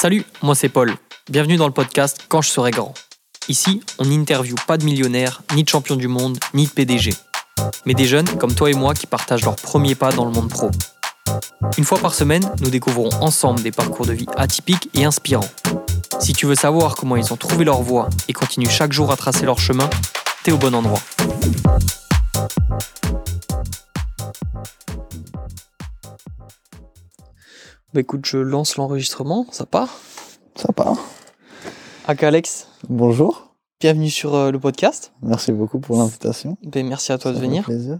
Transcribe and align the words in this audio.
Salut, 0.00 0.24
moi 0.42 0.54
c'est 0.54 0.68
Paul. 0.68 0.94
Bienvenue 1.28 1.56
dans 1.56 1.66
le 1.66 1.72
podcast 1.72 2.20
Quand 2.28 2.40
je 2.40 2.48
serai 2.50 2.70
grand. 2.70 2.94
Ici, 3.48 3.82
on 3.98 4.04
n'interviewe 4.04 4.54
pas 4.64 4.78
de 4.78 4.84
millionnaires, 4.84 5.42
ni 5.56 5.64
de 5.64 5.68
champions 5.68 5.96
du 5.96 6.06
monde, 6.06 6.38
ni 6.54 6.66
de 6.66 6.70
PDG. 6.70 7.12
Mais 7.84 7.94
des 7.94 8.04
jeunes 8.04 8.28
comme 8.38 8.54
toi 8.54 8.70
et 8.70 8.74
moi 8.74 8.94
qui 8.94 9.08
partagent 9.08 9.44
leurs 9.44 9.56
premiers 9.56 9.96
pas 9.96 10.12
dans 10.12 10.24
le 10.24 10.30
monde 10.30 10.50
pro. 10.50 10.70
Une 11.76 11.82
fois 11.82 11.98
par 11.98 12.14
semaine, 12.14 12.48
nous 12.60 12.70
découvrons 12.70 13.10
ensemble 13.20 13.60
des 13.60 13.72
parcours 13.72 14.06
de 14.06 14.12
vie 14.12 14.28
atypiques 14.36 14.88
et 14.94 15.04
inspirants. 15.04 15.50
Si 16.20 16.32
tu 16.32 16.46
veux 16.46 16.54
savoir 16.54 16.94
comment 16.94 17.16
ils 17.16 17.32
ont 17.32 17.36
trouvé 17.36 17.64
leur 17.64 17.82
voie 17.82 18.08
et 18.28 18.32
continuent 18.32 18.70
chaque 18.70 18.92
jour 18.92 19.10
à 19.10 19.16
tracer 19.16 19.46
leur 19.46 19.58
chemin, 19.58 19.90
t'es 20.44 20.52
au 20.52 20.58
bon 20.58 20.76
endroit. 20.76 21.00
Bah 27.94 28.00
écoute, 28.00 28.26
je 28.26 28.38
lance 28.38 28.76
l'enregistrement, 28.76 29.46
ça 29.50 29.64
part 29.66 29.98
Ça 30.54 30.72
part. 30.72 30.96
Ak 32.06 32.22
Alex, 32.22 32.68
Bonjour. 32.88 33.54
bienvenue 33.80 34.10
sur 34.10 34.34
euh, 34.34 34.50
le 34.50 34.58
podcast. 34.60 35.12
Merci 35.22 35.52
beaucoup 35.52 35.78
pour 35.78 35.96
l'invitation. 35.98 36.56
Ben, 36.62 36.86
merci 36.86 37.12
à 37.12 37.18
toi 37.18 37.30
de 37.32 37.36
Ça 37.36 37.42
venir. 37.42 37.64
plaisir. 37.64 37.98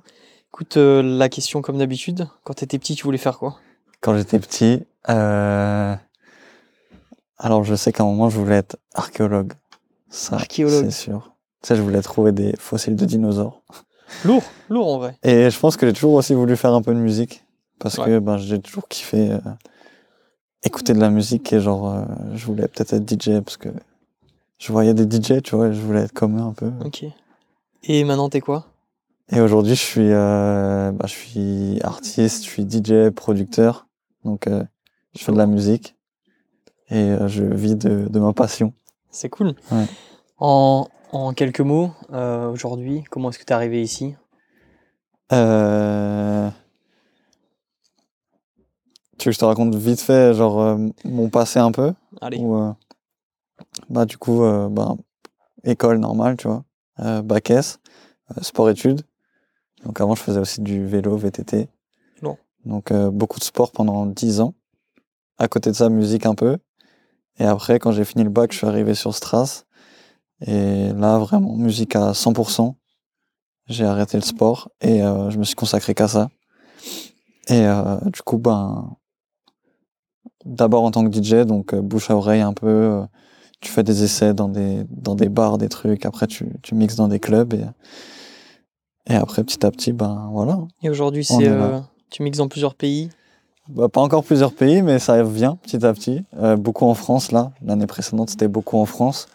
Écoute, 0.53 0.77
euh, 0.77 1.03
la 1.03 1.29
question 1.29 1.63
comme 1.63 1.79
d'habitude, 1.79 2.29
quand 2.45 2.55
t'étais 2.55 2.79
petit, 2.79 2.95
tu 2.97 3.05
voulais 3.05 3.19
faire 3.19 3.39
quoi? 3.39 3.57
Quand 4.01 4.17
j'étais 4.17 4.39
petit, 4.39 4.85
euh, 5.09 5.95
alors 7.39 7.65
je 7.65 7.75
sais 7.75 7.93
qu'à 7.93 8.03
un 8.03 8.07
moment 8.07 8.29
je 8.31 8.39
voulais 8.39 8.57
être 8.57 8.77
archéologue. 8.95 9.53
Ça, 10.11 10.37
Archéologue. 10.37 10.85
C'est 10.85 10.91
sûr. 11.03 11.33
Tu 11.63 11.69
sais, 11.69 11.77
je 11.77 11.83
voulais 11.83 12.01
trouver 12.03 12.33
des 12.33 12.55
fossiles 12.59 12.97
de 12.97 13.05
dinosaures. 13.05 13.63
Lourd, 14.25 14.43
lourd 14.71 14.95
en 14.95 14.99
vrai. 14.99 15.19
Et 15.23 15.51
je 15.51 15.59
pense 15.59 15.77
que 15.77 15.87
j'ai 15.87 15.93
toujours 15.93 16.15
aussi 16.15 16.33
voulu 16.35 16.57
faire 16.57 16.73
un 16.73 16.81
peu 16.83 16.95
de 16.95 16.99
musique 17.01 17.45
parce 17.79 17.99
Ouais. 17.99 18.07
que 18.07 18.19
ben, 18.21 18.37
j'ai 18.39 18.59
toujours 18.61 18.89
kiffé 18.89 19.37
écouter 20.63 20.93
de 20.93 21.01
la 21.01 21.11
musique 21.11 21.53
et 21.53 21.61
genre 21.61 21.93
euh, 21.93 22.05
je 22.35 22.47
voulais 22.47 22.69
peut-être 22.69 22.95
être 22.95 23.09
DJ 23.09 23.41
parce 23.41 23.57
que 23.57 23.69
je 24.59 24.73
voyais 24.73 24.95
des 24.95 25.05
DJ, 25.05 25.43
tu 25.43 25.55
vois, 25.55 25.69
et 25.69 25.75
je 25.75 25.81
voulais 25.81 26.01
être 26.01 26.13
comme 26.13 26.37
eux 26.37 26.43
un 26.43 26.53
peu. 26.53 26.73
Ok. 26.85 27.05
Et 27.85 28.05
maintenant, 28.05 28.29
t'es 28.29 28.41
quoi? 28.41 28.67
Et 29.31 29.41
aujourd'hui, 29.41 29.77
je 29.77 29.81
suis, 29.81 30.11
euh, 30.13 30.91
bah, 30.91 31.07
je 31.07 31.13
suis 31.13 31.79
artiste, 31.83 32.45
je 32.45 32.49
suis 32.49 32.63
DJ, 32.69 33.11
producteur. 33.11 33.87
Donc, 34.25 34.49
euh, 34.49 34.65
je 35.15 35.23
fais 35.23 35.31
de 35.31 35.37
la 35.37 35.47
musique 35.47 35.97
et 36.91 37.15
je 37.27 37.45
vis 37.45 37.77
de, 37.77 38.09
de 38.09 38.19
ma 38.19 38.33
passion. 38.33 38.73
C'est 39.11 39.29
cool. 39.29 39.55
Ouais. 39.71 39.85
En, 40.39 40.89
en 41.13 41.33
quelques 41.35 41.61
mots, 41.61 41.93
aujourd'hui, 42.11 43.05
comment 43.11 43.31
est-ce 43.31 43.39
que 43.39 43.45
t'es 43.45 43.55
arrivé 43.55 43.81
ici? 43.83 44.17
Euh... 45.33 46.51
Tu 49.19 49.29
veux 49.29 49.31
que 49.31 49.35
je 49.35 49.39
te 49.41 49.45
raconte 49.45 49.75
vite 49.75 50.01
fait, 50.01 50.33
genre, 50.35 50.61
euh, 50.61 50.77
mon 51.05 51.29
passé 51.29 51.59
un 51.59 51.73
peu? 51.73 51.93
Allez, 52.21 52.41
euh, 52.41 52.73
Bah, 53.91 54.05
du 54.05 54.17
coup, 54.17 54.45
euh, 54.45 54.69
bah, 54.69 54.95
école 55.65 55.99
normale, 55.99 56.37
tu 56.37 56.47
vois. 56.47 56.65
Euh, 57.01 57.23
bac 57.23 57.51
S, 57.51 57.81
euh, 58.31 58.43
sport-études. 58.43 59.03
Donc, 59.85 60.01
avant, 60.01 60.15
je 60.15 60.23
faisais 60.23 60.39
aussi 60.41 60.61
du 60.61 60.87
vélo, 60.87 61.17
VTT. 61.17 61.69
Bon. 62.23 62.37
Donc, 62.65 62.93
euh, 62.93 63.11
beaucoup 63.11 63.39
de 63.41 63.45
sport 63.45 63.73
pendant 63.73 64.07
10 64.07 64.41
ans. 64.41 64.55
À 65.39 65.49
côté 65.49 65.71
de 65.71 65.77
ça, 65.77 65.89
musique 65.89 66.27
un 66.27 66.35
peu. 66.35 66.59
Et 67.39 67.45
après, 67.45 67.79
quand 67.79 67.93
j'ai 67.93 68.05
fini 68.05 68.25
le 68.25 68.31
bac, 68.31 68.53
je 68.53 68.59
suis 68.59 68.67
arrivé 68.67 68.95
sur 68.95 69.15
Stras. 69.15 69.65
Et 70.47 70.93
là, 70.93 71.19
vraiment, 71.19 71.57
musique 71.57 71.97
à 71.97 72.13
100%. 72.13 72.77
J'ai 73.67 73.85
arrêté 73.85 74.17
le 74.17 74.23
sport 74.23 74.71
et 74.81 75.03
euh, 75.03 75.29
je 75.31 75.39
me 75.39 75.45
suis 75.45 75.55
consacré 75.55 75.95
qu'à 75.95 76.09
ça. 76.09 76.31
Et 77.49 77.67
euh, 77.67 77.99
du 78.07 78.23
coup, 78.23 78.39
ben, 78.39 78.97
d'abord 80.45 80.85
en 80.85 80.91
tant 80.91 81.09
que 81.09 81.13
DJ, 81.13 81.47
donc 81.47 81.75
euh, 81.75 81.81
bouche 81.81 82.11
à 82.11 82.17
oreille 82.17 82.41
un 82.41 82.53
peu. 82.53 82.67
euh, 82.67 83.05
tu 83.61 83.71
fais 83.73 83.83
des 83.83 84.05
essais 84.05 84.35
dans 84.35 84.49
des, 84.49 84.85
dans 84.91 85.17
des 85.17 85.29
bars, 85.29 85.59
des 85.59 85.69
trucs. 85.69 86.07
Après, 86.07 86.27
tu, 86.29 86.47
tu 86.63 86.75
mixes 86.77 86.95
dans 86.95 87.09
des 87.09 87.19
clubs. 87.19 87.55
Et, 87.55 87.65
et 89.09 89.17
après, 89.17 89.43
petit 89.43 89.65
à 89.67 89.71
petit, 89.71 89.93
ben 89.93 90.29
voilà. 90.33 90.59
et 90.83 90.91
aujourd'hui, 90.91 91.25
c'est 91.25 91.49
euh, 91.49 91.81
tu 92.11 92.23
mixes 92.23 92.39
dans 92.39 92.47
plusieurs 92.49 92.75
pays? 92.75 93.11
Bah, 93.69 93.89
pas 93.89 94.01
encore 94.01 94.23
plusieurs 94.23 94.55
pays, 94.55 94.81
mais 94.83 94.99
ça 94.99 95.23
vient 95.25 95.57
petit 95.57 95.85
à 95.85 95.93
petit. 95.93 96.25
Euh, 96.37 96.57
beaucoup 96.57 96.87
en 96.87 96.95
France, 96.95 97.33
là. 97.33 97.51
L'année 97.63 97.87
précédente, 97.87 98.31
c'était 98.31 98.49
beaucoup 98.49 98.79
en 98.79 98.87
France. 98.87 99.27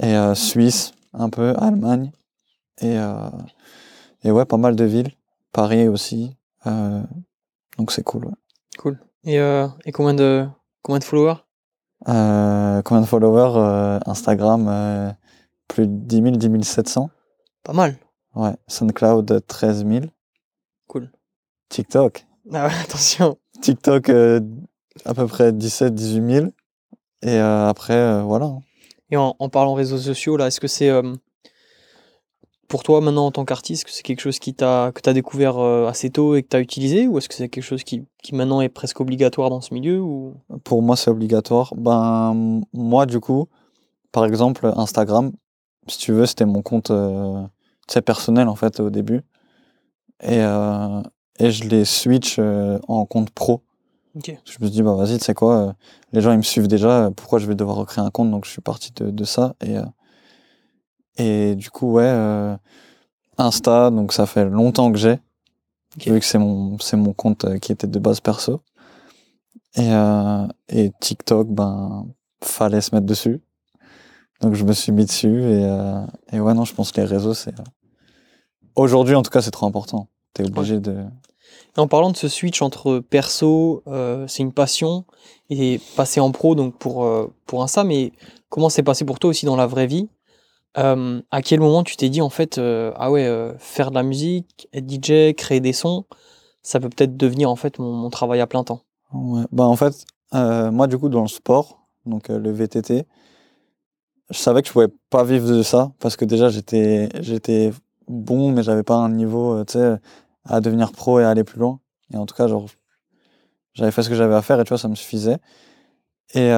Et 0.00 0.16
euh, 0.16 0.34
Suisse, 0.34 0.92
un 1.12 1.28
peu, 1.28 1.54
Allemagne. 1.58 2.12
Et, 2.80 2.96
et 4.24 4.30
ouais, 4.32 4.44
pas 4.44 4.56
mal 4.56 4.74
de 4.74 4.84
villes. 4.84 5.12
Paris 5.52 5.86
aussi. 5.86 6.34
Donc 6.64 7.92
c'est 7.92 8.02
cool, 8.02 8.24
ouais. 8.26 8.32
Et, 9.24 9.38
euh, 9.38 9.68
et 9.84 9.92
combien 9.92 10.14
de 10.14 10.46
combien 10.82 10.98
de 10.98 11.04
followers? 11.04 11.36
Euh, 12.08 12.82
combien 12.82 13.02
de 13.02 13.06
followers 13.06 13.56
euh, 13.56 14.00
Instagram, 14.06 14.66
euh, 14.68 15.12
plus 15.68 15.86
de 15.86 15.92
10 15.94 16.16
000, 16.22 16.30
10 16.36 16.64
700. 16.64 17.10
Pas 17.62 17.72
mal. 17.72 17.96
Ouais. 18.34 18.54
SoundCloud, 18.66 19.46
13 19.46 19.86
000. 19.86 20.06
Cool. 20.88 21.12
TikTok. 21.68 22.26
Ah 22.52 22.66
ouais, 22.66 22.72
attention. 22.82 23.38
TikTok, 23.60 24.08
à 24.08 25.14
peu 25.14 25.26
près 25.26 25.52
17, 25.52 25.94
18 25.94 26.34
000. 26.34 26.46
Et 27.22 27.38
après, 27.38 28.22
voilà. 28.22 28.56
Et 29.10 29.16
en, 29.16 29.36
en 29.38 29.48
parlant 29.48 29.74
réseaux 29.74 29.98
sociaux, 29.98 30.36
là, 30.36 30.48
est-ce 30.48 30.58
que 30.58 30.66
c'est 30.66 30.90
pour 32.72 32.84
toi 32.84 33.02
maintenant 33.02 33.26
en 33.26 33.30
tant 33.30 33.44
qu'artiste, 33.44 33.84
c'est 33.90 34.02
quelque 34.02 34.22
chose 34.22 34.38
qui 34.38 34.54
que 34.54 35.00
t'as 35.02 35.12
découvert 35.12 35.58
euh, 35.58 35.88
assez 35.88 36.08
tôt 36.08 36.36
et 36.36 36.42
que 36.42 36.48
t'as 36.48 36.60
utilisé, 36.60 37.06
ou 37.06 37.18
est-ce 37.18 37.28
que 37.28 37.34
c'est 37.34 37.50
quelque 37.50 37.62
chose 37.62 37.84
qui, 37.84 38.06
qui 38.22 38.34
maintenant 38.34 38.62
est 38.62 38.70
presque 38.70 38.98
obligatoire 38.98 39.50
dans 39.50 39.60
ce 39.60 39.74
milieu 39.74 40.00
ou? 40.00 40.32
Pour 40.64 40.80
moi, 40.80 40.96
c'est 40.96 41.10
obligatoire. 41.10 41.74
Ben, 41.76 42.62
moi, 42.72 43.04
du 43.04 43.20
coup, 43.20 43.46
par 44.10 44.24
exemple, 44.24 44.72
Instagram, 44.74 45.32
si 45.86 45.98
tu 45.98 46.12
veux, 46.12 46.24
c'était 46.24 46.46
mon 46.46 46.62
compte 46.62 46.90
euh, 46.90 47.42
tu 47.88 48.00
personnel, 48.00 48.48
en 48.48 48.56
fait, 48.56 48.80
au 48.80 48.88
début. 48.88 49.20
Et, 50.22 50.40
euh, 50.40 51.02
et 51.40 51.50
je 51.50 51.68
les 51.68 51.84
switch 51.84 52.36
euh, 52.38 52.78
en 52.88 53.04
compte 53.04 53.28
pro. 53.32 53.60
Ok. 54.16 54.34
Je 54.46 54.52
me 54.60 54.66
suis 54.66 54.70
dit, 54.70 54.82
bah 54.82 54.94
vas-y, 54.94 55.18
tu 55.18 55.24
sais 55.24 55.34
quoi, 55.34 55.74
les 56.14 56.22
gens, 56.22 56.32
ils 56.32 56.38
me 56.38 56.42
suivent 56.42 56.68
déjà, 56.68 57.10
pourquoi 57.14 57.38
je 57.38 57.46
vais 57.46 57.54
devoir 57.54 57.76
recréer 57.76 58.02
un 58.02 58.10
compte? 58.10 58.30
Donc, 58.30 58.46
je 58.46 58.50
suis 58.50 58.62
parti 58.62 58.92
de, 58.96 59.10
de 59.10 59.24
ça. 59.24 59.56
Et, 59.62 59.76
et 61.18 61.54
du 61.54 61.70
coup, 61.70 61.92
ouais, 61.92 62.04
euh, 62.04 62.56
Insta, 63.38 63.90
donc 63.90 64.12
ça 64.12 64.26
fait 64.26 64.44
longtemps 64.44 64.90
que 64.92 64.98
j'ai, 64.98 65.18
Ok. 65.96 66.08
vu 66.08 66.20
que 66.20 66.24
c'est 66.26 66.38
mon, 66.38 66.78
c'est 66.78 66.96
mon 66.96 67.12
compte 67.12 67.44
euh, 67.44 67.58
qui 67.58 67.72
était 67.72 67.86
de 67.86 67.98
base 67.98 68.20
perso. 68.20 68.62
Et, 69.74 69.92
euh, 69.92 70.46
et 70.68 70.90
TikTok, 71.00 71.48
ben, 71.48 72.06
fallait 72.42 72.80
se 72.80 72.94
mettre 72.94 73.06
dessus. 73.06 73.40
Donc, 74.40 74.54
je 74.54 74.64
me 74.64 74.72
suis 74.72 74.92
mis 74.92 75.06
dessus. 75.06 75.40
Et, 75.42 75.64
euh, 75.64 76.04
et 76.32 76.40
ouais, 76.40 76.52
non, 76.52 76.64
je 76.64 76.74
pense 76.74 76.92
que 76.92 77.00
les 77.00 77.06
réseaux, 77.06 77.32
c'est. 77.34 77.54
Aujourd'hui, 78.74 79.14
en 79.14 79.22
tout 79.22 79.30
cas, 79.30 79.40
c'est 79.40 79.50
trop 79.50 79.66
important. 79.66 80.08
T'es 80.34 80.44
obligé 80.44 80.80
de. 80.80 81.04
Et 81.76 81.80
en 81.80 81.86
parlant 81.88 82.10
de 82.10 82.16
ce 82.16 82.28
switch 82.28 82.60
entre 82.60 82.98
perso, 82.98 83.82
euh, 83.86 84.26
c'est 84.28 84.42
une 84.42 84.52
passion, 84.52 85.04
et 85.48 85.80
passer 85.96 86.20
en 86.20 86.32
pro, 86.32 86.54
donc 86.54 86.76
pour, 86.78 87.04
euh, 87.04 87.32
pour 87.46 87.62
Insta, 87.62 87.84
mais 87.84 88.12
comment 88.48 88.68
c'est 88.68 88.82
passé 88.82 89.04
pour 89.04 89.18
toi 89.18 89.30
aussi 89.30 89.46
dans 89.46 89.56
la 89.56 89.66
vraie 89.66 89.86
vie? 89.86 90.08
Euh, 90.78 91.20
À 91.30 91.42
quel 91.42 91.60
moment 91.60 91.84
tu 91.84 91.96
t'es 91.96 92.08
dit 92.08 92.22
en 92.22 92.30
fait, 92.30 92.58
euh, 92.58 92.92
ah 92.96 93.10
ouais, 93.10 93.26
euh, 93.26 93.56
faire 93.58 93.90
de 93.90 93.96
la 93.96 94.02
musique, 94.02 94.68
être 94.72 94.88
DJ, 94.88 95.34
créer 95.34 95.60
des 95.60 95.72
sons, 95.72 96.06
ça 96.62 96.80
peut 96.80 96.88
peut-être 96.88 97.16
devenir 97.16 97.50
en 97.50 97.56
fait 97.56 97.78
mon, 97.78 98.08
travail 98.10 98.40
à 98.40 98.46
plein 98.46 98.64
temps. 98.64 98.82
Bah, 99.12 99.64
en 99.64 99.76
fait, 99.76 100.04
moi, 100.32 100.86
du 100.86 100.98
coup, 100.98 101.08
dans 101.08 101.22
le 101.22 101.28
sport, 101.28 101.86
donc 102.06 102.28
le 102.28 102.50
VTT, 102.50 103.04
je 104.30 104.38
savais 104.38 104.62
que 104.62 104.68
je 104.68 104.72
pouvais 104.72 104.88
pas 105.10 105.24
vivre 105.24 105.46
de 105.46 105.62
ça 105.62 105.92
parce 105.98 106.16
que 106.16 106.24
déjà, 106.24 106.48
j'étais, 106.48 107.10
j'étais 107.20 107.72
bon, 108.08 108.50
mais 108.50 108.62
j'avais 108.62 108.82
pas 108.82 108.96
un 108.96 109.10
niveau, 109.10 109.62
tu 109.64 109.74
sais, 109.74 109.96
à 110.44 110.60
devenir 110.60 110.92
pro 110.92 111.20
et 111.20 111.24
à 111.24 111.30
aller 111.30 111.44
plus 111.44 111.58
loin. 111.58 111.80
Et 112.14 112.16
en 112.16 112.24
tout 112.24 112.34
cas, 112.34 112.48
genre, 112.48 112.66
j'avais 113.74 113.90
fait 113.90 114.02
ce 114.02 114.08
que 114.08 114.14
j'avais 114.14 114.34
à 114.34 114.42
faire 114.42 114.58
et 114.58 114.64
tu 114.64 114.70
vois, 114.70 114.78
ça 114.78 114.88
me 114.88 114.94
suffisait. 114.94 115.36
Et, 116.34 116.48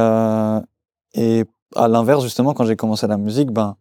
et 1.15 1.45
à 1.75 1.89
l'inverse, 1.89 2.23
justement, 2.23 2.55
quand 2.55 2.65
j'ai 2.65 2.77
commencé 2.77 3.09
la 3.09 3.17
musique, 3.17 3.51
ben, 3.51 3.77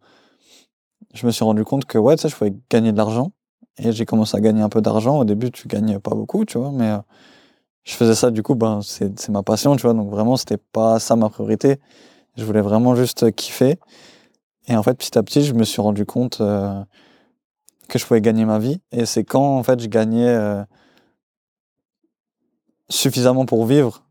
je 1.12 1.26
me 1.26 1.32
suis 1.32 1.44
rendu 1.44 1.64
compte 1.64 1.84
que, 1.84 1.98
ouais, 1.98 2.16
tu 2.16 2.28
je 2.28 2.34
pouvais 2.34 2.54
gagner 2.70 2.92
de 2.92 2.96
l'argent. 2.96 3.32
Et 3.76 3.92
j'ai 3.92 4.06
commencé 4.06 4.36
à 4.36 4.40
gagner 4.40 4.62
un 4.62 4.68
peu 4.68 4.80
d'argent. 4.80 5.18
Au 5.18 5.24
début, 5.24 5.50
tu 5.50 5.66
gagnes 5.66 5.98
pas 5.98 6.14
beaucoup, 6.14 6.44
tu 6.44 6.58
vois, 6.58 6.70
mais 6.70 6.90
euh, 6.90 6.98
je 7.84 7.94
faisais 7.94 8.14
ça, 8.14 8.30
du 8.30 8.42
coup, 8.42 8.54
ben, 8.54 8.80
c'est 8.82 9.28
ma 9.28 9.42
passion, 9.42 9.76
tu 9.76 9.82
vois. 9.82 9.94
Donc 9.94 10.10
vraiment, 10.10 10.36
c'était 10.36 10.56
pas 10.58 10.98
ça 10.98 11.16
ma 11.16 11.28
priorité. 11.28 11.80
Je 12.36 12.44
voulais 12.44 12.60
vraiment 12.60 12.94
juste 12.94 13.32
kiffer. 13.32 13.78
Et 14.66 14.76
en 14.76 14.82
fait, 14.82 14.94
petit 14.94 15.18
à 15.18 15.22
petit, 15.22 15.42
je 15.42 15.54
me 15.54 15.64
suis 15.64 15.82
rendu 15.82 16.06
compte 16.06 16.40
euh, 16.40 16.82
que 17.88 17.98
je 17.98 18.06
pouvais 18.06 18.20
gagner 18.20 18.44
ma 18.44 18.58
vie. 18.58 18.80
Et 18.92 19.06
c'est 19.06 19.24
quand, 19.24 19.58
en 19.58 19.62
fait, 19.62 19.80
je 19.80 19.88
gagnais 19.88 20.28
euh, 20.28 20.64
suffisamment 22.88 23.44
pour 23.44 23.66
vivre, 23.66 24.04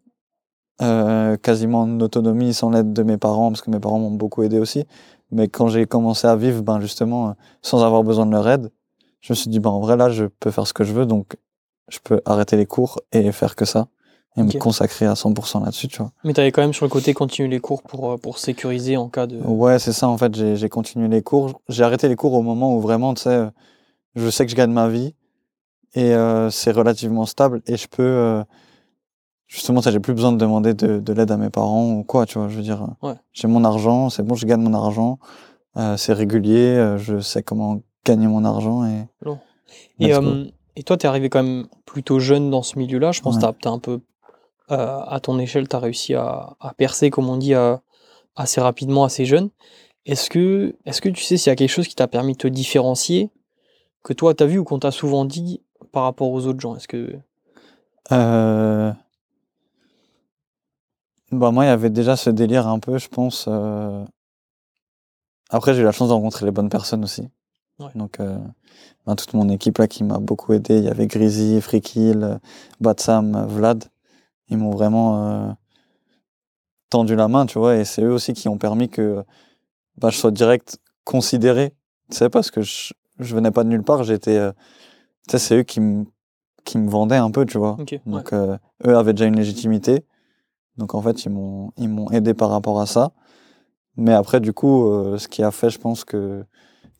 euh, 0.82 1.38
quasiment 1.38 1.82
en 1.82 2.00
autonomie, 2.00 2.54
sans 2.54 2.70
l'aide 2.70 2.94
de 2.94 3.04
mes 3.04 3.18
parents, 3.18 3.50
parce 3.50 3.62
que 3.62 3.72
mes 3.72 3.80
parents 3.80 4.00
m'ont 4.00 4.12
beaucoup 4.12 4.44
aidé 4.44 4.60
aussi. 4.60 4.86
Mais 5.34 5.48
quand 5.48 5.68
j'ai 5.68 5.86
commencé 5.86 6.28
à 6.28 6.36
vivre, 6.36 6.62
ben 6.62 6.80
justement, 6.80 7.30
euh, 7.30 7.34
sans 7.62 7.84
avoir 7.84 8.04
besoin 8.04 8.26
de 8.26 8.32
leur 8.32 8.48
aide, 8.48 8.72
je 9.22 9.34
me 9.34 9.36
suis 9.36 9.50
dit, 9.50 9.60
ben 9.60 9.70
en 9.70 9.80
vrai, 9.80 9.98
là, 9.98 10.10
je 10.10 10.26
peux 10.26 10.52
faire 10.52 10.68
ce 10.68 10.74
que 10.74 10.84
je 10.84 10.94
veux, 10.94 11.06
donc 11.06 11.36
je 11.90 12.00
peux 12.04 12.22
arrêter 12.26 12.56
les 12.58 12.66
cours 12.66 13.00
et 13.12 13.32
faire 13.32 13.56
que 13.56 13.66
ça. 13.66 13.88
et 14.36 14.42
me 14.42 14.58
consacrer 14.58 15.06
à 15.06 15.14
100% 15.14 15.64
là-dessus, 15.64 15.88
tu 15.88 16.00
vois. 16.00 16.12
Mais 16.24 16.34
tu 16.34 16.42
avais 16.42 16.52
quand 16.52 16.64
même 16.64 16.74
sur 16.74 16.86
le 16.86 16.90
côté 16.90 17.14
continué 17.14 17.48
les 17.48 17.60
cours 17.60 17.84
pour, 17.84 18.12
euh, 18.12 18.18
pour 18.18 18.40
sécuriser 18.40 18.98
en 18.98 19.08
cas 19.08 19.28
de. 19.28 19.38
Ouais, 19.38 19.78
c'est 19.78 19.94
ça, 19.94 20.08
en 20.10 20.18
fait, 20.18 20.34
j'ai 20.56 20.70
continué 20.70 21.08
les 21.08 21.22
cours. 21.22 21.62
J'ai 21.70 21.84
arrêté 21.84 22.08
les 22.08 22.16
cours 22.16 22.34
au 22.34 22.42
moment 22.42 22.76
où 22.76 22.80
vraiment, 22.80 23.14
tu 23.14 23.22
sais, 23.24 23.30
euh, 23.30 23.50
je 24.16 24.30
sais 24.30 24.46
que 24.46 24.52
je 24.52 24.56
gagne 24.56 24.72
ma 24.72 24.90
vie 24.90 25.14
et 25.96 26.14
euh, 26.16 26.50
c'est 26.50 26.72
relativement 26.72 27.26
stable 27.26 27.62
et 27.68 27.78
je 27.78 27.88
peux, 27.88 28.04
euh, 28.04 28.44
justement, 29.54 29.82
ça, 29.84 29.92
j'ai 29.92 30.00
plus 30.00 30.14
besoin 30.16 30.32
de 30.32 30.38
demander 30.38 30.74
de, 30.74 31.00
de 31.00 31.14
l'aide 31.14 31.30
à 31.30 31.38
mes 31.38 31.52
parents 31.52 31.92
ou 31.92 32.04
quoi, 32.04 32.26
tu 32.26 32.40
vois. 32.40 32.48
Je 32.50 32.56
veux 32.58 32.64
dire, 32.64 32.88
Ouais. 33.04 33.14
j'ai 33.34 33.48
mon 33.48 33.64
argent, 33.64 34.10
c'est 34.10 34.24
bon, 34.24 34.34
je 34.34 34.46
gagne 34.48 34.62
mon 34.62 34.74
argent, 34.74 35.20
euh, 35.78 35.96
c'est 35.96 36.14
régulier, 36.14 36.76
euh, 36.76 36.98
je 36.98 37.20
sais 37.20 37.44
comment 37.44 37.82
gagner 38.04 38.28
mon 38.28 38.44
argent 38.46 38.84
et. 38.86 39.08
Long. 39.22 39.38
Et, 40.00 40.14
euh, 40.14 40.46
et 40.76 40.84
toi, 40.84 40.98
tu 40.98 41.06
es 41.06 41.10
arrivé 41.10 41.30
quand 41.30 41.44
même 41.44 41.68
plutôt 41.86 42.20
jeune 42.20 42.50
dans 42.50 42.64
ce 42.64 42.80
milieu-là. 42.80 43.12
Je 43.12 43.22
pense 43.22 43.36
Ouais. 43.36 43.42
que 43.42 43.60
tu 43.62 43.68
as, 43.68 43.72
un 43.72 43.80
peu, 43.80 44.02
euh, 44.72 45.00
à 45.08 45.20
ton 45.20 45.38
échelle, 45.40 45.68
tu 45.68 45.76
as 45.76 45.80
réussi 45.80 46.16
à, 46.16 46.56
à 46.60 46.74
percer, 46.74 47.12
comme 47.12 47.30
on 47.30 47.38
dit, 47.38 47.54
à- 47.54 47.82
assez 48.36 48.60
rapidement, 48.60 49.04
assez 49.04 49.26
jeune. 49.26 49.50
Est-ce 50.08 50.30
que, 50.32 50.76
est 50.86 51.00
que 51.00 51.10
tu 51.10 51.24
sais 51.24 51.38
s'il 51.38 51.52
y 51.52 51.54
a 51.54 51.56
quelque 51.56 51.70
chose 51.70 51.88
qui 51.88 51.96
t'a 51.96 52.08
permis 52.08 52.34
de 52.34 52.38
te 52.40 52.48
différencier, 52.48 53.30
que 54.04 54.14
toi, 54.14 54.34
tu 54.34 54.44
as 54.44 54.48
vu 54.48 54.58
ou 54.58 54.64
qu'on 54.64 54.80
t'a 54.80 54.92
souvent 54.92 55.26
dit 55.26 55.62
par 55.92 56.04
rapport 56.04 56.30
aux 56.32 56.46
autres 56.48 56.60
gens? 56.60 56.76
Est-ce 56.76 56.88
que. 56.88 57.16
Euh... 58.12 58.92
Bah, 61.34 61.52
moi, 61.52 61.66
il 61.66 61.68
y 61.68 61.72
avait 61.72 61.90
déjà 61.90 62.16
ce 62.16 62.30
délire 62.30 62.68
un 62.68 62.80
peu, 62.80 62.98
je 62.98 63.08
pense. 63.10 63.46
euh, 63.48 64.06
Après, 65.50 65.74
j'ai 65.74 65.82
eu 65.82 65.86
la 65.86 65.92
chance 65.92 66.10
de 66.10 66.14
rencontrer 66.14 66.46
les 66.46 66.52
bonnes 66.52 66.70
personnes 66.70 67.04
aussi. 67.04 67.28
Ouais. 67.80 67.90
Donc, 67.96 68.20
euh, 68.20 68.38
ben, 69.06 69.16
toute 69.16 69.34
mon 69.34 69.50
équipe 69.50 69.78
là 69.78 69.88
qui 69.88 70.04
m'a 70.04 70.20
beaucoup 70.20 70.54
aidé. 70.54 70.78
Il 70.78 70.84
y 70.84 70.90
avait 70.90 71.08
Grizzly, 71.08 71.60
Frikil, 71.62 72.24
euh, 72.24 72.38
Batsam, 72.80 73.46
Vlad. 73.48 73.84
Ils 74.50 74.58
m'ont 74.58 74.72
vraiment 74.72 75.28
euh, 75.28 75.52
tendu 76.90 77.16
la 77.16 77.28
main, 77.28 77.46
tu 77.46 77.58
vois. 77.60 77.76
Et 77.76 77.86
c'est 77.86 78.04
eux 78.04 78.12
aussi 78.12 78.34
qui 78.34 78.48
ont 78.48 78.58
permis 78.58 78.90
que 78.90 79.24
bah, 79.98 80.10
je 80.10 80.18
sois 80.18 80.32
direct 80.32 80.78
considéré. 81.04 81.74
Tu 82.10 82.18
sais, 82.18 82.30
parce 82.30 82.52
que 82.52 82.62
je, 82.62 82.94
je 83.20 83.36
venais 83.36 83.52
pas 83.52 83.64
de 83.64 83.70
nulle 83.70 83.84
part. 83.84 84.04
J'étais. 84.04 84.38
euh, 84.38 84.52
Tu 85.28 85.32
sais, 85.32 85.40
c'est 85.40 85.58
eux 85.58 85.64
qui 85.64 85.80
me 85.80 86.06
qui 86.66 86.78
me 86.78 86.90
vendaient 86.90 87.18
un 87.18 87.30
peu, 87.30 87.46
tu 87.46 87.58
vois. 87.58 87.76
Ok, 87.78 87.92
ouais. 87.92 88.00
Donc, 88.06 88.32
euh, 88.32 88.58
eux 88.88 88.96
avaient 88.96 89.12
déjà 89.12 89.26
une 89.26 89.36
légitimité. 89.36 90.06
Donc, 90.78 90.96
en 90.96 91.02
fait, 91.02 91.26
ils 91.26 91.30
m'ont, 91.30 91.72
ils 91.78 91.90
m'ont 91.90 92.10
aidé 92.12 92.34
par 92.34 92.50
rapport 92.50 92.82
à 92.82 92.86
ça. 92.86 93.12
Mais 93.96 94.14
après, 94.14 94.40
du 94.40 94.54
coup, 94.54 94.88
euh, 94.88 95.18
ce 95.18 95.28
qui 95.28 95.44
a 95.44 95.52
fait, 95.52 95.70
je 95.70 95.80
pense 95.80 96.04
que, 96.04 96.44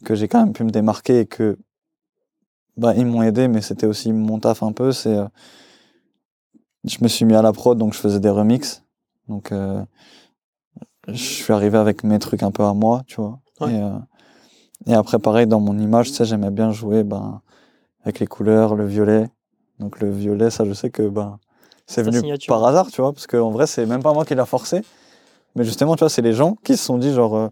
que 0.06 0.16
j'ai 0.16 0.28
quand 0.28 0.40
même 0.40 0.54
pu 0.54 0.64
me 0.64 0.70
démarquer 0.70 1.22
et 1.22 1.26
que, 1.26 1.58
bah, 2.78 2.94
ils 2.96 3.06
m'ont 3.06 3.24
aidé, 3.24 3.48
mais 3.48 3.62
c'était 3.62 3.88
aussi 3.88 4.14
mon 4.14 4.40
taf 4.40 4.64
un 4.64 4.72
peu, 4.72 4.92
c'est, 4.92 5.16
euh, 5.16 5.28
je 6.86 6.98
me 7.02 7.08
suis 7.08 7.26
mis 7.26 7.36
à 7.36 7.42
la 7.42 7.54
prod, 7.54 7.78
donc 7.78 7.94
je 7.94 8.00
faisais 8.00 8.20
des 8.20 8.30
remixes. 8.30 8.84
Donc, 9.28 9.52
euh, 9.52 9.84
je 11.08 11.14
suis 11.14 11.54
arrivé 11.54 11.78
avec 11.78 12.04
mes 12.04 12.20
trucs 12.20 12.44
un 12.44 12.52
peu 12.52 12.64
à 12.64 12.74
moi, 12.74 13.04
tu 13.08 13.16
vois. 13.16 13.40
Ouais. 13.62 13.74
Et, 13.74 13.82
euh, 13.82 13.98
et 14.86 14.94
après, 14.94 15.18
pareil, 15.18 15.48
dans 15.48 15.60
mon 15.60 15.78
image, 15.78 16.10
tu 16.10 16.16
sais, 16.16 16.26
j'aimais 16.26 16.52
bien 16.52 16.72
jouer, 16.72 17.04
ben, 17.04 17.42
avec 18.04 18.20
les 18.20 18.28
couleurs, 18.28 18.76
le 18.76 18.86
violet. 18.86 19.30
Donc, 19.80 20.00
le 20.00 20.12
violet, 20.12 20.50
ça, 20.50 20.66
je 20.66 20.74
sais 20.74 20.90
que, 20.90 21.08
ben, 21.08 21.40
c'est 21.86 22.04
venu 22.04 22.20
signature. 22.20 22.54
par 22.54 22.66
hasard, 22.66 22.90
tu 22.92 23.02
vois, 23.02 23.14
parce 23.14 23.28
qu'en 23.28 23.52
vrai, 23.52 23.68
c'est 23.68 23.86
même 23.86 24.02
pas 24.04 24.14
moi 24.14 24.26
qui 24.26 24.36
l'a 24.36 24.46
forcé. 24.46 24.82
Mais 25.56 25.64
justement, 25.64 25.96
tu 25.96 26.00
vois, 26.00 26.10
c'est 26.10 26.22
les 26.22 26.34
gens 26.34 26.56
qui 26.64 26.78
se 26.78 26.84
sont 26.84 26.98
dit, 26.98 27.14
genre, 27.14 27.36
euh, 27.36 27.48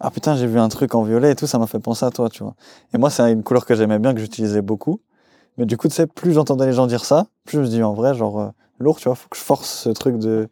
ah 0.00 0.10
putain, 0.10 0.34
j'ai 0.36 0.46
vu 0.46 0.58
un 0.58 0.68
truc 0.68 0.94
en 0.94 1.02
violet 1.02 1.32
et 1.32 1.36
tout, 1.36 1.46
ça 1.46 1.58
m'a 1.58 1.66
fait 1.66 1.78
penser 1.78 2.04
à 2.04 2.10
toi, 2.10 2.28
tu 2.30 2.42
vois. 2.42 2.54
Et 2.94 2.98
moi, 2.98 3.10
c'est 3.10 3.30
une 3.30 3.42
couleur 3.42 3.66
que 3.66 3.74
j'aimais 3.74 3.98
bien, 3.98 4.14
que 4.14 4.20
j'utilisais 4.20 4.62
beaucoup. 4.62 5.00
Mais 5.58 5.66
du 5.66 5.76
coup, 5.76 5.88
tu 5.88 5.94
sais, 5.94 6.06
plus 6.06 6.32
j'entendais 6.32 6.66
les 6.66 6.72
gens 6.72 6.86
dire 6.86 7.04
ça, 7.04 7.26
plus 7.44 7.58
je 7.58 7.62
me 7.62 7.66
dis, 7.68 7.82
en 7.82 7.92
vrai, 7.92 8.14
genre, 8.14 8.40
euh, 8.40 8.48
lourd, 8.78 8.98
tu 8.98 9.08
vois, 9.08 9.14
faut 9.14 9.28
que 9.28 9.36
je 9.36 9.42
force 9.42 9.68
ce 9.68 9.90
truc 9.90 10.18
de, 10.18 10.48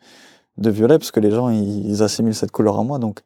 de 0.58 0.70
violet, 0.70 0.98
parce 0.98 1.10
que 1.10 1.20
les 1.20 1.30
gens, 1.30 1.48
ils, 1.48 1.88
ils 1.88 2.02
assimilent 2.02 2.34
cette 2.34 2.50
couleur 2.50 2.78
à 2.78 2.84
moi, 2.84 2.98
donc 2.98 3.20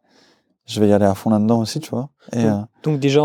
je 0.67 0.81
vais 0.81 0.89
y 0.89 0.93
aller 0.93 1.05
à 1.05 1.15
fond 1.15 1.31
là-dedans 1.31 1.59
aussi, 1.59 1.81
tu 1.81 1.91
vois. 1.91 2.09
Et, 2.33 2.45
euh, 2.45 2.59
Donc, 2.85 3.01
déjà, 3.01 3.23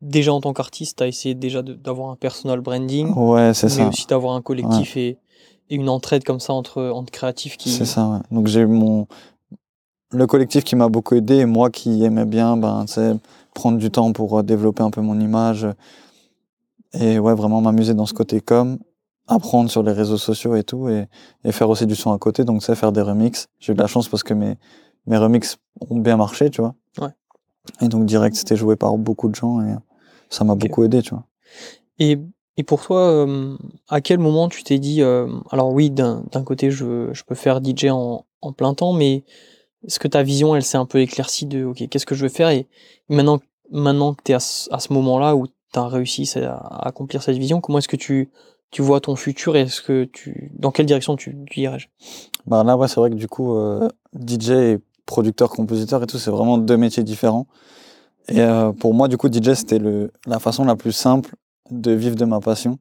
déjà 0.00 0.32
en 0.32 0.40
tant 0.40 0.52
qu'artiste, 0.52 0.98
tu 0.98 1.02
as 1.04 1.06
essayé 1.06 1.34
déjà 1.34 1.62
d'avoir 1.62 2.10
un 2.10 2.16
personal 2.16 2.60
branding, 2.60 3.12
ouais, 3.14 3.52
c'est 3.54 3.66
mais 3.66 3.72
ça. 3.72 3.88
aussi 3.88 4.06
d'avoir 4.06 4.34
un 4.34 4.42
collectif 4.42 4.96
et, 4.96 5.18
et 5.70 5.74
une 5.74 5.88
entraide 5.88 6.24
comme 6.24 6.40
ça 6.40 6.52
entre, 6.52 6.82
entre 6.82 7.10
créatifs 7.10 7.56
qui. 7.56 7.70
C'est 7.70 7.84
ça, 7.84 8.08
ouais. 8.08 8.18
Donc 8.30 8.46
j'ai 8.46 8.60
eu 8.60 8.66
mon 8.66 9.06
le 10.10 10.26
collectif 10.26 10.64
qui 10.64 10.74
m'a 10.74 10.88
beaucoup 10.88 11.16
aidé 11.16 11.36
et 11.36 11.44
moi 11.44 11.68
qui 11.68 12.02
aimais 12.02 12.24
bien 12.24 12.56
ben 12.56 12.86
sais 12.86 13.14
prendre 13.52 13.76
du 13.76 13.90
temps 13.90 14.10
pour 14.14 14.38
euh, 14.38 14.42
développer 14.42 14.82
un 14.82 14.90
peu 14.90 15.02
mon 15.02 15.20
image 15.20 15.66
et 16.94 17.18
ouais 17.18 17.34
vraiment 17.34 17.60
m'amuser 17.60 17.92
dans 17.92 18.06
ce 18.06 18.14
côté 18.14 18.40
com, 18.40 18.78
apprendre 19.26 19.70
sur 19.70 19.82
les 19.82 19.92
réseaux 19.92 20.16
sociaux 20.16 20.56
et 20.56 20.62
tout 20.64 20.88
et, 20.88 21.08
et 21.44 21.52
faire 21.52 21.68
aussi 21.68 21.84
du 21.86 21.94
son 21.94 22.10
à 22.12 22.18
côté 22.18 22.44
donc 22.44 22.60
tu 22.60 22.66
sais 22.66 22.74
faire 22.74 22.92
des 22.92 23.02
remixes. 23.02 23.48
J'ai 23.58 23.72
eu 23.72 23.76
de 23.76 23.82
la 23.82 23.86
chance 23.86 24.08
parce 24.08 24.22
que 24.22 24.32
mes 24.32 24.54
mes 25.06 25.18
remixes 25.18 25.58
ont 25.90 25.98
bien 25.98 26.16
marché, 26.16 26.48
tu 26.48 26.62
vois. 26.62 26.74
Ouais. 27.00 27.10
Et 27.82 27.88
donc 27.88 28.06
direct 28.06 28.34
c'était 28.34 28.56
joué 28.56 28.76
par 28.76 28.96
beaucoup 28.96 29.28
de 29.28 29.34
gens 29.34 29.60
et 29.60 29.74
ça 30.30 30.44
m'a 30.44 30.54
beaucoup 30.54 30.84
aidé, 30.84 31.02
tu 31.02 31.10
vois. 31.10 31.24
Et, 31.98 32.18
et 32.56 32.62
pour 32.62 32.82
toi, 32.82 33.00
euh, 33.00 33.56
à 33.88 34.00
quel 34.00 34.18
moment 34.18 34.48
tu 34.48 34.62
t'es 34.62 34.78
dit, 34.78 35.02
euh, 35.02 35.28
alors 35.50 35.72
oui, 35.72 35.90
d'un 35.90 36.22
côté, 36.44 36.70
je, 36.70 37.10
je 37.12 37.22
peux 37.24 37.34
faire 37.34 37.60
DJ 37.62 37.86
en, 37.90 38.26
en 38.40 38.52
plein 38.52 38.74
temps, 38.74 38.92
mais 38.92 39.24
est-ce 39.86 39.98
que 39.98 40.08
ta 40.08 40.22
vision, 40.22 40.56
elle 40.56 40.62
s'est 40.64 40.78
un 40.78 40.86
peu 40.86 41.00
éclaircie 41.00 41.46
de, 41.46 41.64
ok, 41.64 41.88
qu'est-ce 41.88 42.06
que 42.06 42.14
je 42.14 42.22
veux 42.22 42.28
faire? 42.28 42.50
Et 42.50 42.66
maintenant, 43.08 43.40
maintenant 43.70 44.14
que 44.14 44.22
tu 44.24 44.32
es 44.32 44.34
à 44.34 44.40
ce, 44.40 44.72
à 44.72 44.80
ce 44.80 44.92
moment-là 44.92 45.36
où 45.36 45.46
tu 45.46 45.78
as 45.78 45.86
réussi 45.86 46.30
à 46.38 46.86
accomplir 46.86 47.22
cette 47.22 47.36
vision, 47.36 47.60
comment 47.60 47.78
est-ce 47.78 47.88
que 47.88 47.96
tu, 47.96 48.30
tu 48.70 48.82
vois 48.82 49.00
ton 49.00 49.16
futur 49.16 49.56
et 49.56 49.60
est-ce 49.62 49.80
que 49.80 50.04
tu, 50.04 50.52
dans 50.58 50.70
quelle 50.70 50.86
direction 50.86 51.16
tu, 51.16 51.36
tu 51.50 51.60
irais? 51.60 51.78
Bah 52.46 52.64
là, 52.64 52.76
ouais, 52.76 52.88
c'est 52.88 52.96
vrai 52.96 53.10
que 53.10 53.14
du 53.14 53.28
coup, 53.28 53.56
euh, 53.56 53.88
DJ 54.14 54.50
et 54.50 54.78
producteur, 55.06 55.50
compositeur 55.50 56.02
et 56.02 56.06
tout, 56.06 56.18
c'est 56.18 56.30
vraiment 56.30 56.58
deux 56.58 56.76
métiers 56.76 57.02
différents. 57.02 57.46
Et 58.28 58.40
euh, 58.40 58.72
pour 58.72 58.94
moi, 58.94 59.08
du 59.08 59.16
coup, 59.16 59.28
DJ, 59.28 59.54
c'était 59.54 59.80
la 60.26 60.38
façon 60.38 60.64
la 60.64 60.76
plus 60.76 60.92
simple 60.92 61.34
de 61.70 61.92
vivre 61.92 62.16
de 62.16 62.24
ma 62.24 62.40
passion. 62.40 62.78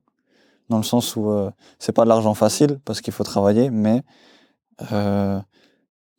Dans 0.70 0.78
le 0.78 0.84
sens 0.84 1.16
où 1.16 1.30
euh, 1.32 1.50
c'est 1.80 1.94
pas 1.94 2.04
de 2.04 2.10
l'argent 2.10 2.34
facile 2.34 2.80
parce 2.84 3.00
qu'il 3.00 3.14
faut 3.14 3.24
travailler, 3.24 3.70
mais 3.70 4.04
euh, 4.92 5.40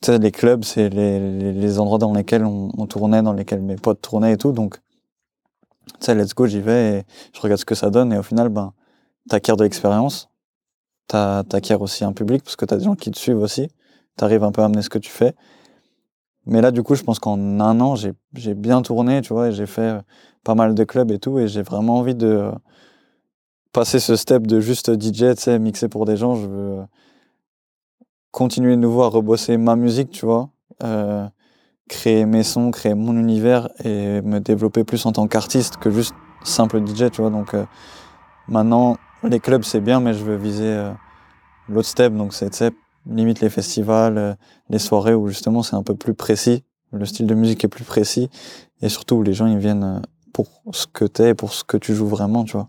les 0.08 0.32
clubs, 0.32 0.64
c'est 0.64 0.88
les, 0.88 1.78
endroits 1.78 1.98
dans 1.98 2.14
lesquels 2.14 2.44
on, 2.44 2.86
tournait, 2.86 3.20
dans 3.20 3.34
lesquels 3.34 3.60
mes 3.60 3.76
potes 3.76 4.00
tournaient 4.00 4.32
et 4.32 4.36
tout. 4.38 4.52
Donc, 4.52 4.78
tu 5.86 5.94
sais, 6.00 6.14
let's 6.14 6.34
go, 6.34 6.46
j'y 6.46 6.60
vais 6.60 7.00
et 7.00 7.02
je 7.34 7.40
regarde 7.40 7.60
ce 7.60 7.66
que 7.66 7.74
ça 7.74 7.90
donne. 7.90 8.12
Et 8.14 8.18
au 8.18 8.22
final, 8.22 8.48
ben, 8.48 8.72
t'acquiers 9.28 9.56
de 9.56 9.64
l'expérience, 9.64 10.30
t'acquiers 11.08 11.74
aussi 11.74 12.04
un 12.04 12.12
public 12.12 12.42
parce 12.42 12.56
que 12.56 12.64
t'as 12.64 12.76
des 12.78 12.84
gens 12.84 12.94
qui 12.94 13.10
te 13.10 13.18
suivent 13.18 13.42
aussi. 13.42 13.68
T'arrives 14.16 14.44
un 14.44 14.52
peu 14.52 14.62
à 14.62 14.64
amener 14.64 14.82
ce 14.82 14.88
que 14.88 14.98
tu 14.98 15.10
fais. 15.10 15.34
Mais 16.48 16.62
là, 16.62 16.70
du 16.70 16.82
coup, 16.82 16.94
je 16.94 17.02
pense 17.02 17.18
qu'en 17.18 17.38
un 17.60 17.80
an, 17.80 17.94
j'ai 17.94 18.54
bien 18.54 18.80
tourné, 18.80 19.20
tu 19.20 19.34
vois, 19.34 19.48
et 19.48 19.52
j'ai 19.52 19.66
fait 19.66 20.00
pas 20.44 20.54
mal 20.54 20.74
de 20.74 20.82
clubs 20.84 21.10
et 21.12 21.18
tout, 21.18 21.38
et 21.38 21.46
j'ai 21.46 21.62
vraiment 21.62 21.98
envie 21.98 22.14
de 22.14 22.50
passer 23.72 23.98
ce 24.00 24.16
step 24.16 24.46
de 24.46 24.58
juste 24.58 24.90
DJ, 24.98 25.36
tu 25.36 25.42
sais, 25.42 25.58
mixer 25.58 25.88
pour 25.88 26.06
des 26.06 26.16
gens. 26.16 26.36
Je 26.36 26.46
veux 26.46 26.78
continuer 28.30 28.76
de 28.76 28.80
nouveau 28.80 29.02
à 29.02 29.08
rebosser 29.08 29.58
ma 29.58 29.76
musique, 29.76 30.10
tu 30.10 30.24
vois, 30.24 30.48
euh, 30.82 31.28
créer 31.86 32.24
mes 32.24 32.42
sons, 32.42 32.70
créer 32.70 32.94
mon 32.94 33.14
univers 33.18 33.68
et 33.84 34.22
me 34.22 34.38
développer 34.40 34.84
plus 34.84 35.04
en 35.04 35.12
tant 35.12 35.26
qu'artiste 35.28 35.76
que 35.76 35.90
juste 35.90 36.14
simple 36.44 36.80
DJ, 36.80 37.10
tu 37.10 37.20
vois. 37.20 37.30
Donc 37.30 37.52
euh, 37.52 37.66
maintenant, 38.48 38.96
les 39.22 39.38
clubs, 39.38 39.64
c'est 39.64 39.80
bien, 39.82 40.00
mais 40.00 40.14
je 40.14 40.24
veux 40.24 40.36
viser 40.36 40.72
euh, 40.72 40.92
l'autre 41.68 41.88
step, 41.88 42.14
donc 42.14 42.32
c'est, 42.32 42.72
limite 43.06 43.40
les 43.40 43.50
festivals, 43.50 44.36
les 44.70 44.78
soirées 44.78 45.14
où 45.14 45.28
justement 45.28 45.62
c'est 45.62 45.76
un 45.76 45.82
peu 45.82 45.94
plus 45.94 46.14
précis, 46.14 46.62
le 46.92 47.04
style 47.06 47.26
de 47.26 47.34
musique 47.34 47.64
est 47.64 47.68
plus 47.68 47.84
précis, 47.84 48.30
et 48.82 48.88
surtout 48.88 49.16
où 49.16 49.22
les 49.22 49.32
gens 49.34 49.46
ils 49.46 49.58
viennent 49.58 49.84
euh, 49.84 50.00
pour 50.32 50.46
ce 50.72 50.86
que 50.86 51.04
t'es, 51.04 51.34
pour 51.34 51.52
ce 51.52 51.64
que 51.64 51.76
tu 51.76 51.94
joues 51.94 52.06
vraiment, 52.08 52.44
tu 52.44 52.52
vois. 52.52 52.68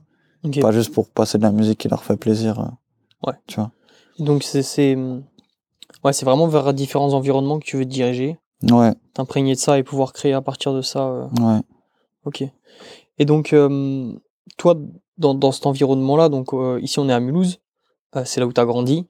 Pas 0.61 0.71
juste 0.71 0.93
pour 0.93 1.09
passer 1.09 1.37
de 1.37 1.43
la 1.43 1.51
musique 1.51 1.79
qui 1.79 1.89
leur 1.89 2.03
fait 2.03 2.15
plaisir. 2.17 2.59
euh, 2.59 3.27
Ouais. 3.27 3.33
Tu 3.47 3.55
vois. 3.57 3.71
Donc, 4.19 4.43
c'est 4.43 4.95
ouais, 4.95 6.13
c'est 6.13 6.25
vraiment 6.25 6.47
vers 6.47 6.73
différents 6.73 7.13
environnements 7.13 7.59
que 7.59 7.65
tu 7.65 7.77
veux 7.77 7.85
te 7.85 7.89
diriger, 7.89 8.37
Ouais, 8.69 8.93
t'imprégner 9.13 9.53
de 9.55 9.59
ça 9.59 9.77
et 9.77 9.83
pouvoir 9.83 10.11
créer 10.13 10.33
à 10.33 10.41
partir 10.41 10.73
de 10.73 10.81
ça. 10.81 11.07
euh, 11.07 11.27
ouais. 11.41 11.61
Ok. 12.25 12.43
Et 13.17 13.25
donc, 13.25 13.51
euh, 13.53 14.13
toi, 14.57 14.75
dans, 15.17 15.33
dans 15.33 15.51
cet 15.51 15.65
environnement-là, 15.65 16.29
donc 16.29 16.53
euh, 16.53 16.79
ici 16.81 16.99
on 16.99 17.07
est 17.09 17.13
à 17.13 17.19
Mulhouse, 17.19 17.59
c'est 18.25 18.39
là 18.39 18.47
où 18.47 18.53
tu 18.53 18.59
as 18.61 18.65
grandi, 18.65 19.05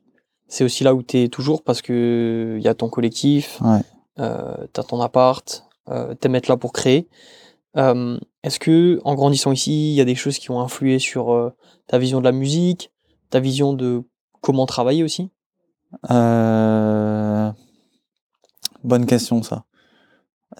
c'est 0.50 0.64
aussi 0.66 0.84
là 0.84 0.94
où 0.94 1.02
tu 1.04 1.20
es 1.20 1.28
toujours 1.30 1.64
parce 1.64 1.82
que 1.82 2.56
il 2.58 2.64
y 2.64 2.68
a 2.68 2.74
ton 2.74 2.90
collectif, 2.90 3.62
Ouais. 3.62 3.80
euh, 4.20 4.58
tu 4.74 4.80
as 4.80 4.84
ton 4.84 5.00
appart, 5.00 5.64
euh, 5.90 6.14
t'aimes 6.16 6.36
être 6.36 6.48
là 6.50 6.58
pour 6.58 6.74
créer. 6.74 7.08
Euh, 7.78 8.18
Est-ce 8.44 8.60
que 8.60 9.00
en 9.06 9.16
grandissant 9.16 9.52
ici, 9.52 9.92
il 9.92 9.96
y 9.96 10.02
a 10.02 10.06
des 10.06 10.16
choses 10.16 10.40
qui 10.40 10.50
ont 10.52 10.60
influé 10.60 10.98
sur 11.00 11.32
euh, 11.32 11.54
ta 11.88 11.98
vision 12.00 12.20
de 12.20 12.26
la 12.26 12.32
musique, 12.32 12.92
ta 13.30 13.40
vision 13.40 13.74
de 13.74 14.04
comment 14.42 14.66
travailler 14.66 15.04
aussi? 15.04 15.30
Bonne 18.84 19.06
question, 19.06 19.44
ça. 19.44 19.66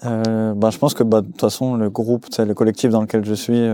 Bah, 0.02 0.70
je 0.70 0.78
pense 0.78 0.94
que 0.94 1.02
bah, 1.02 1.20
de 1.20 1.26
toute 1.26 1.40
façon, 1.40 1.74
le 1.74 1.90
groupe, 1.90 2.26
le 2.38 2.54
collectif 2.54 2.90
dans 2.90 3.00
lequel 3.02 3.24
je 3.24 3.34
suis, 3.34 3.68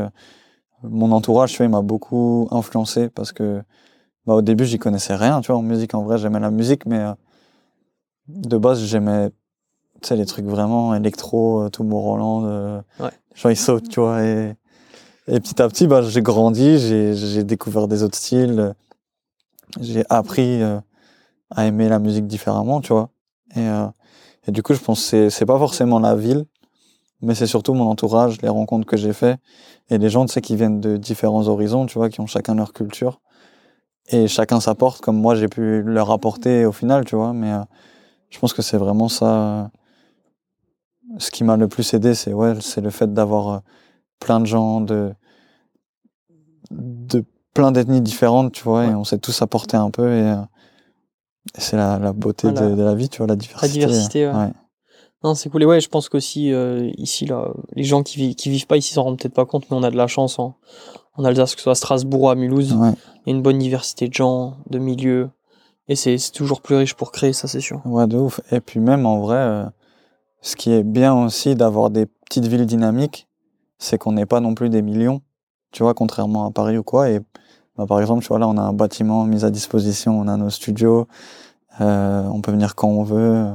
mon 0.83 1.13
entourage, 1.13 1.51
tu 1.53 1.59
vois, 1.59 1.67
il 1.67 1.71
m'a 1.71 1.83
beaucoup 1.83 2.49
influencé 2.51 3.09
parce 3.09 3.33
que 3.33 3.63
bah, 4.27 4.35
au 4.35 4.43
début, 4.43 4.65
j'y 4.65 4.79
connaissais 4.79 5.15
rien, 5.15 5.41
tu 5.41 5.53
vois, 5.53 5.59
en 5.61 5.63
musique. 5.63 5.95
En 5.95 6.03
vrai, 6.03 6.19
j'aimais 6.19 6.41
la 6.41 6.51
musique, 6.51 6.87
mais 6.87 6.99
euh, 6.99 7.13
de 8.29 8.57
base, 8.59 8.83
j'aimais, 8.85 9.31
tu 10.03 10.09
sais, 10.09 10.17
les 10.17 10.27
trucs 10.27 10.47
vraiment 10.47 10.95
électro, 10.95 11.63
euh, 11.63 11.69
tout 11.69 11.85
Roland. 11.89 12.45
Euh, 12.45 12.81
Ouais. 13.01 13.11
Genre, 13.35 13.53
ils 13.53 13.57
sautent, 13.57 13.89
tu 13.89 14.01
vois. 14.01 14.23
Et, 14.23 14.55
et 15.29 15.41
petit 15.41 15.61
à 15.61 15.69
petit, 15.69 15.87
bah, 15.87 16.03
j'ai 16.03 16.23
grandi, 16.23 16.79
j'ai, 16.79 17.15
j'ai 17.15 17.45
découvert 17.45 17.87
des 17.89 18.03
autres 18.03 18.17
styles. 18.17 18.59
euh, 18.59 18.73
J'ai 19.81 20.05
appris 20.09 20.63
euh, 20.63 20.81
à 21.51 21.67
aimer 21.67 21.89
la 21.89 21.99
musique 21.99 22.27
différemment, 22.27 22.81
tu 22.81 22.93
vois. 22.93 23.11
Et, 23.55 23.61
euh, 23.61 23.87
et 24.47 24.53
du 24.53 24.63
coup, 24.63 24.75
je 24.75 24.81
pense 24.81 25.01
que 25.01 25.07
c'est, 25.07 25.31
c'est 25.31 25.47
pas 25.47 25.59
forcément 25.59 25.99
la 25.99 26.15
ville, 26.17 26.47
mais 27.21 27.35
c'est 27.35 27.47
surtout 27.47 27.75
mon 27.75 27.89
entourage, 27.89 28.41
les 28.43 28.49
rencontres 28.49 28.87
que 28.87 28.97
j'ai 28.97 29.13
fait 29.13 29.39
et 29.91 29.99
les 29.99 30.09
gens, 30.09 30.25
tu 30.27 30.33
sais, 30.33 30.41
qui 30.41 30.57
viennent 30.57 30.81
de 30.81 30.97
différents 30.97 31.47
horizons, 31.49 31.87
tu 31.87 31.99
vois, 31.99 32.09
qui 32.09 32.21
ont 32.21 32.27
chacun 32.27 32.55
leur 32.55 32.73
culture. 32.73 33.21
Et 34.11 34.29
chacun 34.29 34.61
s'apporte 34.61 35.01
comme 35.01 35.17
moi 35.21 35.35
j'ai 35.35 35.49
pu 35.49 35.83
leur 35.83 36.11
apporter 36.11 36.65
au 36.65 36.73
final, 36.73 37.05
tu 37.05 37.17
vois. 37.17 37.33
Mais 37.33 37.53
euh, 37.53 37.61
je 38.31 38.39
pense 38.39 38.53
que 38.53 38.63
c'est 38.63 38.77
vraiment 38.79 39.09
ça. 39.09 39.27
euh, 39.27 39.65
ce 41.19 41.31
qui 41.31 41.45
m'a 41.45 41.57
le 41.57 41.69
plus 41.69 41.95
aidé, 41.95 42.15
c'est 42.15 42.33
ouais, 42.33 42.55
c'est 42.61 42.81
le 42.81 42.91
fait 42.91 43.13
d'avoir 43.13 43.49
euh, 43.49 43.59
plein 44.21 44.41
de 44.41 44.47
gens 44.47 44.81
de, 44.81 45.13
de 46.71 47.25
plein 47.55 47.73
d'ethnies 47.73 48.01
différentes, 48.01 48.53
tu 48.53 48.63
vois, 48.65 48.81
Ouais. 48.81 48.91
et 48.91 48.95
on 48.95 49.05
s'est 49.05 49.19
tous 49.19 49.41
apporter 49.43 49.77
un 49.77 49.91
peu. 49.91 50.09
Et, 50.13 50.23
euh, 50.23 50.37
et 51.57 51.61
c'est 51.61 51.77
la, 51.77 51.99
la 51.99 52.13
beauté 52.13 52.51
Voilà. 52.51 52.69
de, 52.71 52.75
de 52.75 52.83
la 52.83 52.95
vie, 52.95 53.09
tu 53.09 53.19
vois, 53.19 53.27
la 53.27 53.37
diversité. 53.37 53.73
diversité, 53.79 54.27
ouais. 54.27 54.35
ouais. 54.35 54.53
Non, 55.25 55.35
c'est 55.35 55.49
cool. 55.49 55.63
Et 55.63 55.67
ouais, 55.67 55.81
je 55.81 55.89
pense 55.89 56.09
qu'aussi, 56.09 56.53
euh, 56.53 56.91
ici, 56.99 57.25
là, 57.25 57.49
les 57.75 57.85
gens 57.85 58.03
qui, 58.03 58.37
qui 58.37 58.51
vivent 58.51 58.67
pas 58.67 58.77
ici 58.77 58.93
s'en 58.93 59.05
rendent 59.05 59.19
peut-être 59.19 59.35
pas 59.35 59.47
compte, 59.47 59.65
mais 59.71 59.77
on 59.77 59.83
a 59.83 59.91
de 59.91 59.97
la 59.97 60.07
chance 60.07 60.39
en, 60.39 60.57
en 61.17 61.25
Alsace, 61.25 61.55
que 61.55 61.61
ce 61.61 61.65
soit 61.65 61.73
à 61.73 61.77
Strasbourg 61.77 62.23
ou 62.23 62.29
à 62.29 62.35
Mulhouse. 62.35 62.73
Ouais. 62.75 62.93
Il 63.25 63.31
y 63.31 63.33
a 63.33 63.37
une 63.37 63.43
bonne 63.43 63.59
diversité 63.59 64.09
de 64.09 64.15
gens, 64.15 64.57
de 64.71 64.79
milieux. 64.79 65.31
Et 65.89 65.97
c'est 65.97 66.17
toujours 66.33 66.61
plus 66.61 66.77
riche 66.77 66.95
pour 66.95 67.13
créer, 67.13 67.33
ça, 67.33 67.47
c'est 67.49 67.61
sûr. 67.61 67.81
Ouais, 67.85 68.07
de 68.07 68.17
ouf. 68.17 68.41
Et 68.51 68.61
puis 68.61 68.81
même 68.81 69.07
en 69.07 69.21
vrai, 69.21 69.37
euh, 69.37 69.65
ce 70.41 70.57
qui 70.57 70.73
est 70.73 70.83
bien 70.83 71.15
aussi 71.15 71.55
d'avoir 71.55 71.91
des 71.91 72.07
petites 72.07 72.47
villes 72.47 72.67
dynamiques, 72.67 73.29
c'est 73.79 73.99
qu'on 73.99 74.13
n'est 74.13 74.27
pas 74.27 74.41
non 74.41 74.55
plus 74.55 74.69
des 74.69 74.83
millions, 74.83 75.21
tu 75.73 75.83
vois, 75.83 75.95
contrairement 75.95 76.47
à 76.47 76.51
Paris 76.51 76.79
ou 76.79 76.83
quoi. 76.83 77.11
Et 77.11 77.21
bah, 77.77 77.87
par 77.87 78.01
exemple, 78.01 78.23
tu 78.23 78.29
vois, 78.29 78.39
là, 78.39 78.49
on 78.49 78.57
a 78.57 78.63
un 78.63 78.73
bâtiment 78.73 79.25
mis 79.25 79.45
à 79.45 79.51
disposition, 79.51 80.19
on 80.19 80.29
a 80.29 80.37
nos 80.37 80.51
studios, 80.51 81.07
euh, 81.81 82.25
on 82.33 82.41
peut 82.41 82.51
venir 82.53 82.75
quand 82.75 82.89
on 82.89 83.03
veut, 83.03 83.37
euh, 83.37 83.53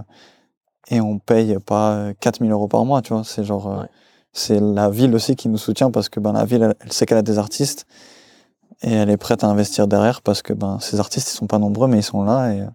et 0.89 1.01
on 1.01 1.19
paye 1.19 1.57
pas 1.65 1.93
euh, 1.93 2.13
4000 2.19 2.51
euros 2.51 2.67
par 2.67 2.85
mois, 2.85 3.01
tu 3.01 3.13
vois. 3.13 3.23
C'est 3.23 3.43
genre, 3.43 3.67
euh, 3.67 3.81
Ouais. 3.81 3.89
C'est 4.33 4.59
la 4.59 4.89
ville 4.89 5.13
aussi 5.15 5.35
qui 5.35 5.49
nous 5.49 5.57
soutient 5.57 5.91
parce 5.91 6.09
que 6.09 6.19
ben, 6.19 6.33
la 6.33 6.45
ville, 6.45 6.63
elle, 6.63 6.75
elle 6.79 6.93
sait 6.93 7.05
qu'elle 7.05 7.17
a 7.17 7.21
des 7.21 7.37
artistes 7.37 7.85
et 8.81 8.91
elle 8.91 9.09
est 9.09 9.17
prête 9.17 9.43
à 9.43 9.47
investir 9.47 9.87
derrière 9.87 10.21
parce 10.21 10.41
que 10.41 10.53
ben, 10.53 10.79
ces 10.79 10.99
artistes, 10.99 11.29
ils 11.31 11.35
sont 11.35 11.47
pas 11.47 11.59
nombreux, 11.59 11.87
mais 11.87 11.99
ils 11.99 12.03
sont 12.03 12.23
là 12.23 12.51
et, 12.53 12.65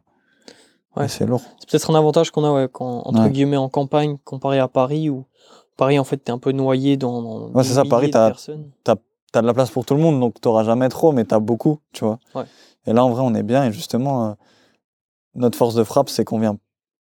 Ouais. 0.97 1.09
c'est 1.09 1.27
lourd. 1.27 1.43
C'est 1.61 1.69
peut-être 1.69 1.91
un 1.91 1.95
avantage 1.95 2.31
qu'on 2.31 2.43
a, 2.45 2.51
ouais, 2.53 2.69
quand, 2.73 3.03
entre 3.05 3.21
Ouais. 3.21 3.31
guillemets, 3.31 3.59
en 3.59 3.69
campagne, 3.69 4.17
comparé 4.25 4.59
à 4.59 4.67
Paris, 4.69 5.11
où 5.11 5.27
Paris, 5.77 5.99
en 5.99 6.05
fait, 6.05 6.17
t'es 6.17 6.33
un 6.33 6.39
peu 6.39 6.53
noyé 6.53 6.97
dans. 6.97 7.21
dans 7.21 7.49
Ouais, 7.51 7.65
c'est 7.65 7.75
ça, 7.75 7.85
Paris, 7.85 8.11
t'as- 8.11 8.33
t'as 9.33 9.43
de 9.43 9.47
la 9.47 9.53
place 9.53 9.71
pour 9.71 9.85
tout 9.85 9.93
le 9.95 10.01
monde, 10.01 10.19
donc 10.19 10.41
t'auras 10.41 10.65
jamais 10.65 10.89
trop, 10.89 11.13
mais 11.13 11.25
t'as 11.27 11.39
beaucoup, 11.41 11.81
tu 11.93 12.07
vois. 12.07 12.19
Et 12.87 12.95
là, 12.95 13.05
en 13.05 13.11
vrai, 13.11 13.21
on 13.23 13.35
est 13.35 13.43
bien, 13.43 13.65
et 13.67 13.73
justement, 13.73 14.29
euh, 14.29 14.33
notre 15.35 15.59
force 15.59 15.75
de 15.75 15.85
frappe, 15.85 16.09
c'est 16.09 16.25
qu'on 16.25 16.39
vient 16.39 16.57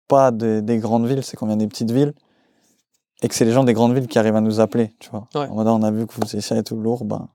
pas 0.09 0.31
de- 0.31 0.61
des 0.61 0.79
grandes 0.79 1.07
villes, 1.07 1.23
c'est 1.23 1.37
qu'on 1.37 1.47
vient 1.47 1.59
des 1.59 1.67
petites 1.67 1.91
villes, 1.91 2.15
et 3.23 3.29
que 3.29 3.35
c'est 3.35 3.45
les 3.45 3.53
gens 3.53 3.65
des 3.65 3.73
grandes 3.73 3.95
villes 3.95 4.09
qui 4.09 4.19
arrivent 4.19 4.37
à 4.37 4.41
nous 4.41 4.61
appeler, 4.61 4.95
tu 4.99 5.11
vois. 5.11 5.29
Ouais. 5.35 5.49
En 5.49 5.55
mode, 5.55 5.69
on 5.69 5.83
a 5.83 5.91
vu 5.91 6.07
que 6.07 6.13
vous 6.15 6.37
et 6.37 6.63
tout 6.63 6.77
lourd, 6.77 7.05
ben, 7.05 7.29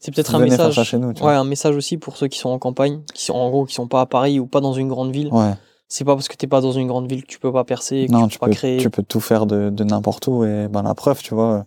C'est 0.00 0.12
peut-être 0.14 0.34
un 0.34 0.38
message. 0.40 0.74
ça 0.74 0.84
chez 0.84 0.98
nous, 0.98 1.12
tu 1.12 1.22
Ouais, 1.22 1.32
un 1.34 1.44
message 1.44 1.76
aussi 1.76 1.96
pour 1.98 2.16
ceux 2.16 2.28
qui 2.28 2.38
sont 2.38 2.48
en 2.50 2.58
campagne, 2.58 3.02
qui 3.14 3.24
sont 3.24 3.34
en 3.34 3.50
gros, 3.50 3.64
qui 3.66 3.74
sont 3.74 3.88
pas 3.88 4.00
à 4.00 4.06
Paris 4.06 4.40
ou 4.40 4.46
pas 4.46 4.60
dans 4.60 4.72
une 4.72 4.88
grande 4.88 5.12
ville. 5.12 5.28
Ouais. 5.32 5.52
C'est 5.88 6.04
pas 6.04 6.14
parce 6.16 6.26
que 6.28 6.34
t'es 6.36 6.48
pas 6.48 6.60
dans 6.60 6.72
une 6.72 6.88
grande 6.88 7.08
ville 7.08 7.22
que 7.22 7.28
tu 7.28 7.38
peux 7.38 7.52
pas 7.52 7.62
percer, 7.64 8.06
que 8.08 8.12
Non, 8.12 8.26
tu 8.26 8.34
tu 8.34 8.38
peux 8.40 8.46
peux, 8.46 8.50
pas 8.50 8.56
créer. 8.56 8.76
tu 8.78 8.90
peux 8.90 9.02
tout 9.04 9.20
faire 9.20 9.46
de, 9.46 9.70
de 9.70 9.84
n'importe 9.84 10.26
où, 10.26 10.44
et 10.44 10.66
ben, 10.68 10.82
la 10.82 10.94
preuve, 10.94 11.22
tu 11.22 11.32
vois. 11.34 11.52
euh, 11.52 11.62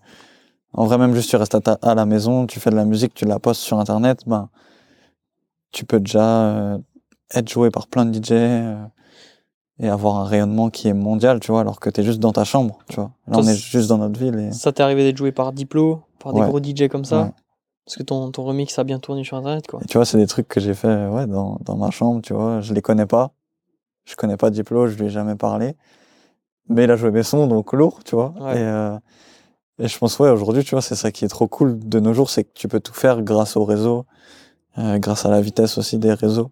En 0.74 0.86
vrai, 0.86 0.98
même 0.98 1.16
juste, 1.16 1.30
tu 1.30 1.36
restes 1.38 1.56
à, 1.56 1.62
ta- 1.62 1.80
à 1.82 1.96
la 1.96 2.06
maison, 2.06 2.46
tu 2.46 2.60
fais 2.60 2.70
de 2.70 2.76
la 2.76 2.84
musique, 2.86 3.14
tu 3.14 3.26
la 3.26 3.40
postes 3.40 3.62
sur 3.62 3.80
Internet, 3.80 4.24
ben, 4.28 4.50
tu 5.72 5.86
peux 5.86 6.00
déjà 6.00 6.22
euh, 6.48 6.78
être 7.34 7.48
joué 7.50 7.70
par 7.70 7.88
plein 7.88 8.06
de 8.06 8.18
DJ 8.18 8.32
euh, 8.34 8.76
et 9.80 9.88
avoir 9.90 10.18
un 10.18 10.26
rayonnement 10.26 10.70
qui 10.70 10.88
est 10.88 10.94
mondial, 10.94 11.40
tu 11.40 11.52
vois, 11.52 11.62
alors 11.62 11.80
que 11.80 11.90
tu 11.90 12.02
es 12.02 12.04
juste 12.04 12.20
dans 12.20 12.34
ta 12.34 12.44
chambre, 12.44 12.80
tu 12.90 12.96
vois. 12.96 13.12
Là, 13.28 13.34
Toi, 13.34 13.44
on 13.44 13.48
est 13.48 13.56
juste 13.56 13.88
dans 13.90 13.98
notre 13.98 14.20
ville. 14.20 14.38
Et... 14.40 14.52
Ça 14.52 14.72
t'est 14.72 14.84
arrivé 14.84 15.04
d'être 15.04 15.18
joué 15.18 15.32
par 15.32 15.54
Diplo, 15.54 16.02
par 16.20 16.34
des 16.34 16.42
Ouais. 16.42 16.48
gros 16.48 16.60
DJ 16.62 16.88
comme 16.90 17.06
ça 17.06 17.24
Ouais. 17.24 17.32
Parce 17.86 17.98
que 17.98 18.04
ton, 18.04 18.30
ton 18.30 18.44
remix 18.44 18.78
a 18.78 18.84
bien 18.84 19.00
tourné 19.00 19.24
sur 19.24 19.38
internet, 19.38 19.66
quoi. 19.68 19.80
Et 19.82 19.86
tu 19.88 19.98
vois, 19.98 20.06
c'est 20.06 20.18
des 20.18 20.28
trucs 20.28 20.48
que 20.48 20.60
j'ai 20.60 20.76
fait 20.76 21.08
ouais, 21.08 21.26
dans, 21.26 21.58
dans 21.66 21.76
ma 21.76 21.90
chambre, 21.90 22.22
tu 22.22 22.34
vois. 22.34 22.62
Je 22.62 22.74
les 22.74 22.82
connais 22.84 23.08
pas. 23.08 23.32
Je 24.06 24.16
connais 24.16 24.38
pas 24.38 24.50
Diplo, 24.52 24.88
je 24.88 24.96
lui 24.98 25.06
ai 25.06 25.10
jamais 25.10 25.36
parlé. 25.36 25.76
Mais 26.68 26.84
il 26.84 26.92
a 26.92 26.96
joué 26.98 27.10
mes 27.10 27.24
sons, 27.24 27.48
donc 27.48 27.74
lourd, 27.74 28.04
tu 28.04 28.16
vois. 28.16 28.34
Ouais. 28.40 28.58
Et, 28.60 28.64
euh, 28.64 28.96
et 29.80 29.88
je 29.88 29.98
pense, 29.98 30.20
ouais, 30.20 30.30
aujourd'hui, 30.30 30.64
tu 30.64 30.72
vois, 30.72 30.82
c'est 30.84 30.96
ça 30.96 31.12
qui 31.12 31.26
est 31.26 31.30
trop 31.30 31.48
cool 31.48 31.80
de 31.80 32.00
nos 32.00 32.14
jours, 32.14 32.30
c'est 32.30 32.44
que 32.44 32.52
tu 32.54 32.68
peux 32.68 32.80
tout 32.80 32.94
faire 32.94 33.24
grâce 33.24 33.56
au 33.58 33.66
réseau, 33.66 34.06
euh, 34.78 35.00
grâce 35.00 35.26
à 35.26 35.30
la 35.30 35.42
vitesse 35.42 35.78
aussi 35.80 35.98
des 35.98 36.14
réseaux. 36.14 36.52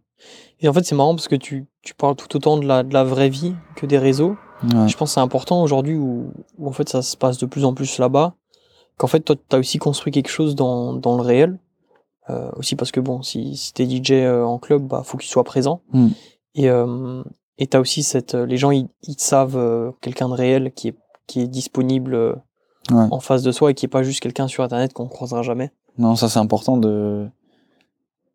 Et 0.60 0.68
en 0.68 0.74
fait, 0.74 0.84
c'est 0.84 0.96
marrant 0.96 1.16
parce 1.16 1.28
que 1.28 1.36
tu, 1.36 1.66
tu 1.84 1.94
parles 1.94 2.16
tout 2.16 2.36
autant 2.36 2.58
de 2.58 2.66
la, 2.66 2.84
de 2.84 2.94
la 2.94 3.04
vraie 3.04 3.30
vie 3.30 3.54
que 3.76 3.86
des 3.86 3.98
réseaux. 3.98 4.36
Ouais. 4.64 4.88
Je 4.88 4.98
pense 4.98 5.10
que 5.12 5.14
c'est 5.16 5.20
important 5.20 5.62
aujourd'hui 5.62 5.96
où, 5.96 6.32
où 6.58 6.68
en 6.68 6.72
fait 6.72 6.90
ça 6.90 7.02
se 7.02 7.16
passe 7.16 7.38
de 7.38 7.46
plus 7.46 7.64
en 7.66 7.74
plus 7.74 8.00
là-bas. 8.00 8.34
Qu'en 8.98 9.08
fait, 9.08 9.20
toi, 9.20 9.36
tu 9.36 9.56
as 9.56 9.60
aussi 9.60 9.78
construit 9.78 10.12
quelque 10.12 10.30
chose 10.30 10.56
dans, 10.56 10.94
dans 10.94 11.16
le 11.16 11.22
réel. 11.22 11.60
Euh, 12.30 12.50
aussi 12.58 12.76
parce 12.76 12.92
que 12.92 13.00
bon, 13.00 13.22
si, 13.22 13.56
si 13.56 13.72
t'es 13.74 13.86
DJ 13.86 14.12
euh, 14.14 14.44
en 14.44 14.58
club, 14.58 14.82
bah 14.88 15.02
faut 15.06 15.18
que 15.18 15.24
tu 15.24 15.30
sois 15.30 15.44
présent. 15.46 15.82
Mm. 15.94 16.08
Et 16.56 16.70
euh, 16.70 17.24
et 17.60 17.68
t'as 17.68 17.80
aussi 17.80 18.04
cette, 18.04 18.36
euh, 18.36 18.46
les 18.46 18.58
gens 18.58 18.72
ils, 18.72 18.88
ils 19.04 19.20
savent 19.20 19.56
euh, 19.58 19.92
quelqu'un 20.02 20.28
de 20.28 20.34
réel 20.34 20.72
qui 20.76 20.90
est 20.90 20.96
qui 21.28 21.42
est 21.42 21.48
disponible 21.48 22.42
Ouais. 22.90 23.04
en 23.12 23.20
face 23.20 23.44
de 23.44 23.52
soi 23.52 23.72
et 23.72 23.74
qui 23.74 23.86
est 23.86 23.90
pas 23.90 24.02
juste 24.02 24.22
quelqu'un 24.22 24.48
sur 24.48 24.64
internet 24.64 24.94
qu'on 24.94 25.08
croisera 25.10 25.42
jamais. 25.42 25.72
Non, 25.98 26.16
ça 26.16 26.30
c'est 26.30 26.40
important 26.40 26.78
de 26.78 27.28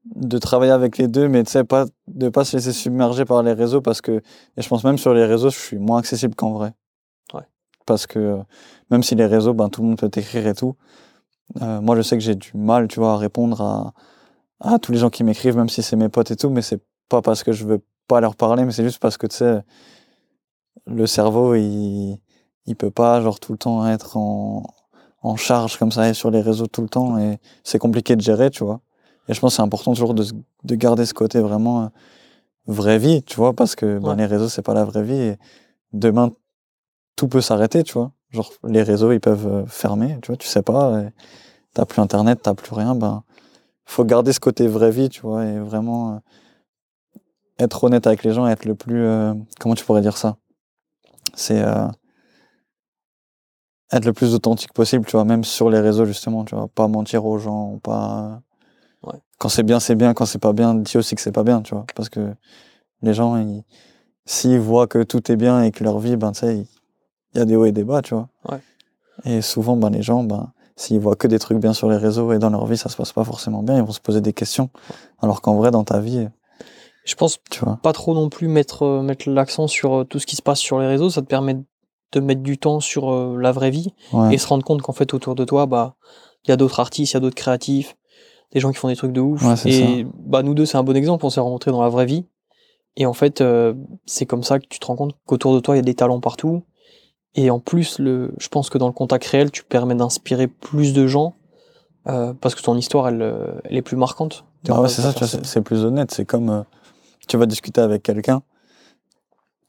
de 0.05 0.39
travailler 0.39 0.73
avec 0.73 0.99
les 0.99 1.09
deux, 1.09 1.29
mais 1.29 1.45
tu 1.45 1.51
sais 1.51 1.65
pas 1.65 1.87
de 2.09 2.29
pas 2.29 2.45
se 2.45 2.57
laisser 2.57 2.73
submerger 2.73 3.25
par 3.25 3.43
les 3.43 3.53
réseaux 3.53 3.81
parce 3.81 4.01
que 4.01 4.21
et 4.57 4.63
je 4.63 4.69
pense 4.69 4.85
même 4.85 4.99
sur 4.99 5.15
les 5.15 5.25
réseaux, 5.25 5.51
je 5.51 5.59
suis 5.59 5.79
moins 5.79 5.99
accessible 5.99 6.35
qu'en 6.35 6.53
vrai. 6.53 6.73
Ouais. 7.35 7.47
Parce 7.87 8.07
que 8.07 8.39
même 8.91 9.03
si 9.03 9.15
les 9.15 9.27
réseaux, 9.27 9.55
ben 9.55 9.69
tout 9.69 9.83
le 9.83 9.89
monde 9.89 9.99
peut 9.99 10.09
t'écrire 10.09 10.47
et 10.47 10.55
tout, 10.55 10.77
euh, 11.63 11.81
moi 11.81 11.97
je 11.97 12.03
sais 12.03 12.17
que 12.17 12.23
j'ai 12.25 12.35
du 12.35 12.53
mal, 12.55 12.89
tu 12.89 13.01
vois, 13.01 13.15
à 13.15 13.17
répondre 13.17 13.61
à 13.63 13.93
à 14.61 14.79
tous 14.79 14.93
les 14.93 14.99
gens 14.99 15.11
qui 15.11 15.25
m'écrivent, 15.25 15.57
même 15.57 15.69
si 15.69 15.83
c'est 15.83 15.97
mes 15.97 16.09
potes 16.09 16.31
et 16.31 16.37
tout, 16.37 16.51
mais 16.51 16.63
c'est 16.63 16.81
pas 17.09 17.23
parce 17.23 17.43
que 17.43 17.53
je 17.53 17.65
veux 17.65 17.83
pas 18.09 18.21
leur 18.21 18.37
parler, 18.37 18.65
mais 18.65 18.73
c'est 18.73 18.85
juste 18.85 19.01
parce 19.01 19.17
que 19.19 19.27
tu 19.27 19.37
sais 19.37 19.63
le 20.87 21.07
cerveau 21.07 21.55
il 21.55 22.19
il 22.67 22.77
peut 22.77 22.91
pas 22.91 23.21
genre 23.21 23.41
tout 23.41 23.53
le 23.53 23.59
temps 23.59 23.87
être 23.87 24.17
en 24.17 24.65
en 25.23 25.37
charge 25.37 25.77
comme 25.79 25.93
ça 25.93 26.09
et 26.09 26.15
sur 26.15 26.31
les 26.31 26.41
réseaux 26.41 26.67
tout 26.67 26.83
le 26.83 26.89
temps 26.89 27.19
et 27.19 27.39
c'est 27.65 27.79
compliqué 27.79 28.17
de 28.17 28.21
gérer, 28.21 28.51
tu 28.51 28.65
vois. 28.65 28.81
Et 29.29 29.35
je 29.35 29.41
pense 29.41 29.53
que 29.53 29.57
c'est 29.57 29.63
important 29.63 29.93
toujours 29.93 30.15
de, 30.15 30.25
de 30.65 30.75
garder 30.75 31.07
ce 31.07 31.15
côté 31.15 31.41
vraiment 31.41 31.85
euh, 31.85 31.87
vraie 32.67 32.99
vie, 32.99 33.23
tu 33.23 33.37
vois, 33.37 33.53
parce 33.55 33.75
que 33.77 33.99
ben, 33.99 34.11
Ouais. 34.11 34.17
les 34.17 34.27
réseaux, 34.27 34.49
c'est 34.49 34.63
pas 34.63 34.75
la 34.75 34.85
vraie 34.85 35.03
vie 35.03 35.15
et 35.15 35.37
demain, 35.93 36.31
tout 37.17 37.29
peut 37.29 37.41
s'arrêter, 37.41 37.83
tu 37.85 37.93
vois. 37.95 38.13
Genre, 38.31 38.51
les 38.65 38.83
réseaux, 38.83 39.13
ils 39.13 39.21
peuvent 39.21 39.47
euh, 39.47 39.67
fermer, 39.67 40.19
tu 40.23 40.29
vois, 40.29 40.37
tu 40.37 40.49
sais 40.49 40.63
pas, 40.63 41.03
t'as 41.75 41.85
plus 41.85 42.01
internet, 42.01 42.41
t'as 42.43 42.55
plus 42.55 42.75
rien, 42.75 42.95
ben, 42.95 43.23
faut 43.85 44.05
garder 44.05 44.33
ce 44.33 44.41
côté 44.41 44.67
vraie 44.69 44.91
vie, 44.91 45.09
tu 45.09 45.21
vois, 45.23 45.45
et 45.45 45.59
vraiment 45.59 46.15
euh, 46.15 46.19
être 47.59 47.85
honnête 47.85 48.07
avec 48.07 48.25
les 48.25 48.33
gens, 48.33 48.47
être 48.47 48.65
le 48.65 48.75
plus, 48.75 49.05
euh, 49.05 49.35
comment 49.61 49.75
tu 49.75 49.85
pourrais 49.85 50.01
dire 50.03 50.17
ça? 50.17 50.37
C'est, 51.35 51.63
euh, 51.63 51.87
être 53.93 54.05
le 54.07 54.13
plus 54.13 54.35
authentique 54.35 54.73
possible, 54.73 55.05
tu 55.05 55.13
vois, 55.13 55.25
même 55.25 55.45
sur 55.45 55.69
les 55.69 55.81
réseaux, 55.81 56.07
justement, 56.07 56.45
tu 56.45 56.55
vois, 56.55 56.69
pas 56.69 56.89
mentir 56.89 57.25
aux 57.27 57.39
gens, 57.39 57.79
pas. 57.83 58.41
Quand 59.43 59.49
c'est 59.49 59.65
bien, 59.65 59.81
c'est 59.81 59.97
bien, 59.97 60.15
quand 60.15 60.25
c'est 60.25 60.39
pas 60.39 60.53
bien, 60.53 60.73
dis 60.75 60.97
aussi 60.97 61.17
que 61.17 61.21
c'est 61.21 61.33
pas 61.33 61.43
bien, 61.43 61.63
tu 61.63 61.75
vois, 61.75 61.85
parce 61.97 62.09
que 62.09 62.33
les 63.03 63.13
gens, 63.13 63.37
ils... 63.37 63.65
s'ils 64.25 64.61
voient 64.61 64.87
que 64.87 65.03
tout 65.03 65.33
est 65.33 65.37
bien 65.37 65.65
et 65.65 65.73
que 65.73 65.83
leur 65.83 65.99
vie, 65.99 66.15
ben, 66.17 66.31
tu 66.31 66.39
sais, 66.41 66.59
il 66.59 66.67
il 67.35 67.39
y 67.39 67.41
a 67.41 67.45
des 67.45 67.57
hauts 67.57 67.65
et 67.65 67.73
des 67.73 67.83
bas, 67.83 68.03
tu 68.03 68.15
vois. 68.15 68.29
Ouais. 68.49 68.61
Et 69.25 69.41
souvent, 69.43 69.75
ben, 69.77 69.91
les 69.91 70.03
gens, 70.03 70.23
ben, 70.23 70.53
s'ils 70.77 71.01
voient 71.01 71.17
que 71.17 71.27
des 71.27 71.41
trucs 71.41 71.59
bien 71.59 71.73
sur 71.73 71.91
les 71.91 71.97
réseaux 71.97 72.31
et 72.33 72.39
dans 72.39 72.51
leur 72.51 72.67
vie, 72.67 72.77
ça 72.77 72.89
se 72.89 72.97
passe 72.97 73.13
pas 73.13 73.25
forcément 73.25 73.63
bien, 73.65 73.77
ils 73.79 73.83
vont 73.83 73.91
se 73.91 74.01
poser 74.01 74.21
des 74.21 74.33
questions. 74.33 74.71
Alors 75.21 75.41
qu'en 75.43 75.57
vrai, 75.57 75.73
dans 75.73 75.83
ta 75.83 75.99
vie, 75.99 76.29
Je 77.05 77.15
pense 77.17 77.39
tu 77.51 77.65
vois. 77.65 77.81
pas 77.83 77.93
trop 77.93 78.15
non 78.15 78.29
plus 78.29 78.47
mettre, 78.49 78.83
euh, 78.85 79.03
mettre 79.03 79.29
l'accent 79.29 79.67
sur 79.67 80.01
euh, 80.01 80.05
tout 80.05 80.19
ce 80.21 80.27
qui 80.27 80.37
se 80.37 80.43
passe 80.43 80.61
sur 80.61 80.79
les 80.79 80.87
réseaux. 80.87 81.11
Ça 81.11 81.21
te 81.23 81.27
permet 81.27 81.57
de 82.13 82.21
mettre 82.21 82.43
du 82.43 82.59
temps 82.59 82.79
sur 82.81 83.11
euh, 83.11 83.37
la 83.41 83.51
vraie 83.51 83.71
vie 83.71 83.93
Ouais. 84.13 84.35
et 84.35 84.39
se 84.39 84.47
rendre 84.47 84.63
compte 84.65 84.83
qu'en 84.83 84.93
fait 84.93 85.15
autour 85.15 85.35
de 85.35 85.45
toi, 85.45 85.65
bah, 85.67 85.97
il 86.45 86.51
y 86.51 86.53
a 86.53 86.57
d'autres 86.57 86.79
artistes, 86.81 87.13
il 87.13 87.15
y 87.15 87.17
a 87.17 87.21
d'autres 87.21 87.35
créatifs, 87.35 87.97
des 88.53 88.61
gens 88.61 88.71
qui 88.71 88.79
font 88.79 88.89
des 88.89 88.97
trucs 88.97 89.13
de 89.13 89.21
ouf. 89.21 89.43
Ouais, 89.43 89.71
et 89.71 90.07
bah 90.27 90.43
nous 90.43 90.55
deux, 90.55 90.67
c'est 90.67 90.77
un 90.77 90.83
bon 90.83 90.97
exemple. 90.97 91.25
On 91.25 91.31
s'est 91.31 91.41
rencontrés 91.41 91.71
dans 91.71 91.83
la 91.83 91.89
vraie 91.89 92.07
vie. 92.07 92.27
Et 92.97 93.07
en 93.07 93.15
fait, 93.15 93.41
euh, 93.41 93.75
c'est 94.05 94.27
comme 94.27 94.43
ça 94.43 94.59
que 94.59 94.67
tu 94.69 94.79
te 94.79 94.87
rends 94.87 94.97
compte 94.97 95.15
qu'autour 95.25 95.55
de 95.55 95.61
toi, 95.61 95.75
il 95.75 95.79
y 95.79 95.81
a 95.81 95.85
des 95.85 95.95
talents 95.95 96.21
partout. 96.21 96.63
Et 97.35 97.51
en 97.51 97.59
plus, 97.59 97.99
le, 97.99 98.35
je 98.39 98.49
pense 98.49 98.69
que 98.69 98.77
dans 98.77 98.87
le 98.87 98.93
contact 98.93 99.25
réel, 99.25 99.51
tu 99.51 99.65
permets 99.65 99.95
d'inspirer 99.95 100.49
plus 100.49 100.93
de 100.93 101.07
gens 101.07 101.35
euh, 102.07 102.35
parce 102.35 102.55
que 102.55 102.61
ton 102.61 102.77
histoire, 102.77 103.09
elle, 103.09 103.23
euh, 103.23 103.55
elle 103.65 103.79
est 103.79 103.83
plus 103.83 103.97
marquante. 103.97 104.45
Bah 104.65 104.81
ouais, 104.81 104.89
c'est 104.89 105.03
ça, 105.03 105.63
plus 105.63 105.85
honnête. 105.85 106.11
C'est 106.11 106.27
comme 106.27 106.51
euh, 106.51 106.63
tu 107.27 107.39
vas 107.39 107.47
discuter 107.47 107.81
avec 107.81 108.03
quelqu'un 108.03 108.43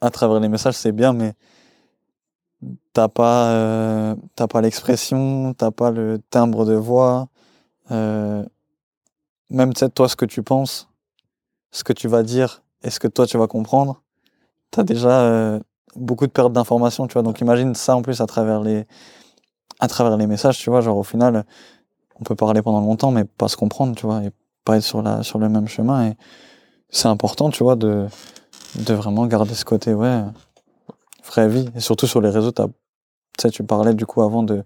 à 0.02 0.10
travers 0.10 0.42
les 0.42 0.50
messages, 0.50 0.76
c'est 0.76 0.92
bien, 0.92 1.14
mais 1.14 1.34
t'as 2.92 3.08
pas, 3.08 4.18
t'as 4.36 4.48
pas 4.48 4.60
l'expression, 4.60 5.54
t'as 5.54 5.72
pas 5.72 5.92
le 5.92 6.20
timbre 6.30 6.66
de 6.66 6.74
voix, 6.74 7.30
euh, 7.92 8.44
même 9.50 9.74
tu 9.74 9.90
toi, 9.90 10.08
ce 10.10 10.16
que 10.16 10.26
tu 10.26 10.44
penses, 10.44 10.90
ce 11.72 11.84
que 11.84 11.94
tu 11.94 12.08
vas 12.08 12.24
dire 12.24 12.64
et 12.84 12.90
ce 12.90 13.00
que 13.00 13.08
toi 13.08 13.26
tu 13.26 13.38
vas 13.38 13.48
comprendre, 13.48 14.02
t'as 14.72 14.84
déjà 14.84 15.22
euh, 15.22 15.60
beaucoup 15.96 16.26
de 16.28 16.32
perte 16.32 16.54
d'informations, 16.54 17.08
tu 17.08 17.14
vois. 17.14 17.24
Donc 17.24 17.42
imagine 17.42 17.76
ça 17.76 17.96
en 17.96 18.02
plus 18.02 18.22
à 18.22 18.28
travers 18.28 18.62
les, 18.62 18.86
à 19.80 19.88
travers 19.88 20.18
les 20.18 20.28
messages, 20.28 20.58
tu 20.58 20.70
vois. 20.70 20.82
Genre 20.82 20.98
au 20.98 21.04
final, 21.04 21.46
on 22.20 22.24
peut 22.24 22.36
parler 22.36 22.62
pendant 22.62 22.82
longtemps, 22.82 23.12
mais 23.12 23.26
pas 23.26 23.48
se 23.48 23.58
comprendre, 23.58 23.96
tu 23.96 24.06
vois, 24.06 24.24
et 24.24 24.32
pas 24.66 24.78
être 24.78 24.84
sur 24.84 25.02
la, 25.02 25.24
sur 25.24 25.40
le 25.40 25.50
même 25.50 25.68
chemin. 25.68 26.08
Et 26.10 26.18
c'est 26.90 27.08
important, 27.08 27.50
tu 27.50 27.64
vois, 27.64 27.76
de, 27.76 28.08
de 28.76 28.94
vraiment 28.94 29.26
garder 29.28 29.54
ce 29.54 29.66
côté, 29.66 29.94
ouais, 29.94 30.24
vraie 31.26 31.48
vie. 31.48 31.70
Et 31.76 31.80
surtout 31.80 32.08
sur 32.08 32.22
les 32.22 32.30
réseaux, 32.30 32.52
tu 32.52 32.64
sais, 33.40 33.50
tu 33.50 33.64
parlais 33.64 33.94
du 33.94 34.06
coup 34.06 34.22
avant 34.22 34.44
de, 34.44 34.64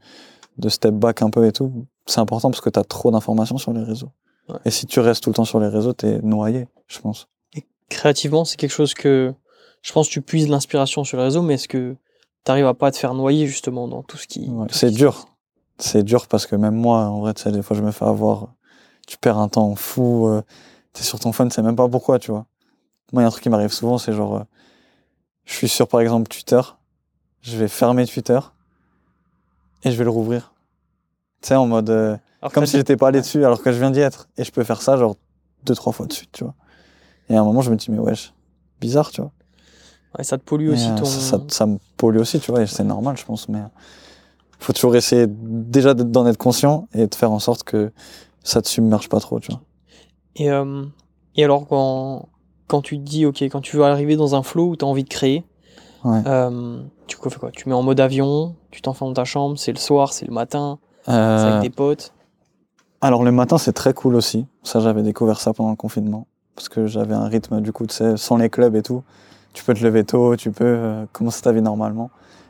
de 0.57 0.69
step 0.69 0.93
back 0.93 1.21
un 1.21 1.29
peu 1.29 1.45
et 1.45 1.51
tout. 1.51 1.85
C'est 2.05 2.19
important 2.19 2.49
parce 2.49 2.61
que 2.61 2.69
t'as 2.69 2.83
trop 2.83 3.11
d'informations 3.11 3.57
sur 3.57 3.73
les 3.73 3.83
réseaux. 3.83 4.11
Ouais. 4.49 4.55
Et 4.65 4.71
si 4.71 4.85
tu 4.85 4.99
restes 4.99 5.23
tout 5.23 5.29
le 5.29 5.35
temps 5.35 5.45
sur 5.45 5.59
les 5.59 5.67
réseaux, 5.67 5.93
t'es 5.93 6.19
noyé, 6.21 6.67
je 6.87 6.99
pense. 6.99 7.27
Créativement, 7.89 8.43
c'est 8.45 8.57
quelque 8.57 8.71
chose 8.71 8.93
que 8.93 9.33
je 9.81 9.91
pense 9.93 10.07
que 10.07 10.13
tu 10.13 10.21
puises 10.21 10.49
l'inspiration 10.49 11.03
sur 11.03 11.17
les 11.17 11.23
réseaux, 11.23 11.41
mais 11.41 11.53
est-ce 11.55 11.67
que 11.67 11.95
tu 12.45 12.51
arrives 12.51 12.65
à 12.67 12.73
pas 12.73 12.91
te 12.91 12.97
faire 12.97 13.13
noyer 13.13 13.47
justement 13.47 13.87
dans 13.87 14.03
tout 14.03 14.17
ce 14.17 14.27
qui. 14.27 14.47
Ouais, 14.49 14.67
tout 14.67 14.73
ce 14.73 14.79
c'est 14.79 14.89
qui 14.89 14.95
dur. 14.95 15.27
C'est 15.79 16.03
dur 16.03 16.27
parce 16.27 16.45
que 16.47 16.55
même 16.55 16.75
moi, 16.75 17.05
en 17.05 17.19
vrai, 17.21 17.33
tu 17.33 17.43
sais, 17.43 17.51
des 17.51 17.61
fois, 17.61 17.77
je 17.77 17.81
me 17.83 17.91
fais 17.91 18.05
avoir. 18.05 18.53
Tu 19.07 19.17
perds 19.17 19.37
un 19.37 19.47
temps 19.47 19.75
fou. 19.75 20.27
euh, 20.27 20.41
T'es 20.93 21.03
sur 21.03 21.19
ton 21.19 21.31
phone, 21.31 21.51
c'est 21.51 21.61
même 21.61 21.75
pas 21.75 21.87
pourquoi, 21.87 22.19
tu 22.19 22.31
vois. 22.31 22.45
Moi, 23.13 23.21
il 23.21 23.23
y 23.23 23.25
a 23.25 23.27
un 23.27 23.31
truc 23.31 23.43
qui 23.43 23.49
m'arrive 23.49 23.71
souvent, 23.71 23.97
c'est 23.97 24.11
genre. 24.13 24.37
euh, 24.37 24.43
je 25.45 25.53
suis 25.53 25.69
sur, 25.69 25.87
par 25.87 26.01
exemple, 26.01 26.27
Twitter. 26.27 26.59
Je 27.41 27.55
vais 27.57 27.67
fermer 27.69 28.05
Twitter. 28.05 28.39
Et 29.83 29.91
je 29.91 29.97
vais 29.97 30.03
le 30.03 30.09
rouvrir. 30.09 30.53
Tu 31.41 31.49
sais, 31.49 31.55
en 31.55 31.67
mode. 31.67 31.89
euh, 31.89 32.17
Alors 32.41 32.51
comme 32.53 32.65
si 32.65 32.77
j'étais 32.77 32.97
pas 32.97 33.07
allé 33.09 33.21
dessus 33.21 33.43
alors 33.45 33.61
que 33.61 33.71
je 33.71 33.79
viens 33.79 33.91
d'y 33.91 33.99
être. 33.99 34.27
Et 34.37 34.43
je 34.43 34.51
peux 34.51 34.63
faire 34.63 34.81
ça, 34.81 34.97
genre, 34.97 35.15
deux, 35.63 35.75
trois 35.75 35.91
fois 35.93 36.05
de 36.05 36.13
suite, 36.13 36.31
tu 36.31 36.43
vois. 36.43 36.53
Et 37.29 37.35
à 37.35 37.41
un 37.41 37.43
moment, 37.43 37.61
je 37.61 37.71
me 37.71 37.75
dis, 37.75 37.91
mais 37.91 37.99
wesh, 37.99 38.33
bizarre, 38.79 39.11
tu 39.11 39.21
vois. 39.21 39.31
Ouais, 40.17 40.23
ça 40.23 40.37
te 40.37 40.43
pollue 40.43 40.69
aussi 40.69 40.91
euh, 40.91 40.95
ton. 40.95 41.05
ça, 41.05 41.19
ça, 41.19 41.43
ça 41.49 41.65
me 41.65 41.77
pollue 41.97 42.19
aussi, 42.19 42.39
tu 42.39 42.51
vois, 42.51 42.61
et 42.61 42.67
c'est 42.67 42.83
normal, 42.83 43.17
je 43.17 43.25
pense. 43.25 43.49
Mais 43.49 43.59
faut 44.59 44.73
toujours 44.73 44.95
essayer 44.95 45.25
déjà 45.27 45.93
d'en 45.93 46.25
être 46.27 46.37
conscient 46.37 46.87
et 46.93 47.07
de 47.07 47.15
faire 47.15 47.31
en 47.31 47.39
sorte 47.39 47.63
que 47.63 47.91
ça 48.43 48.61
te 48.61 48.67
submerge 48.67 49.09
pas 49.09 49.19
trop, 49.19 49.39
tu 49.39 49.51
vois. 49.51 49.61
Et, 50.35 50.49
euh, 50.51 50.85
et 51.35 51.43
alors, 51.43 51.67
quand, 51.67 52.29
quand 52.67 52.81
tu 52.81 52.97
te 52.97 53.03
dis, 53.03 53.25
ok, 53.25 53.41
quand 53.43 53.61
tu 53.61 53.75
veux 53.77 53.83
arriver 53.83 54.15
dans 54.15 54.35
un 54.35 54.43
flow 54.43 54.69
où 54.69 54.75
tu 54.75 54.85
as 54.85 54.87
envie 54.87 55.03
de 55.03 55.09
créer, 55.09 55.43
Ouais. 56.03 56.21
euh, 56.27 56.79
tu 57.07 57.17
fais 57.21 57.39
quoi? 57.39 57.51
Tu 57.51 57.67
mets 57.67 57.75
en 57.75 57.81
mode 57.81 57.99
avion, 57.99 58.55
tu 58.71 58.81
t'enfermes 58.81 59.09
dans 59.09 59.21
ta 59.21 59.25
chambre, 59.25 59.57
c'est 59.57 59.71
le 59.71 59.79
soir, 59.79 60.13
c'est 60.13 60.27
le 60.27 60.33
matin, 60.33 60.79
c'est 61.05 61.11
Euh, 61.11 61.49
avec 61.49 61.61
tes 61.61 61.69
potes? 61.75 62.13
Alors 63.01 63.23
le 63.23 63.31
matin, 63.31 63.57
c'est 63.57 63.73
très 63.73 63.93
cool 63.93 64.15
aussi. 64.15 64.45
Ça, 64.63 64.79
j'avais 64.79 65.03
découvert 65.03 65.39
ça 65.39 65.53
pendant 65.53 65.69
le 65.69 65.75
confinement. 65.75 66.27
Parce 66.55 66.69
que 66.69 66.87
j'avais 66.87 67.13
un 67.13 67.27
rythme, 67.27 67.61
du 67.61 67.71
coup, 67.71 67.85
tu 67.85 67.95
sais, 67.95 68.17
sans 68.17 68.37
les 68.37 68.49
clubs 68.49 68.75
et 68.75 68.81
tout. 68.81 69.03
Tu 69.53 69.63
peux 69.63 69.73
te 69.73 69.83
lever 69.83 70.03
tôt, 70.03 70.35
tu 70.35 70.51
peux 70.51 70.65
euh, 70.65 71.05
commencer 71.11 71.41
ta 71.41 71.51
vie 71.51 71.61
normalement. 71.61 72.09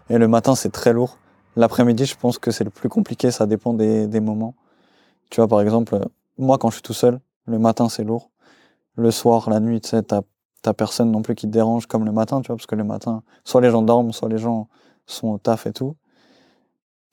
Et 0.09 0.17
le 0.17 0.27
matin, 0.27 0.55
c'est 0.55 0.71
très 0.71 0.93
lourd. 0.93 1.17
L'après-midi, 1.55 2.05
je 2.05 2.15
pense 2.15 2.37
que 2.37 2.51
c'est 2.51 2.63
le 2.63 2.69
plus 2.69 2.89
compliqué, 2.89 3.31
ça 3.31 3.45
dépend 3.45 3.73
des, 3.73 4.07
des 4.07 4.19
moments. 4.19 4.55
Tu 5.29 5.41
vois, 5.41 5.47
par 5.47 5.61
exemple, 5.61 5.95
euh, 5.95 6.05
moi, 6.37 6.57
quand 6.57 6.69
je 6.69 6.75
suis 6.75 6.83
tout 6.83 6.93
seul, 6.93 7.19
le 7.45 7.59
matin, 7.59 7.89
c'est 7.89 8.03
lourd. 8.03 8.29
Le 8.95 9.11
soir, 9.11 9.49
la 9.49 9.59
nuit, 9.59 9.81
tu 9.81 9.89
sais, 9.89 10.03
t'as 10.03 10.21
t'as 10.61 10.73
personne 10.73 11.11
non 11.11 11.21
plus 11.21 11.35
qui 11.35 11.47
te 11.47 11.51
dérange 11.51 11.85
comme 11.87 12.05
le 12.05 12.11
matin, 12.11 12.41
tu 12.41 12.47
vois, 12.47 12.57
parce 12.57 12.65
que 12.65 12.75
le 12.75 12.83
matin, 12.83 13.23
soit 13.43 13.61
les 13.61 13.69
gens 13.69 13.81
dorment, 13.81 14.11
soit 14.11 14.29
les 14.29 14.37
gens 14.37 14.67
sont 15.05 15.29
au 15.29 15.37
taf 15.37 15.65
et 15.67 15.73
tout. 15.73 15.95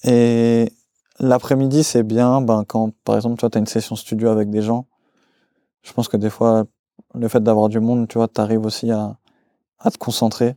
Et 0.02 0.72
l'après-midi, 1.20 1.84
c'est 1.84 2.02
bien 2.02 2.40
ben, 2.40 2.64
quand, 2.66 2.92
par 3.04 3.16
exemple, 3.16 3.38
tu 3.38 3.46
as 3.56 3.58
une 3.58 3.66
session 3.66 3.96
studio 3.96 4.28
avec 4.28 4.50
des 4.50 4.62
gens. 4.62 4.86
Je 5.82 5.92
pense 5.92 6.08
que 6.08 6.16
des 6.16 6.30
fois, 6.30 6.64
le 7.14 7.28
fait 7.28 7.42
d'avoir 7.42 7.68
du 7.68 7.80
monde, 7.80 8.08
tu 8.08 8.18
vois, 8.18 8.28
t'arrives 8.28 8.64
aussi 8.64 8.90
à, 8.90 9.16
à 9.78 9.90
te 9.90 9.98
concentrer 9.98 10.56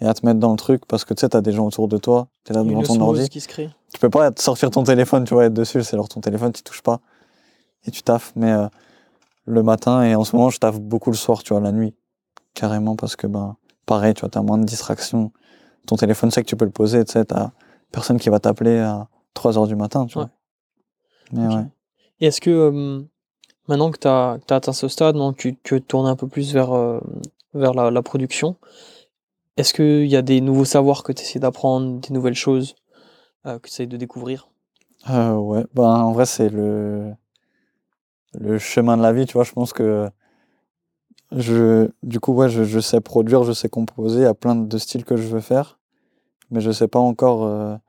et 0.00 0.06
à 0.06 0.14
te 0.14 0.24
mettre 0.24 0.38
dans 0.38 0.50
le 0.50 0.56
truc 0.56 0.86
parce 0.86 1.04
que 1.04 1.14
tu 1.14 1.20
sais, 1.20 1.28
t'as 1.28 1.40
des 1.40 1.52
gens 1.52 1.66
autour 1.66 1.88
de 1.88 1.98
toi, 1.98 2.28
t'es 2.44 2.54
là 2.54 2.62
devant 2.62 2.82
ton 2.82 3.00
ordi. 3.00 3.28
qui 3.28 3.40
se 3.40 3.48
crée. 3.48 3.70
Tu 3.92 3.98
peux 3.98 4.10
pas 4.10 4.30
sortir 4.36 4.70
ton 4.70 4.84
téléphone, 4.84 5.24
tu 5.24 5.34
vois, 5.34 5.46
être 5.46 5.54
dessus, 5.54 5.82
c'est 5.82 5.96
genre 5.96 6.08
ton 6.08 6.20
téléphone, 6.20 6.52
tu 6.52 6.62
touches 6.62 6.82
pas 6.82 7.00
et 7.86 7.90
tu 7.90 8.02
taffes. 8.02 8.32
Mais 8.36 8.52
euh, 8.52 8.68
le 9.46 9.62
matin 9.62 10.02
et 10.02 10.14
en 10.14 10.24
ce 10.24 10.36
moment, 10.36 10.50
je 10.50 10.58
taffe 10.58 10.80
beaucoup 10.80 11.10
le 11.10 11.16
soir, 11.16 11.42
tu 11.42 11.52
vois, 11.52 11.60
la 11.60 11.72
nuit, 11.72 11.94
carrément 12.54 12.96
parce 12.96 13.16
que 13.16 13.26
ben, 13.26 13.56
pareil, 13.86 14.14
tu 14.14 14.20
vois, 14.20 14.28
t'as 14.28 14.42
moins 14.42 14.58
de 14.58 14.64
distractions. 14.64 15.32
Ton 15.86 15.96
téléphone, 15.96 16.30
c'est 16.30 16.42
que 16.42 16.48
tu 16.48 16.56
peux 16.56 16.66
le 16.66 16.70
poser, 16.70 17.04
tu 17.04 17.12
sais, 17.12 17.24
t'as 17.24 17.50
personne 17.90 18.18
qui 18.18 18.28
va 18.28 18.38
t'appeler 18.38 18.78
à 18.78 19.08
3 19.34 19.58
heures 19.58 19.66
du 19.66 19.76
matin, 19.76 20.06
tu 20.06 20.14
vois. 20.14 20.30
Mais 21.32 21.46
ouais. 21.46 21.64
Et 22.20 22.26
est-ce 22.26 22.40
que 22.40 22.50
euh, 22.50 23.02
maintenant 23.68 23.90
que 23.90 23.98
tu 23.98 24.08
as, 24.08 24.38
atteint 24.50 24.72
ce 24.72 24.88
stade, 24.88 25.16
que 25.16 25.32
tu, 25.36 25.56
tu 25.62 25.80
tourner 25.80 26.10
un 26.10 26.16
peu 26.16 26.26
plus 26.26 26.52
vers, 26.52 26.72
euh, 26.72 27.00
vers 27.54 27.72
la, 27.72 27.90
la 27.90 28.02
production, 28.02 28.56
est-ce 29.56 29.74
qu'il 29.74 30.06
y 30.06 30.16
a 30.16 30.22
des 30.22 30.40
nouveaux 30.40 30.64
savoirs 30.64 31.02
que 31.02 31.12
tu 31.12 31.22
essaies 31.22 31.38
d'apprendre, 31.38 32.00
des 32.00 32.12
nouvelles 32.12 32.34
choses 32.34 32.76
euh, 33.46 33.58
que 33.58 33.68
tu 33.68 33.74
essaies 33.74 33.86
de 33.86 33.96
découvrir? 33.96 34.48
Euh, 35.08 35.32
ouais, 35.34 35.64
ben 35.74 35.84
en 35.84 36.12
vrai, 36.12 36.26
c'est 36.26 36.50
le, 36.50 37.12
le 38.34 38.58
chemin 38.58 38.96
de 38.96 39.02
la 39.02 39.12
vie, 39.12 39.26
tu 39.26 39.34
vois. 39.34 39.44
Je 39.44 39.52
pense 39.52 39.72
que 39.72 40.10
je, 41.32 41.90
du 42.02 42.20
coup, 42.20 42.32
ouais, 42.32 42.48
je, 42.48 42.64
je 42.64 42.80
sais 42.80 43.00
produire, 43.00 43.44
je 43.44 43.52
sais 43.52 43.68
composer, 43.68 44.20
il 44.20 44.24
y 44.24 44.26
a 44.26 44.34
plein 44.34 44.56
de 44.56 44.78
styles 44.78 45.04
que 45.04 45.16
je 45.16 45.26
veux 45.26 45.40
faire, 45.40 45.78
mais 46.50 46.60
je 46.60 46.70
sais 46.70 46.88
pas 46.88 46.98
encore 46.98 47.80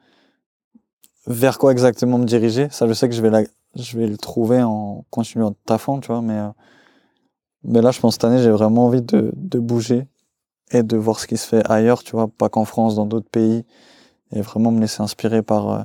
vers 1.27 1.57
quoi 1.57 1.71
exactement 1.71 2.17
me 2.17 2.25
diriger. 2.25 2.67
Ça, 2.71 2.87
je 2.87 2.93
sais 2.93 3.09
que 3.09 3.15
je 3.15 3.21
vais, 3.21 3.29
la, 3.29 3.43
je 3.75 3.97
vais 3.97 4.07
le 4.07 4.17
trouver 4.17 4.61
en 4.63 5.05
continuant 5.09 5.51
de 5.51 5.55
taffant, 5.65 5.99
tu 5.99 6.07
vois, 6.07 6.21
mais, 6.21 6.37
euh, 6.37 6.49
mais 7.63 7.81
là, 7.81 7.91
je 7.91 7.99
pense 7.99 8.13
cette 8.15 8.23
année, 8.23 8.41
j'ai 8.41 8.49
vraiment 8.51 8.85
envie 8.87 9.01
de, 9.01 9.31
de 9.35 9.59
bouger 9.59 10.07
et 10.71 10.83
de 10.83 10.97
voir 10.97 11.19
ce 11.19 11.27
qui 11.27 11.37
se 11.37 11.47
fait 11.47 11.69
ailleurs, 11.71 12.03
tu 12.03 12.13
vois, 12.13 12.27
pas 12.27 12.49
qu'en 12.49 12.65
France, 12.65 12.95
dans 12.95 13.05
d'autres 13.05 13.29
pays, 13.29 13.65
et 14.33 14.41
vraiment 14.41 14.71
me 14.71 14.81
laisser 14.81 15.01
inspirer 15.03 15.41
par. 15.43 15.69
euh, 15.69 15.83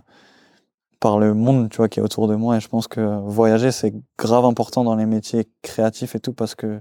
par 1.00 1.18
le 1.18 1.34
monde 1.34 1.68
tu 1.68 1.76
vois 1.76 1.88
qui 1.88 2.00
est 2.00 2.02
autour 2.02 2.26
de 2.26 2.34
moi 2.36 2.56
et 2.56 2.60
je 2.60 2.68
pense 2.68 2.88
que 2.88 3.00
voyager 3.28 3.70
c'est 3.70 3.94
grave 4.18 4.44
important 4.44 4.82
dans 4.84 4.96
les 4.96 5.06
métiers 5.06 5.46
créatifs 5.62 6.14
et 6.14 6.20
tout 6.20 6.32
parce 6.32 6.54
que 6.54 6.80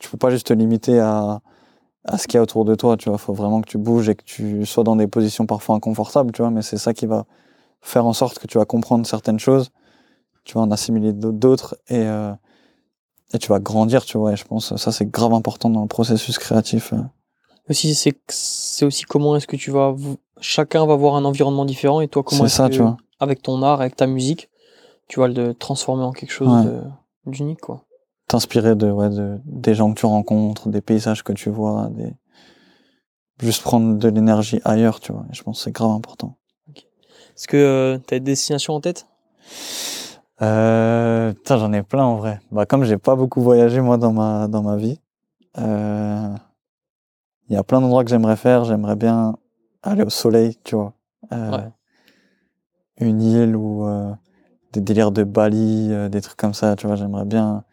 tu 0.00 0.10
peux 0.10 0.18
pas 0.18 0.30
juste 0.30 0.48
te 0.48 0.52
limiter 0.54 1.00
à 1.00 1.40
à 2.06 2.18
ce 2.18 2.28
qu'il 2.28 2.36
y 2.36 2.40
a 2.40 2.42
autour 2.42 2.64
de 2.64 2.74
toi 2.74 2.96
tu 2.96 3.08
vois 3.10 3.18
faut 3.18 3.34
vraiment 3.34 3.60
que 3.62 3.68
tu 3.68 3.78
bouges 3.78 4.08
et 4.08 4.14
que 4.16 4.24
tu 4.24 4.66
sois 4.66 4.84
dans 4.84 4.96
des 4.96 5.08
positions 5.08 5.46
parfois 5.46 5.76
inconfortables 5.76 6.32
tu 6.32 6.42
vois 6.42 6.50
mais 6.50 6.62
c'est 6.62 6.78
ça 6.78 6.94
qui 6.94 7.06
va 7.06 7.26
faire 7.82 8.06
en 8.06 8.12
sorte 8.14 8.38
que 8.38 8.46
tu 8.46 8.56
vas 8.58 8.64
comprendre 8.64 9.06
certaines 9.06 9.38
choses 9.38 9.70
tu 10.44 10.54
vas 10.54 10.60
en 10.62 10.70
assimiler 10.70 11.12
d'autres 11.12 11.76
et 11.88 11.98
euh, 11.98 12.32
et 13.34 13.38
tu 13.38 13.48
vas 13.48 13.60
grandir 13.60 14.04
tu 14.04 14.16
vois 14.18 14.32
et 14.32 14.36
je 14.36 14.44
pense 14.44 14.70
que 14.70 14.76
ça 14.76 14.90
c'est 14.92 15.06
grave 15.10 15.34
important 15.34 15.68
dans 15.70 15.82
le 15.82 15.88
processus 15.88 16.38
créatif 16.38 16.92
euh. 16.94 17.02
Aussi, 17.70 17.94
c'est 17.94 18.18
c'est 18.28 18.84
aussi 18.84 19.04
comment 19.04 19.36
est-ce 19.36 19.46
que 19.46 19.54
tu 19.54 19.70
vas. 19.70 19.94
Chacun 20.40 20.84
va 20.84 20.96
voir 20.96 21.14
un 21.14 21.24
environnement 21.24 21.64
différent 21.64 22.00
et 22.00 22.08
toi, 22.08 22.24
comment 22.24 22.44
est-ce 22.44 22.56
ça 22.56 22.68
que, 22.68 22.74
tu 22.74 22.80
vois 22.82 22.96
avec 23.20 23.40
ton 23.40 23.62
art, 23.62 23.80
avec 23.80 23.94
ta 23.94 24.08
musique, 24.08 24.50
tu 25.06 25.20
vas 25.20 25.28
le 25.28 25.54
transformer 25.54 26.02
en 26.02 26.10
quelque 26.10 26.32
chose 26.32 26.48
Ouais. 26.48 26.64
de- 26.64 26.82
d'unique, 27.30 27.60
quoi. 27.60 27.84
t'inspirer 28.26 28.74
de, 28.74 28.90
ouais, 28.90 29.10
de, 29.10 29.38
des 29.44 29.74
gens 29.76 29.92
que 29.94 30.00
tu 30.00 30.06
rencontres, 30.06 30.68
des 30.70 30.80
paysages 30.80 31.22
que 31.22 31.32
tu 31.32 31.50
vois, 31.50 31.88
des... 31.92 32.12
juste 33.40 33.62
prendre 33.62 33.96
de 33.96 34.08
l'énergie 34.08 34.60
ailleurs, 34.64 34.98
tu 34.98 35.12
vois. 35.12 35.24
Et 35.30 35.34
je 35.34 35.42
pense 35.44 35.58
que 35.58 35.64
c'est 35.64 35.72
grave 35.72 35.92
important. 35.92 36.36
Est-ce 37.36 37.48
que 37.48 38.00
tu 38.06 38.14
as 38.14 38.18
des 38.18 38.24
destinations 38.24 38.74
en 38.74 38.80
tête? 38.80 39.06
Euh, 40.42 41.32
putain, 41.32 41.58
j'en 41.58 41.72
ai 41.72 41.82
plein 41.82 42.04
en 42.04 42.16
vrai. 42.16 42.40
Bah, 42.50 42.66
comme 42.66 42.84
j'ai 42.84 42.98
pas 42.98 43.14
beaucoup 43.16 43.40
voyagé 43.40 43.80
moi 43.80 43.96
dans 43.96 44.12
ma, 44.12 44.48
dans 44.48 44.62
ma 44.62 44.76
vie, 44.76 45.00
euh, 45.58 46.34
il 47.48 47.54
y 47.54 47.56
a 47.56 47.62
plein 47.62 47.80
d'endroits 47.80 48.04
que 48.04 48.10
j'aimerais 48.10 48.36
faire. 48.36 48.64
J'aimerais 48.64 48.96
bien 48.96 49.36
aller 49.82 50.02
au 50.02 50.10
soleil, 50.10 50.56
tu 50.64 50.76
vois. 50.76 50.94
Euh, 51.32 51.50
Ouais. 51.50 51.68
Une 52.98 53.22
île 53.22 53.56
ou 53.56 53.86
euh, 53.86 54.12
des 54.72 54.80
délires 54.80 55.12
de 55.12 55.24
Bali, 55.24 55.88
euh, 55.90 56.08
des 56.08 56.20
trucs 56.20 56.36
comme 56.36 56.54
ça, 56.54 56.76
tu 56.76 56.86
vois. 56.86 56.96
J'aimerais 56.96 57.24
bien 57.24 57.64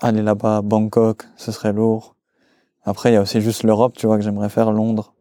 aller 0.00 0.22
là-bas, 0.22 0.58
à 0.58 0.62
Bangkok, 0.62 1.24
ce 1.36 1.52
serait 1.52 1.72
lourd. 1.72 2.16
Après, 2.84 3.10
il 3.10 3.14
y 3.14 3.16
a 3.16 3.22
aussi 3.22 3.40
juste 3.40 3.62
l'Europe, 3.62 3.94
tu 3.96 4.06
vois, 4.06 4.16
que 4.18 4.24
j'aimerais 4.24 4.48
faire, 4.48 4.72
Londres, 4.72 5.14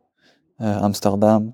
euh, 0.61 0.79
Amsterdam, 0.81 1.53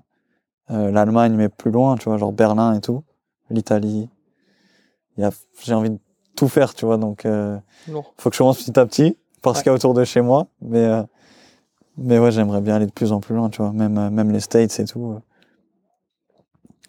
euh, 0.70 0.90
l'Allemagne, 0.90 1.34
mais 1.34 1.48
plus 1.48 1.70
loin, 1.70 1.96
tu 1.96 2.04
vois, 2.08 2.18
genre 2.18 2.32
Berlin 2.32 2.74
et 2.74 2.80
tout, 2.80 3.02
l'Italie. 3.50 4.08
J'ai 5.62 5.74
envie 5.74 5.90
de 5.90 5.98
tout 6.36 6.48
faire, 6.48 6.74
tu 6.74 6.84
vois, 6.86 6.96
donc 6.96 7.26
euh, 7.26 7.58
faut 8.16 8.30
que 8.30 8.34
je 8.36 8.38
commence 8.38 8.62
petit 8.62 8.78
à 8.78 8.86
petit, 8.86 9.16
parce 9.42 9.58
Ouais. 9.58 9.62
qu'il 9.64 9.70
y 9.70 9.72
a 9.72 9.74
autour 9.74 9.94
de 9.94 10.04
chez 10.04 10.20
moi, 10.20 10.46
mais 10.60 10.84
euh, 10.84 11.02
mais 11.96 12.18
ouais, 12.20 12.30
j'aimerais 12.30 12.60
bien 12.60 12.76
aller 12.76 12.86
de 12.86 12.92
plus 12.92 13.10
en 13.10 13.18
plus 13.20 13.34
loin, 13.34 13.50
tu 13.50 13.60
vois, 13.60 13.72
même 13.72 14.10
même 14.10 14.30
les 14.30 14.40
States 14.40 14.78
et 14.78 14.84
tout. 14.84 15.18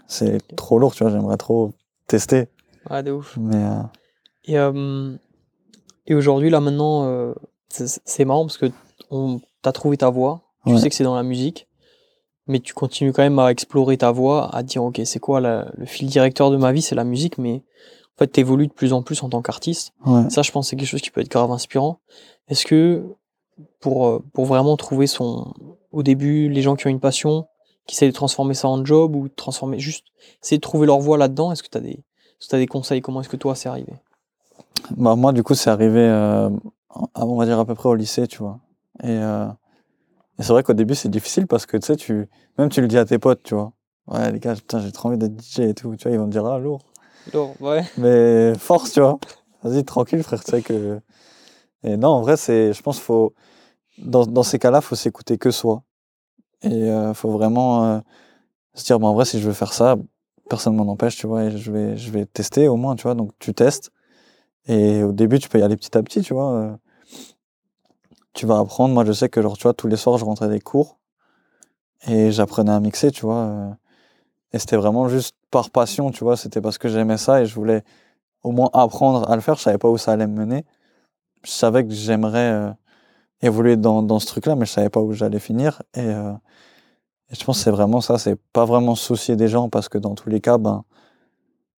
C'est 0.07 0.39
trop 0.55 0.77
lourd, 0.79 0.93
tu 0.93 1.03
vois, 1.03 1.11
j'aimerais 1.11 1.37
trop 1.37 1.71
tester. 2.07 2.47
Ouais, 2.89 3.01
de 3.03 3.11
ouf. 3.11 3.37
Mais 3.37 3.63
Et, 4.45 4.55
et 6.07 6.15
aujourd'hui, 6.15 6.49
là, 6.49 6.59
maintenant, 6.59 7.33
c'est 7.69 8.25
marrant 8.25 8.45
parce 8.45 8.57
que 8.57 8.67
on, 9.11 9.39
t'as 9.61 9.71
trouvé 9.71 9.97
ta 9.97 10.09
voie. 10.09 10.41
Tu 10.65 10.73
Ouais. 10.73 10.79
sais 10.79 10.89
que 10.89 10.95
c'est 10.95 11.03
dans 11.03 11.15
la 11.15 11.23
musique. 11.23 11.67
Mais 12.49 12.59
tu 12.59 12.73
continues 12.73 13.13
quand 13.13 13.21
même 13.21 13.39
à 13.39 13.51
explorer 13.51 13.95
ta 13.97 14.11
voie, 14.11 14.53
à 14.53 14.63
dire, 14.63 14.83
OK, 14.83 14.99
c'est 15.05 15.19
quoi 15.19 15.39
la- 15.39 15.71
le 15.77 15.85
fil 15.85 16.07
directeur 16.09 16.49
de 16.51 16.57
ma 16.57 16.71
vie? 16.73 16.81
C'est 16.81 16.95
la 16.95 17.03
musique, 17.05 17.37
mais 17.37 17.63
en 18.15 18.17
fait, 18.19 18.27
t'évolues 18.27 18.67
de 18.67 18.73
plus 18.73 18.91
en 18.91 19.01
plus 19.03 19.23
en 19.23 19.29
tant 19.29 19.41
qu'artiste. 19.41 19.93
ouais. 20.05 20.29
Ça, 20.29 20.41
je 20.41 20.51
pense, 20.51 20.67
c'est 20.69 20.75
quelque 20.75 20.87
chose 20.87 21.01
qui 21.01 21.11
peut 21.11 21.21
être 21.21 21.29
grave 21.29 21.51
inspirant. 21.51 21.99
Est-ce 22.49 22.65
que 22.65 23.05
pour, 23.79 24.07
euh, 24.07 24.23
pour 24.33 24.45
vraiment 24.45 24.75
trouver 24.77 25.05
son. 25.07 25.53
Au 25.91 26.03
début, 26.03 26.49
les 26.49 26.61
gens 26.61 26.75
qui 26.75 26.87
ont 26.87 26.89
une 26.89 26.99
passion, 26.99 27.45
qui 27.85 27.95
essaient 27.95 28.07
de 28.07 28.13
transformer 28.13 28.53
ça 28.55 28.67
en 28.67 28.83
job 28.85 29.15
ou 29.15 29.27
de 29.27 29.33
transformer. 29.33 29.79
Juste 29.79 30.05
essayer 30.43 30.57
de 30.57 30.61
trouver 30.61 30.85
leur 30.87 30.99
voie 30.99 31.17
là-dedans, 31.17 31.51
est-ce 31.51 31.63
que 31.63 31.69
tu 31.69 31.77
as, 31.77 31.81
des- 31.81 31.99
t'as 32.49 32.57
des 32.57 32.67
conseils? 32.67 33.01
Comment 33.01 33.21
est-ce 33.21 33.29
que 33.29 33.37
toi, 33.37 33.55
c'est 33.55 33.69
arrivé? 33.69 33.93
Bah, 34.97 35.15
moi, 35.15 35.33
du 35.33 35.43
coup, 35.43 35.55
c'est 35.55 35.69
arrivé, 35.69 35.99
euh, 35.99 36.49
à- 37.15 37.25
on 37.25 37.35
va 37.35 37.45
dire 37.45 37.59
à 37.59 37.65
peu 37.65 37.75
près 37.75 37.89
au 37.89 37.95
lycée, 37.95 38.27
tu 38.27 38.39
vois. 38.39 38.59
Et, 39.03 39.07
euh, 39.09 39.47
et 40.39 40.43
c'est 40.43 40.53
vrai 40.53 40.63
qu'au 40.63 40.73
début, 40.73 40.95
c'est 40.95 41.09
difficile 41.09 41.47
parce 41.47 41.65
que, 41.65 41.75
tu 41.75 41.85
sais, 41.85 41.95
tu, 41.97 42.29
même 42.57 42.69
tu 42.69 42.79
le 42.79 42.87
dis 42.87 42.97
à 42.97 43.03
tes 43.03 43.19
potes, 43.19 43.43
tu 43.43 43.55
vois. 43.55 43.73
Ouais, 44.07 44.31
les 44.31 44.39
gars, 44.39 44.55
putain, 44.55 44.79
j'ai 44.79 44.91
trop 44.93 45.09
envie 45.09 45.17
d'être 45.17 45.37
DJ 45.37 45.59
et 45.59 45.73
tout, 45.73 45.95
tu 45.97 46.07
vois, 46.07 46.13
ils 46.13 46.17
vont 46.17 46.27
te 46.27 46.31
dire, 46.31 46.45
ah, 46.45 46.57
lourd. 46.57 46.79
Alors, 47.31 47.53
ouais. 47.61 47.83
Mais 47.97 48.53
force, 48.57 48.93
tu 48.93 49.01
vois. 49.01 49.19
Vas-y, 49.63 49.83
tranquille, 49.83 50.23
frère, 50.23 50.41
tu 50.43 50.51
sais 50.51 50.61
que. 50.61 50.99
Et 51.83 51.95
non, 51.95 52.09
en 52.09 52.21
vrai, 52.21 52.35
c'est, 52.35 52.73
je 52.73 52.81
pense, 52.81 52.99
faut, 52.99 53.33
dans, 53.97 54.25
dans 54.25 54.43
ces 54.43 54.59
cas-là, 54.59 54.81
faut 54.81 54.95
s'écouter 54.95 55.37
que 55.37 55.51
soi. 55.51 55.83
Et 56.61 56.89
euh, 56.89 57.13
faut 57.13 57.31
vraiment 57.31 57.85
euh, 57.85 57.99
se 58.73 58.83
dire, 58.85 58.99
bah, 58.99 59.07
en 59.07 59.13
vrai, 59.13 59.25
si 59.25 59.39
je 59.39 59.47
veux 59.47 59.53
faire 59.53 59.71
ça, 59.71 59.95
personne 60.49 60.75
m'en 60.75 60.91
empêche, 60.91 61.15
tu 61.15 61.27
vois, 61.27 61.45
et 61.45 61.57
je 61.57 61.71
vais, 61.71 61.95
je 61.95 62.11
vais 62.11 62.25
tester 62.25 62.67
au 62.67 62.75
moins, 62.75 62.95
tu 62.95 63.03
vois. 63.03 63.15
Donc, 63.15 63.31
tu 63.39 63.53
testes. 63.53 63.91
Et 64.67 65.03
au 65.03 65.11
début, 65.11 65.39
tu 65.39 65.47
peux 65.49 65.59
y 65.59 65.63
aller 65.63 65.77
petit 65.77 65.97
à 65.97 66.03
petit, 66.03 66.21
tu 66.21 66.33
vois. 66.33 66.77
Tu 68.39 68.45
vas 68.45 68.59
apprendre. 68.59 68.93
Moi, 68.93 69.03
je 69.03 69.11
sais 69.11 69.27
que, 69.27 69.41
genre, 69.41 69.57
tu 69.57 69.63
vois, 69.63 69.73
tous 69.73 69.89
les 69.89 69.97
soirs, 69.97 70.17
je 70.17 70.23
rentrais 70.23 70.47
des 70.47 70.61
cours 70.61 70.97
et 72.07 72.31
j'apprenais 72.31 72.71
à 72.71 72.79
mixer, 72.79 73.11
tu 73.11 73.25
vois. 73.25 73.35
euh, 73.35 73.69
Et 74.53 74.59
c'était 74.59 74.77
vraiment 74.77 75.09
juste 75.09 75.35
par 75.51 75.69
passion, 75.71 76.09
tu 76.11 76.23
vois. 76.23 76.37
C'était 76.37 76.61
parce 76.61 76.77
que 76.77 76.87
j'aimais 76.87 77.17
ça 77.17 77.41
et 77.41 77.45
je 77.45 77.53
voulais 77.53 77.83
au 78.43 78.53
moins 78.53 78.69
apprendre 78.71 79.29
à 79.29 79.35
le 79.35 79.41
faire. 79.41 79.55
Je 79.55 79.63
savais 79.63 79.77
pas 79.77 79.89
où 79.89 79.97
ça 79.97 80.13
allait 80.13 80.25
me 80.25 80.37
mener. 80.45 80.63
Je 81.43 81.51
savais 81.51 81.85
que 81.85 81.91
j'aimerais 81.93 82.49
euh, 82.49 82.71
évoluer 83.41 83.75
dans, 83.75 84.03
dans 84.03 84.19
ce 84.19 84.27
truc-là, 84.27 84.55
mais 84.55 84.65
je 84.65 84.71
savais 84.71 84.89
pas 84.89 85.01
où 85.01 85.11
j'allais 85.11 85.39
finir. 85.39 85.81
Et, 85.93 85.99
euh, 85.99 86.31
et 87.31 87.35
je 87.35 87.43
pense 87.43 87.57
que 87.57 87.63
c'est 87.65 87.71
vraiment 87.71 87.99
ça. 87.99 88.17
C'est 88.19 88.37
pas 88.53 88.63
vraiment 88.63 88.95
soucier 88.95 89.35
des 89.35 89.49
gens 89.49 89.67
parce 89.67 89.89
que 89.89 89.97
dans 89.97 90.15
tous 90.15 90.29
les 90.29 90.39
cas, 90.39 90.57
ben, 90.57 90.85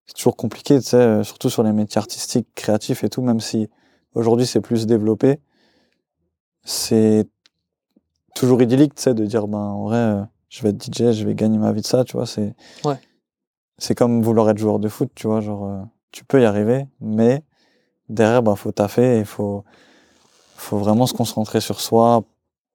c'est 0.06 0.14
toujours 0.14 0.36
compliqué, 0.36 0.78
tu 0.80 0.86
sais, 0.90 1.24
surtout 1.24 1.50
sur 1.50 1.64
les 1.64 1.72
métiers 1.72 1.98
artistiques, 1.98 2.46
créatifs 2.54 3.02
et 3.02 3.08
tout, 3.08 3.22
même 3.22 3.40
si 3.40 3.68
aujourd'hui 4.14 4.46
c'est 4.46 4.60
plus 4.60 4.86
développé. 4.86 5.40
C'est 6.64 7.28
toujours 8.34 8.62
idyllique, 8.62 8.94
tu 8.94 9.02
sais, 9.02 9.14
de 9.14 9.24
dire, 9.26 9.46
ben, 9.48 9.58
en 9.58 9.84
vrai, 9.84 9.96
euh, 9.96 10.22
je 10.48 10.62
vais 10.62 10.70
être 10.70 10.78
DJ, 10.78 11.12
je 11.12 11.26
vais 11.26 11.34
gagner 11.34 11.58
ma 11.58 11.72
vie 11.72 11.80
de 11.82 11.86
ça, 11.86 12.04
tu 12.04 12.16
vois. 12.16 12.26
C'est 12.26 12.54
Ouais. 12.84 12.98
c'est 13.78 13.94
comme 13.94 14.22
vouloir 14.22 14.48
être 14.50 14.58
joueur 14.58 14.78
de 14.78 14.88
foot, 14.88 15.10
tu 15.14 15.26
vois. 15.26 15.40
Genre, 15.40 15.64
euh, 15.66 15.82
tu 16.12 16.24
peux 16.24 16.40
y 16.40 16.44
arriver, 16.44 16.86
mais 17.00 17.42
derrière, 18.08 18.42
ben, 18.42 18.54
faut 18.56 18.72
taffer 18.72 19.16
et 19.16 19.18
il 19.20 19.24
faut, 19.24 19.64
faut 20.56 20.78
vraiment 20.78 21.06
se 21.06 21.14
concentrer 21.14 21.60
sur 21.60 21.80
soi, 21.80 22.22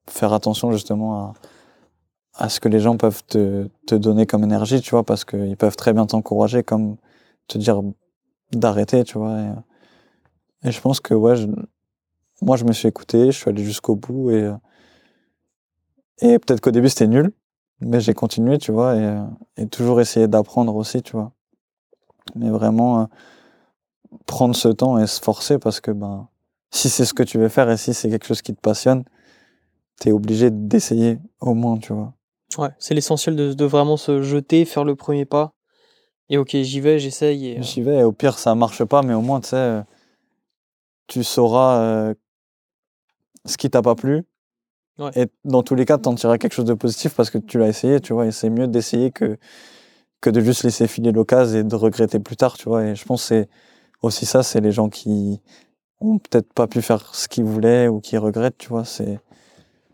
faire 0.10 0.34
attention 0.34 0.72
justement 0.72 1.16
à, 1.20 1.34
à 2.34 2.50
ce 2.50 2.60
que 2.60 2.70
les 2.70 2.80
gens 2.80 2.98
peuvent 2.98 3.24
te, 3.26 3.68
te 3.88 3.96
donner 3.96 4.26
comme 4.26 4.44
énergie, 4.44 4.82
tu 4.82 4.92
vois, 4.92 5.04
parce 5.04 5.24
qu'ils 5.26 5.58
peuvent 5.58 5.76
très 5.76 5.94
bien 5.94 6.06
t'encourager, 6.06 6.64
comme 6.64 6.98
te 7.48 7.58
dire 7.58 7.82
d'arrêter, 8.52 9.04
tu 9.04 9.18
vois. 9.18 9.40
Et, 10.64 10.68
et 10.68 10.72
je 10.72 10.82
pense 10.82 11.00
que, 11.00 11.14
ouais, 11.14 11.36
je- 11.36 11.48
moi, 12.42 12.58
je 12.58 12.66
me 12.66 12.72
suis 12.74 12.88
écouté, 12.88 13.32
je 13.32 13.38
suis 13.38 13.50
allé 13.50 13.64
jusqu'au 13.64 13.96
bout 13.96 14.32
et, 14.32 14.44
euh, 14.44 14.54
et 16.22 16.40
peut-être 16.40 16.62
qu'au 16.62 16.72
début, 16.72 16.90
c'était 16.90 17.08
nul, 17.08 17.32
mais 17.82 18.00
j'ai 18.00 18.14
continué, 18.14 18.58
tu 18.58 18.72
vois, 18.72 18.96
et, 18.96 19.04
euh, 19.04 19.24
et 19.58 19.68
toujours 19.68 20.02
essayer 20.02 20.28
d'apprendre 20.28 20.76
aussi, 20.76 21.02
tu 21.02 21.14
vois. 21.14 21.32
Mais 22.36 22.50
vraiment, 22.50 23.02
euh, 23.02 23.06
prendre 24.26 24.56
ce 24.56 24.68
temps 24.68 24.98
et 24.98 25.08
se 25.08 25.22
forcer 25.22 25.60
parce 25.60 25.80
que, 25.80 25.92
ben, 25.92 26.28
si 26.72 26.90
c'est 26.90 27.06
ce 27.06 27.14
que 27.14 27.24
tu 27.24 27.38
veux 27.38 27.50
faire 27.50 27.70
et 27.70 27.78
si 27.78 27.94
c'est 27.94 28.10
quelque 28.10 28.26
chose 28.26 28.42
qui 28.42 28.54
te 28.54 28.60
passionne, 28.60 29.04
t'es 30.00 30.12
obligé 30.12 30.50
d'essayer 30.52 31.20
au 31.40 31.54
moins, 31.54 31.78
tu 31.78 31.94
vois. 31.94 32.14
Ouais, 32.58 32.70
c'est 32.80 32.94
l'essentiel 32.94 33.36
de, 33.36 33.54
de 33.54 33.66
vraiment 33.66 33.98
se 33.98 34.22
jeter, 34.22 34.66
faire 34.66 34.84
le 34.84 34.96
premier 34.96 35.26
pas. 35.26 35.54
Et 36.30 36.38
ok, 36.38 36.50
j'y 36.58 36.80
vais, 36.82 37.00
j'essaye. 37.00 37.48
Et, 37.48 37.62
J'y 37.64 37.82
vais, 37.82 38.00
et 38.00 38.04
au 38.04 38.12
pire, 38.12 38.38
ça 38.38 38.54
marche 38.54 38.84
pas, 38.84 39.02
mais 39.02 39.14
au 39.14 39.22
moins, 39.22 39.40
tu 39.40 39.50
sais, 39.50 39.82
tu 41.08 41.24
sauras 41.24 41.80
euh, 41.80 42.14
ce 43.48 43.58
qui 43.58 43.70
t'a 43.70 43.82
pas 43.82 43.96
plu. 43.96 44.24
Ouais. 45.00 45.12
Et 45.16 45.28
dans 45.46 45.64
tous 45.64 45.76
les 45.76 45.86
cas, 45.86 45.98
t'en 45.98 46.16
tireras 46.16 46.38
quelque 46.38 46.54
chose 46.54 46.66
de 46.66 46.74
positif 46.74 47.14
parce 47.16 47.30
que 47.30 47.38
tu 47.38 47.60
l'as 47.60 47.68
essayé, 47.68 48.00
tu 48.00 48.14
vois, 48.14 48.26
et 48.26 48.32
c'est 48.32 48.50
mieux 48.50 48.68
d'essayer 48.68 49.12
que, 49.12 49.38
que 50.22 50.30
de 50.30 50.42
juste 50.42 50.64
laisser 50.64 50.88
filer 50.88 51.12
l'occasion 51.12 51.60
et 51.60 51.64
de 51.64 51.76
regretter 51.76 52.20
plus 52.20 52.36
tard, 52.36 52.58
tu 52.58 52.68
vois. 52.70 52.84
Et 52.84 52.96
je 52.96 53.06
pense 53.06 53.22
que 53.24 53.28
c'est 53.28 53.50
aussi 54.02 54.26
ça, 54.26 54.44
c'est 54.44 54.62
les 54.62 54.72
gens 54.72 54.90
qui 54.90 55.42
ont 56.00 56.20
peut-être 56.20 56.52
pas 56.54 56.68
pu 56.68 56.82
faire 56.82 57.14
ce 57.16 57.28
qu'ils 57.28 57.44
voulaient 57.44 57.88
ou 57.88 58.00
qui 58.00 58.18
regrettent, 58.18 58.58
tu 58.58 58.70
vois. 58.70 58.86
C'est, 58.86 59.20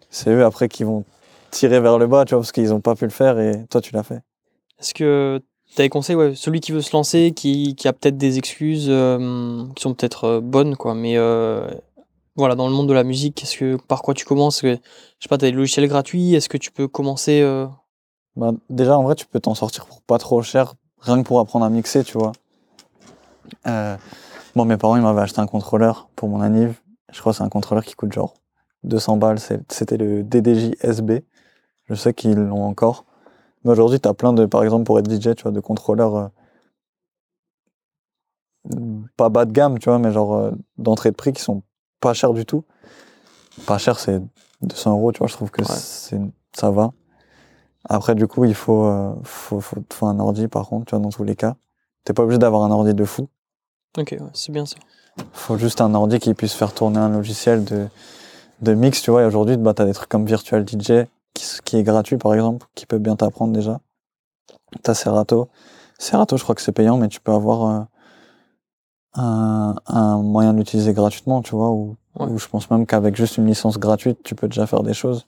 c'est 0.09 0.29
eux 0.29 0.45
après 0.45 0.69
qui 0.69 0.83
vont 0.83 1.05
tirer 1.51 1.79
vers 1.79 1.97
le 1.97 2.07
bas, 2.07 2.25
tu 2.25 2.33
vois, 2.33 2.41
parce 2.41 2.51
qu'ils 2.51 2.73
ont 2.73 2.81
pas 2.81 2.95
pu 2.95 3.05
le 3.05 3.11
faire 3.11 3.39
et 3.39 3.65
toi, 3.69 3.81
tu 3.81 3.93
l'as 3.93 4.03
fait. 4.03 4.21
Est-ce 4.79 4.93
que 4.93 5.41
tu 5.75 5.81
as 5.81 5.85
des 5.85 5.89
conseils, 5.89 6.15
ouais, 6.15 6.35
celui 6.35 6.59
qui 6.59 6.71
veut 6.71 6.81
se 6.81 6.95
lancer, 6.95 7.31
qui, 7.35 7.75
qui 7.75 7.87
a 7.87 7.93
peut-être 7.93 8.17
des 8.17 8.37
excuses 8.37 8.87
euh, 8.89 9.65
qui 9.75 9.81
sont 9.81 9.93
peut-être 9.93 10.25
euh, 10.25 10.41
bonnes, 10.41 10.75
quoi, 10.75 10.93
mais 10.93 11.17
euh, 11.17 11.67
voilà, 12.35 12.55
dans 12.55 12.67
le 12.67 12.73
monde 12.73 12.87
de 12.87 12.93
la 12.93 13.03
musique, 13.03 13.43
est-ce 13.43 13.57
que 13.57 13.75
par 13.75 14.01
quoi 14.01 14.13
tu 14.13 14.25
commences? 14.25 14.61
Je 14.61 14.75
sais 15.19 15.29
pas, 15.29 15.37
tu 15.37 15.45
as 15.45 15.51
des 15.51 15.55
logiciels 15.55 15.87
gratuits, 15.87 16.33
est-ce 16.33 16.49
que 16.49 16.57
tu 16.57 16.71
peux 16.71 16.87
commencer 16.87 17.41
euh, 17.41 17.67
Bah, 18.35 18.51
déjà, 18.69 18.97
en 18.97 19.03
vrai, 19.03 19.15
tu 19.15 19.25
peux 19.25 19.39
t'en 19.39 19.55
sortir 19.55 19.85
pour 19.85 20.01
pas 20.01 20.17
trop 20.17 20.41
cher, 20.41 20.73
rien 20.99 21.21
que 21.21 21.27
pour 21.27 21.39
apprendre 21.39 21.65
à 21.65 21.69
mixer, 21.69 22.03
tu 22.03 22.17
vois. 22.17 22.31
Euh, 23.67 23.95
bon, 24.55 24.65
mes 24.65 24.77
parents, 24.77 24.95
ils 24.95 25.03
m'avaient 25.03 25.21
acheté 25.21 25.41
un 25.41 25.47
contrôleur 25.47 26.09
pour 26.15 26.29
mon 26.29 26.41
anniv. 26.41 26.81
Je 27.11 27.19
crois 27.19 27.33
que 27.33 27.37
c'est 27.37 27.43
un 27.43 27.49
contrôleur 27.49 27.83
qui 27.83 27.93
coûte 27.93 28.11
genre 28.11 28.33
200 28.83 29.17
balles. 29.17 29.37
C'était 29.69 29.97
le 29.97 30.23
DDJ 30.23 30.71
SB. 30.81 31.23
Je 31.85 31.93
sais 31.93 32.13
qu'ils 32.13 32.35
l'ont 32.35 32.63
encore. 32.63 33.05
Mais 33.63 33.71
aujourd'hui, 33.71 33.99
tu 33.99 34.09
as 34.09 34.13
plein 34.13 34.33
de, 34.33 34.45
par 34.45 34.63
exemple, 34.63 34.85
pour 34.85 34.97
être 34.97 35.09
DJ, 35.09 35.35
tu 35.35 35.43
vois, 35.43 35.51
de 35.51 35.59
contrôleurs 35.59 36.15
euh, 36.15 36.27
pas 39.17 39.29
bas 39.29 39.45
de 39.45 39.51
gamme, 39.51 39.79
tu 39.79 39.89
vois, 39.89 39.99
mais 39.99 40.11
genre 40.11 40.35
euh, 40.35 40.51
d'entrée 40.77 41.11
de 41.11 41.15
prix 41.15 41.33
qui 41.33 41.41
sont 41.41 41.63
pas 42.03 42.13
chers 42.13 42.33
du 42.33 42.45
tout. 42.45 42.63
Pas 43.65 43.77
cher, 43.77 43.99
c'est 43.99 44.21
200 44.61 44.91
euros, 44.91 45.11
tu 45.11 45.19
vois, 45.19 45.27
je 45.27 45.33
trouve 45.33 45.51
que 45.51 45.61
Ouais. 45.61 45.67
c'est, 45.69 46.19
ça 46.53 46.69
va. 46.71 46.91
Après, 47.89 48.15
du 48.15 48.27
coup, 48.27 48.45
il 48.45 48.55
faut, 48.55 48.85
euh, 48.85 49.13
faut, 49.23 49.59
faut, 49.59 49.77
faut 49.91 50.05
un 50.07 50.19
ordi, 50.19 50.47
par 50.47 50.67
contre, 50.67 50.85
tu 50.85 50.91
vois, 50.95 50.99
dans 51.03 51.09
tous 51.09 51.23
les 51.23 51.35
cas. 51.35 51.55
T'es 52.03 52.13
pas 52.13 52.23
obligé 52.23 52.39
d'avoir 52.39 52.63
un 52.63 52.71
ordi 52.71 52.93
de 52.93 53.05
fou. 53.05 53.27
Ok, 53.97 54.11
ouais, 54.19 54.27
c'est 54.33 54.51
bien 54.51 54.65
ça. 54.65 54.75
faut 55.33 55.57
juste 55.57 55.81
un 55.81 55.93
ordi 55.93 56.19
qui 56.19 56.33
puisse 56.33 56.53
faire 56.53 56.73
tourner 56.73 56.97
un 56.99 57.09
logiciel 57.09 57.63
de, 57.63 57.87
de 58.61 58.73
mix, 58.73 59.01
tu 59.01 59.11
vois. 59.11 59.23
Et 59.23 59.25
aujourd'hui, 59.25 59.57
bah, 59.57 59.73
t'as 59.73 59.85
des 59.85 59.93
trucs 59.93 60.09
comme 60.09 60.25
Virtual 60.25 60.65
DJ, 60.67 61.07
qui 61.33 61.77
est 61.77 61.83
gratuit, 61.83 62.17
par 62.17 62.33
exemple, 62.33 62.67
qui 62.75 62.85
peut 62.85 62.99
bien 62.99 63.15
t'apprendre 63.15 63.53
déjà. 63.53 63.79
T'as 64.81 64.93
Serato. 64.93 65.49
Serato, 65.99 66.37
je 66.37 66.43
crois 66.43 66.55
que 66.55 66.61
c'est 66.61 66.71
payant, 66.71 66.97
mais 66.97 67.07
tu 67.07 67.19
peux 67.21 67.31
avoir 67.33 67.65
euh, 67.65 67.83
un, 69.15 69.75
un 69.87 70.17
moyen 70.21 70.53
de 70.53 70.57
l'utiliser 70.59 70.93
gratuitement, 70.93 71.41
tu 71.41 71.55
vois. 71.55 71.71
Ou, 71.71 71.95
Ouais. 72.19 72.27
je 72.37 72.47
pense 72.47 72.69
même 72.69 72.85
qu'avec 72.85 73.15
juste 73.15 73.37
une 73.37 73.47
licence 73.47 73.79
gratuite, 73.79 74.19
tu 74.23 74.35
peux 74.35 74.47
déjà 74.47 74.67
faire 74.67 74.83
des 74.83 74.93
choses. 74.93 75.25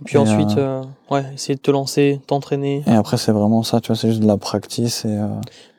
Et 0.00 0.04
puis 0.04 0.16
Et, 0.16 0.18
ensuite, 0.18 0.58
euh, 0.58 0.82
ouais, 1.10 1.24
essayer 1.34 1.54
de 1.54 1.60
te 1.60 1.70
lancer, 1.70 2.20
t'entraîner. 2.26 2.82
Et 2.86 2.90
après, 2.92 3.16
c'est 3.16 3.30
vraiment 3.32 3.62
ça, 3.62 3.80
tu 3.80 3.88
vois, 3.88 3.96
c'est 3.96 4.08
juste 4.08 4.22
de 4.22 4.26
la 4.26 4.36
practice 4.38 5.04
et... 5.04 5.16
euh, 5.16 5.28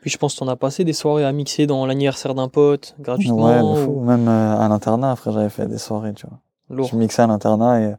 Puis 0.02 0.10
je 0.10 0.18
pense 0.18 0.34
que 0.36 0.40
t'en 0.40 0.48
as 0.48 0.56
passé 0.56 0.84
des 0.86 0.94
soirées 0.94 1.26
à 1.26 1.32
mixer 1.34 1.68
dans 1.68 1.86
l'anniversaire 1.86 2.34
d'un 2.34 2.48
pote, 2.48 2.96
gratuitement. 3.00 3.46
ouais, 3.46 3.76
fou. 3.86 3.92
ou- 3.92 4.04
Même 4.06 4.28
euh, 4.30 4.58
à 4.60 4.68
l'internat, 4.70 5.12
après, 5.12 5.32
j'avais 5.34 5.50
fait 5.50 5.68
des 5.68 5.78
soirées, 5.78 6.14
tu 6.14 6.28
vois. 6.28 6.40
Lourd. 6.70 6.88
Je 6.92 6.96
mixais 6.96 7.22
à 7.24 7.28
l'internat 7.28 7.82
et 7.82 7.86
euh, 7.86 7.96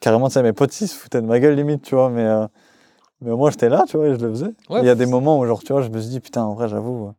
carrément, 0.00 0.28
tu 0.28 0.34
sais, 0.34 0.42
mes 0.42 0.52
potes, 0.52 0.80
ils 0.80 0.88
se 0.88 0.94
foutaient 0.94 1.20
de 1.22 1.26
ma 1.26 1.40
gueule 1.40 1.54
limite, 1.56 1.82
tu 1.82 1.94
vois, 1.94 2.10
mais, 2.10 2.24
euh, 2.24 2.46
mais 3.20 3.32
moi, 3.34 3.50
j'étais 3.50 3.68
là, 3.68 3.84
tu 3.88 3.96
vois, 3.96 4.08
et 4.08 4.14
je 4.14 4.20
le 4.24 4.30
faisais. 4.30 4.54
Ouais, 4.70 4.80
Il 4.80 4.86
y 4.86 4.90
a 4.90 4.94
des 4.94 5.06
moments 5.06 5.38
où, 5.38 5.46
genre, 5.46 5.62
tu 5.62 5.72
vois, 5.72 5.82
je 5.82 5.88
me 5.88 5.98
suis 6.00 6.10
dit, 6.10 6.20
putain, 6.20 6.44
en 6.44 6.54
vrai, 6.54 6.68
j'avoue, 6.68 7.08
euh, 7.08 7.12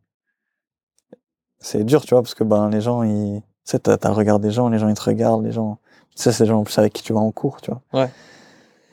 c'est 1.59 1.83
dur, 1.83 2.01
tu 2.03 2.13
vois, 2.13 2.21
parce 2.21 2.35
que 2.35 2.43
ben, 2.43 2.69
les 2.69 2.81
gens, 2.81 3.03
ils. 3.03 3.41
Tu 3.65 3.71
sais, 3.71 3.79
t'as 3.79 3.97
le 4.09 4.15
regard 4.15 4.39
des 4.39 4.51
gens, 4.51 4.69
les 4.69 4.79
gens, 4.79 4.89
ils 4.89 4.95
te 4.95 5.03
regardent, 5.03 5.43
les 5.43 5.51
gens. 5.51 5.77
Tu 6.15 6.23
sais, 6.23 6.31
c'est 6.31 6.43
les 6.43 6.49
gens 6.49 6.59
en 6.59 6.63
plus 6.63 6.77
avec 6.79 6.93
qui 6.93 7.03
tu 7.03 7.13
vas 7.13 7.19
en 7.19 7.31
cours, 7.31 7.61
tu 7.61 7.71
vois. 7.71 7.81
Ouais. 7.93 8.09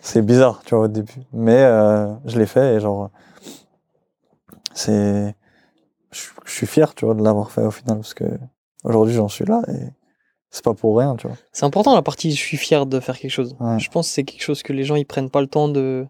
C'est 0.01 0.23
bizarre, 0.23 0.63
tu 0.65 0.75
vois, 0.75 0.85
au 0.85 0.89
début. 0.89 1.23
Mais 1.33 1.63
euh, 1.63 2.13
je 2.27 2.39
l'ai 2.39 2.47
fait 2.47 2.75
et, 2.75 2.81
genre, 2.81 3.11
c'est. 4.75 5.35
Je 6.11 6.29
je 6.45 6.53
suis 6.53 6.67
fier, 6.67 6.95
tu 6.95 7.05
vois, 7.05 7.15
de 7.15 7.23
l'avoir 7.23 7.51
fait 7.51 7.63
au 7.63 7.71
final, 7.71 7.97
parce 7.99 8.15
que 8.15 8.25
aujourd'hui, 8.85 9.15
j'en 9.15 9.29
suis 9.29 9.45
là 9.45 9.63
et 9.69 9.91
c'est 10.51 10.65
pas 10.65 10.75
pour 10.75 10.97
rien, 10.97 11.17
tu 11.17 11.27
vois. 11.27 11.37
C'est 11.53 11.67
important 11.67 11.95
la 11.95 12.03
partie 12.03 12.31
je 12.31 12.37
suis 12.37 12.57
fier 12.57 12.87
de 12.87 13.01
faire 13.01 13.19
quelque 13.19 13.31
chose. 13.31 13.57
Ouais. 13.61 13.79
Je 13.79 13.91
pense 13.91 14.09
que 14.09 14.15
c'est 14.15 14.25
quelque 14.25 14.43
chose 14.43 14.63
que 14.63 14.73
les 14.73 14.85
gens 14.85 14.97
ils 14.97 15.05
prennent 15.05 15.29
pas 15.29 15.41
le 15.41 15.49
temps 15.49 15.69
de 15.69 16.07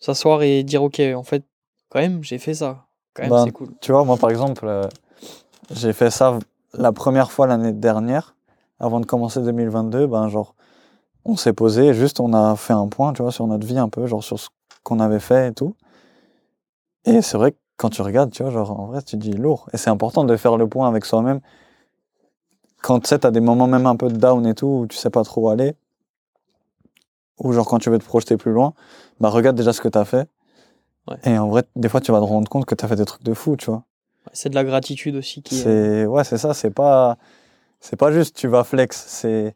s'asseoir 0.00 0.42
et 0.42 0.62
dire 0.62 0.82
ok 0.82 1.00
en 1.14 1.22
fait 1.22 1.44
quand 1.90 2.00
même 2.00 2.22
j'ai 2.22 2.38
fait 2.38 2.54
ça. 2.54 2.86
quand 3.14 3.24
même, 3.24 3.30
Ben, 3.30 3.44
c'est 3.44 3.50
cool. 3.50 3.68
Tu 3.80 3.92
vois, 3.92 4.04
moi 4.04 4.16
par 4.16 4.30
exemple, 4.30 4.66
euh, 4.66 4.84
j'ai 5.70 5.92
fait 5.92 6.10
ça 6.10 6.38
la 6.72 6.92
première 6.92 7.30
fois 7.30 7.46
l'année 7.46 7.72
dernière, 7.72 8.34
avant 8.80 9.00
de 9.00 9.06
commencer 9.06 9.40
2022. 9.40 10.06
Ben, 10.06 10.28
genre, 10.28 10.54
on 11.24 11.36
s'est 11.36 11.52
posé, 11.52 11.94
juste 11.94 12.20
on 12.20 12.32
a 12.32 12.56
fait 12.56 12.72
un 12.72 12.88
point, 12.88 13.12
tu 13.12 13.22
vois, 13.22 13.32
sur 13.32 13.46
notre 13.46 13.66
vie 13.66 13.78
un 13.78 13.88
peu, 13.88 14.06
genre 14.06 14.24
sur 14.24 14.38
ce 14.38 14.48
qu'on 14.82 15.00
avait 15.00 15.20
fait 15.20 15.48
et 15.48 15.52
tout. 15.52 15.74
Et 17.04 17.22
c'est 17.22 17.36
vrai 17.36 17.52
que 17.52 17.58
quand 17.76 17.90
tu 17.90 18.02
regardes, 18.02 18.30
tu 18.30 18.42
vois, 18.42 18.52
genre 18.52 18.78
en 18.78 18.86
vrai, 18.86 19.02
tu 19.02 19.16
te 19.16 19.22
dis 19.22 19.32
lourd. 19.32 19.68
Et 19.72 19.76
c'est 19.76 19.90
important 19.90 20.24
de 20.24 20.36
faire 20.36 20.56
le 20.56 20.68
point 20.68 20.88
avec 20.88 21.04
soi-même. 21.04 21.40
Quand 22.82 23.00
tu 23.00 23.08
sais, 23.08 23.18
t'as 23.18 23.30
des 23.30 23.40
moments 23.40 23.66
même 23.66 23.86
un 23.86 23.96
peu 23.96 24.08
de 24.08 24.16
down 24.16 24.46
et 24.46 24.54
tout, 24.54 24.66
où 24.66 24.86
tu 24.86 24.96
sais 24.96 25.10
pas 25.10 25.24
trop 25.24 25.42
où 25.42 25.48
aller, 25.48 25.74
ou 27.38 27.52
genre 27.52 27.66
quand 27.66 27.78
tu 27.78 27.90
veux 27.90 27.98
te 27.98 28.04
projeter 28.04 28.36
plus 28.36 28.52
loin, 28.52 28.74
bah 29.20 29.28
regarde 29.28 29.56
déjà 29.56 29.72
ce 29.72 29.80
que 29.80 29.88
t'as 29.88 30.04
fait. 30.04 30.28
Ouais. 31.08 31.16
Et 31.24 31.38
en 31.38 31.48
vrai, 31.48 31.64
des 31.76 31.88
fois, 31.88 32.00
tu 32.00 32.12
vas 32.12 32.18
te 32.18 32.24
rendre 32.24 32.48
compte 32.48 32.66
que 32.66 32.74
t'as 32.74 32.88
fait 32.88 32.96
des 32.96 33.04
trucs 33.04 33.22
de 33.22 33.34
fou, 33.34 33.56
tu 33.56 33.70
vois. 33.70 33.84
C'est 34.32 34.48
de 34.48 34.54
la 34.54 34.64
gratitude 34.64 35.16
aussi 35.16 35.42
qui 35.42 35.56
est... 35.58 35.62
C'est 35.62 36.06
ouais, 36.06 36.24
c'est 36.24 36.38
ça. 36.38 36.54
C'est 36.54 36.70
pas 36.70 37.18
c'est 37.80 37.96
pas 37.96 38.12
juste 38.12 38.36
tu 38.36 38.48
vas 38.48 38.64
flex. 38.64 39.04
C'est 39.06 39.54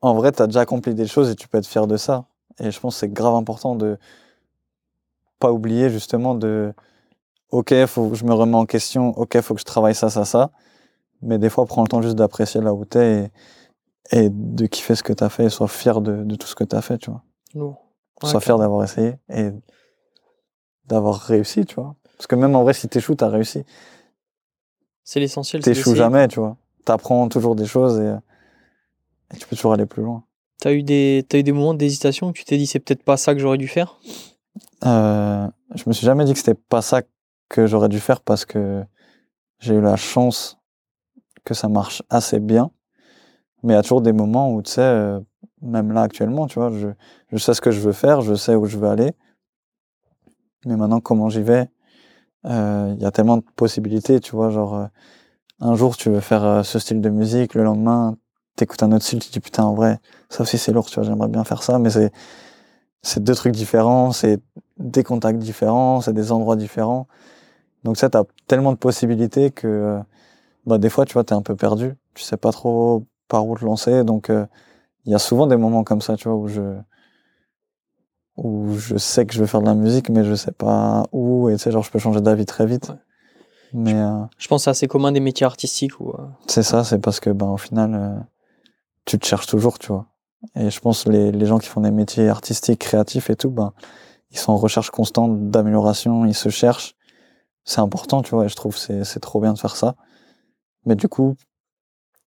en 0.00 0.14
vrai, 0.14 0.32
t'as 0.32 0.46
déjà 0.46 0.60
accompli 0.60 0.94
des 0.94 1.06
choses 1.06 1.30
et 1.30 1.34
tu 1.34 1.48
peux 1.48 1.58
être 1.58 1.66
fier 1.66 1.86
de 1.86 1.96
ça. 1.96 2.26
Et 2.60 2.70
je 2.70 2.80
pense 2.80 2.94
que 2.94 3.00
c'est 3.00 3.12
grave 3.12 3.34
important 3.34 3.74
de 3.74 3.98
pas 5.38 5.52
oublier 5.52 5.90
justement 5.90 6.34
de 6.34 6.74
ok, 7.50 7.86
faut 7.86 8.10
que 8.10 8.16
je 8.16 8.24
me 8.24 8.34
remets 8.34 8.56
en 8.56 8.66
question. 8.66 9.10
Ok, 9.10 9.40
faut 9.40 9.54
que 9.54 9.60
je 9.60 9.64
travaille 9.64 9.94
ça, 9.94 10.10
ça, 10.10 10.24
ça. 10.24 10.50
Mais 11.22 11.38
des 11.38 11.48
fois, 11.48 11.66
prends 11.66 11.82
le 11.82 11.88
temps 11.88 12.02
juste 12.02 12.16
d'apprécier 12.16 12.60
là 12.60 12.72
où 12.74 12.84
t'es 12.84 13.30
et, 14.12 14.24
et 14.24 14.28
de 14.30 14.66
kiffer 14.66 14.94
ce 14.94 15.02
que 15.02 15.12
t'as 15.12 15.28
fait 15.28 15.44
et 15.44 15.50
sois 15.50 15.68
fier 15.68 16.00
de, 16.00 16.22
de 16.24 16.36
tout 16.36 16.46
ce 16.46 16.54
que 16.54 16.64
t'as 16.64 16.80
fait, 16.80 16.98
tu 16.98 17.10
vois. 17.10 17.22
lourd. 17.54 17.84
Ouais, 18.22 18.28
sois 18.28 18.40
fier 18.40 18.58
d'avoir 18.58 18.84
essayé 18.84 19.14
et 19.28 19.50
d'avoir 20.86 21.16
réussi, 21.16 21.64
tu 21.66 21.76
vois. 21.76 21.94
Parce 22.18 22.26
que 22.26 22.34
même 22.34 22.54
en 22.54 22.62
vrai, 22.62 22.74
si 22.74 22.88
t'échoues, 22.88 23.14
t'as 23.14 23.28
réussi. 23.28 23.64
C'est 25.04 25.20
l'essentiel. 25.20 25.64
c'est 25.64 25.72
T'échoues 25.72 25.94
jamais, 25.94 26.28
tu 26.28 26.40
vois. 26.40 26.56
T'apprends 26.84 27.28
toujours 27.28 27.54
des 27.54 27.66
choses 27.66 27.98
et, 28.00 28.14
et 29.34 29.38
tu 29.38 29.46
peux 29.46 29.56
toujours 29.56 29.72
aller 29.72 29.86
plus 29.86 30.02
loin. 30.02 30.24
T'as 30.60 30.72
eu 30.72 30.82
des, 30.82 31.24
t'as 31.28 31.38
eu 31.38 31.42
des 31.44 31.52
moments 31.52 31.74
d'hésitation 31.74 32.28
où 32.28 32.32
tu 32.32 32.44
t'es 32.44 32.58
dit 32.58 32.66
c'est 32.66 32.80
peut-être 32.80 33.04
pas 33.04 33.16
ça 33.16 33.34
que 33.34 33.40
j'aurais 33.40 33.58
dû 33.58 33.68
faire? 33.68 34.00
Euh, 34.84 35.46
je 35.74 35.84
me 35.86 35.92
suis 35.92 36.04
jamais 36.04 36.24
dit 36.24 36.32
que 36.32 36.38
c'était 36.38 36.54
pas 36.54 36.82
ça 36.82 37.02
que 37.48 37.66
j'aurais 37.66 37.88
dû 37.88 38.00
faire 38.00 38.20
parce 38.20 38.44
que 38.44 38.84
j'ai 39.60 39.74
eu 39.74 39.80
la 39.80 39.96
chance 39.96 40.58
que 41.44 41.54
ça 41.54 41.68
marche 41.68 42.02
assez 42.10 42.40
bien. 42.40 42.70
Mais 43.62 43.74
il 43.74 43.76
y 43.76 43.78
a 43.78 43.82
toujours 43.82 44.02
des 44.02 44.12
moments 44.12 44.52
où, 44.52 44.62
tu 44.62 44.72
sais, 44.72 44.80
euh, 44.80 45.20
même 45.62 45.92
là 45.92 46.02
actuellement, 46.02 46.46
tu 46.46 46.58
vois, 46.58 46.70
je, 46.70 46.88
je 47.32 47.36
sais 47.38 47.54
ce 47.54 47.60
que 47.60 47.70
je 47.70 47.80
veux 47.80 47.92
faire, 47.92 48.20
je 48.20 48.34
sais 48.34 48.54
où 48.54 48.66
je 48.66 48.78
veux 48.78 48.88
aller. 48.88 49.12
Mais 50.64 50.76
maintenant, 50.76 51.00
comment 51.00 51.28
j'y 51.28 51.42
vais, 51.42 51.68
il 52.48 53.02
y 53.02 53.04
a 53.06 53.10
tellement 53.10 53.36
de 53.38 53.44
possibilités, 53.56 54.20
tu 54.20 54.32
vois, 54.36 54.50
genre, 54.50 54.74
euh, 54.74 54.86
un 55.60 55.74
jour 55.74 55.96
tu 55.96 56.10
veux 56.10 56.20
faire 56.20 56.44
euh, 56.44 56.62
ce 56.62 56.78
style 56.78 57.00
de 57.00 57.10
musique, 57.10 57.54
le 57.54 57.64
lendemain 57.64 58.16
t'écoutes 58.56 58.82
un 58.82 58.92
autre 58.92 59.04
style, 59.04 59.20
tu 59.20 59.28
te 59.28 59.32
dis 59.34 59.40
putain, 59.40 59.64
en 59.64 59.74
vrai, 59.74 60.00
ça 60.30 60.42
aussi 60.42 60.58
c'est 60.58 60.72
lourd, 60.72 60.86
tu 60.90 60.96
vois, 60.96 61.04
j'aimerais 61.04 61.28
bien 61.28 61.44
faire 61.44 61.62
ça, 61.62 61.78
mais 61.78 61.90
c'est, 61.90 62.12
c'est 63.02 63.22
deux 63.22 63.34
trucs 63.34 63.54
différents, 63.54 64.12
c'est 64.12 64.40
des 64.78 65.04
contacts 65.04 65.38
différents, 65.38 66.00
c'est 66.00 66.12
des 66.12 66.32
endroits 66.32 66.56
différents. 66.56 67.06
Donc 67.84 67.96
ça, 67.98 68.10
t'as 68.10 68.24
tellement 68.48 68.72
de 68.72 68.78
possibilités 68.78 69.50
que, 69.52 69.68
euh, 69.68 70.00
bah, 70.66 70.78
des 70.78 70.90
fois, 70.90 71.04
tu 71.06 71.14
vois, 71.14 71.24
t'es 71.24 71.34
un 71.34 71.42
peu 71.42 71.56
perdu, 71.56 71.94
tu 72.14 72.24
sais 72.24 72.36
pas 72.36 72.52
trop 72.52 73.06
par 73.28 73.46
où 73.46 73.56
te 73.58 73.64
lancer, 73.64 74.04
donc 74.04 74.30
euh, 74.30 74.46
il 75.06 75.12
y 75.12 75.14
a 75.14 75.18
souvent 75.20 75.46
des 75.46 75.56
moments 75.56 75.84
comme 75.84 76.02
ça, 76.02 76.16
tu 76.16 76.28
vois, 76.28 76.36
où 76.38 76.48
je, 76.48 76.62
où 78.38 78.74
je 78.78 78.96
sais 78.96 79.26
que 79.26 79.34
je 79.34 79.40
veux 79.40 79.46
faire 79.46 79.60
de 79.60 79.66
la 79.66 79.74
musique, 79.74 80.08
mais 80.08 80.24
je 80.24 80.34
sais 80.34 80.52
pas 80.52 81.04
où, 81.12 81.48
et 81.48 81.54
tu 81.54 81.58
sais, 81.58 81.70
genre, 81.72 81.82
je 81.82 81.90
peux 81.90 81.98
changer 81.98 82.20
d'avis 82.20 82.46
très 82.46 82.66
vite. 82.66 82.88
Ouais. 82.88 82.94
Mais 83.72 83.94
euh, 83.94 84.22
Je 84.38 84.48
pense 84.48 84.62
que 84.62 84.64
c'est 84.64 84.70
assez 84.70 84.88
commun 84.88 85.12
des 85.12 85.20
métiers 85.20 85.44
artistiques 85.44 86.00
où 86.00 86.10
euh, 86.10 86.26
c'est 86.46 86.62
ça, 86.62 86.84
c'est 86.84 86.98
parce 86.98 87.20
que, 87.20 87.30
ben, 87.30 87.48
au 87.48 87.56
final, 87.56 87.94
euh, 87.94 88.18
tu 89.04 89.18
te 89.18 89.26
cherches 89.26 89.46
toujours, 89.46 89.78
tu 89.78 89.88
vois. 89.88 90.06
Et 90.54 90.70
je 90.70 90.80
pense 90.80 91.04
que 91.04 91.10
les, 91.10 91.32
les 91.32 91.46
gens 91.46 91.58
qui 91.58 91.68
font 91.68 91.80
des 91.80 91.90
métiers 91.90 92.28
artistiques, 92.28 92.78
créatifs 92.78 93.28
et 93.28 93.36
tout, 93.36 93.50
ben, 93.50 93.72
ils 94.30 94.38
sont 94.38 94.52
en 94.52 94.56
recherche 94.56 94.90
constante 94.90 95.50
d'amélioration, 95.50 96.24
ils 96.24 96.34
se 96.34 96.48
cherchent. 96.48 96.94
C'est 97.64 97.80
important, 97.80 98.22
tu 98.22 98.30
vois, 98.30 98.44
et 98.44 98.48
je 98.48 98.56
trouve 98.56 98.74
que 98.74 98.80
c'est, 98.80 99.04
c'est 99.04 99.20
trop 99.20 99.40
bien 99.40 99.52
de 99.52 99.58
faire 99.58 99.76
ça. 99.76 99.96
Mais 100.86 100.94
du 100.94 101.08
coup, 101.08 101.34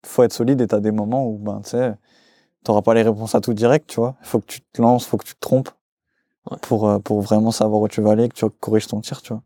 faut 0.05 0.23
être 0.23 0.33
solide 0.33 0.61
et 0.63 0.67
t'as 0.67 0.81
des 0.81 0.93
moments 0.93 1.27
où, 1.27 1.39
ben, 1.39 1.61
tu 1.63 1.71
sais, 1.71 1.95
t'auras 2.65 2.83
pas 2.83 2.95
les 2.95 3.03
réponses 3.03 3.35
à 3.35 3.41
tout 3.41 3.55
direct, 3.55 3.89
tu 3.89 4.01
vois. 4.01 4.17
Il 4.23 4.27
faut 4.27 4.41
que 4.41 4.47
tu 4.47 4.61
te 4.63 4.81
lances, 4.81 5.07
faut 5.07 5.19
que 5.19 5.27
tu 5.27 5.35
te 5.35 5.41
trompes 5.41 5.71
Ouais. 6.50 6.57
pour, 6.62 6.88
euh, 6.88 6.98
pour 6.98 7.20
vraiment 7.20 7.50
savoir 7.50 7.83
où 7.83 7.88
tu 7.88 8.00
vas 8.00 8.12
aller, 8.12 8.29
que 8.29 8.35
tu 8.35 8.44
corriges 8.61 8.87
ton 8.87 9.00
tir, 9.00 9.20
tu 9.22 9.33
vois. 9.33 9.42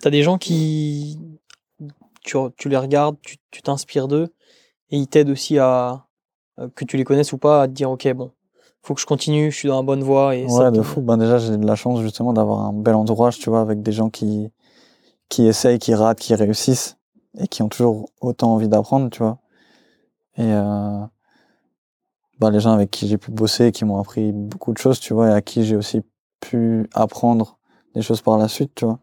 t'as 0.00 0.10
des 0.10 0.22
gens 0.22 0.38
qui. 0.38 1.18
Tu, 2.24 2.36
tu 2.56 2.68
les 2.68 2.76
regardes, 2.76 3.16
tu 3.50 3.62
t'inspires 3.62 4.08
d'eux 4.08 4.32
et 4.90 4.98
ils 4.98 5.08
t'aident 5.08 5.30
aussi 5.30 5.58
à. 5.58 6.06
euh, 6.58 6.68
que 6.74 6.84
tu 6.84 6.96
les 6.96 7.04
connaisses 7.04 7.32
ou 7.32 7.38
pas, 7.38 7.62
à 7.62 7.66
te 7.68 7.72
dire 7.72 7.90
ok, 7.90 8.12
bon, 8.12 8.30
faut 8.82 8.94
que 8.94 9.00
je 9.00 9.06
continue, 9.06 9.50
je 9.50 9.56
suis 9.56 9.68
dans 9.68 9.78
la 9.78 9.82
bonne 9.82 10.02
voie. 10.04 10.36
Et 10.36 10.48
ça 10.48 10.64
Ouais, 10.64 10.70
te- 10.70 10.76
de 10.76 10.82
fou. 10.82 11.00
Ben 11.00 11.16
déjà, 11.16 11.38
j'ai 11.38 11.56
de 11.56 11.66
la 11.66 11.74
chance 11.76 12.00
justement 12.00 12.32
d'avoir 12.32 12.60
un 12.60 12.72
bel 12.72 12.94
entourage, 12.94 13.38
tu 13.38 13.48
vois, 13.50 13.60
avec 13.60 13.82
des 13.82 13.92
gens 13.92 14.10
qui, 14.10 14.50
qui 15.28 15.46
essayent, 15.46 15.78
qui 15.78 15.94
ratent, 15.94 16.20
qui 16.20 16.34
réussissent 16.34 16.96
et 17.38 17.48
qui 17.48 17.62
ont 17.62 17.68
toujours 17.68 18.10
autant 18.20 18.52
envie 18.52 18.68
d'apprendre, 18.68 19.08
tu 19.10 19.20
vois. 19.20 19.38
Et 20.36 20.42
euh, 20.52 21.00
ben, 22.42 22.50
les 22.50 22.58
gens 22.58 22.72
avec 22.72 22.90
qui 22.90 23.06
j'ai 23.06 23.18
pu 23.18 23.30
bosser, 23.30 23.70
qui 23.70 23.84
m'ont 23.84 24.00
appris 24.00 24.32
beaucoup 24.32 24.72
de 24.72 24.78
choses, 24.78 24.98
tu 24.98 25.14
vois, 25.14 25.28
et 25.28 25.32
à 25.32 25.40
qui 25.42 25.64
j'ai 25.64 25.76
aussi 25.76 26.02
pu 26.40 26.88
apprendre 26.92 27.56
des 27.94 28.02
choses 28.02 28.20
par 28.20 28.36
la 28.36 28.48
suite, 28.48 28.74
tu 28.74 28.84
vois. 28.84 28.98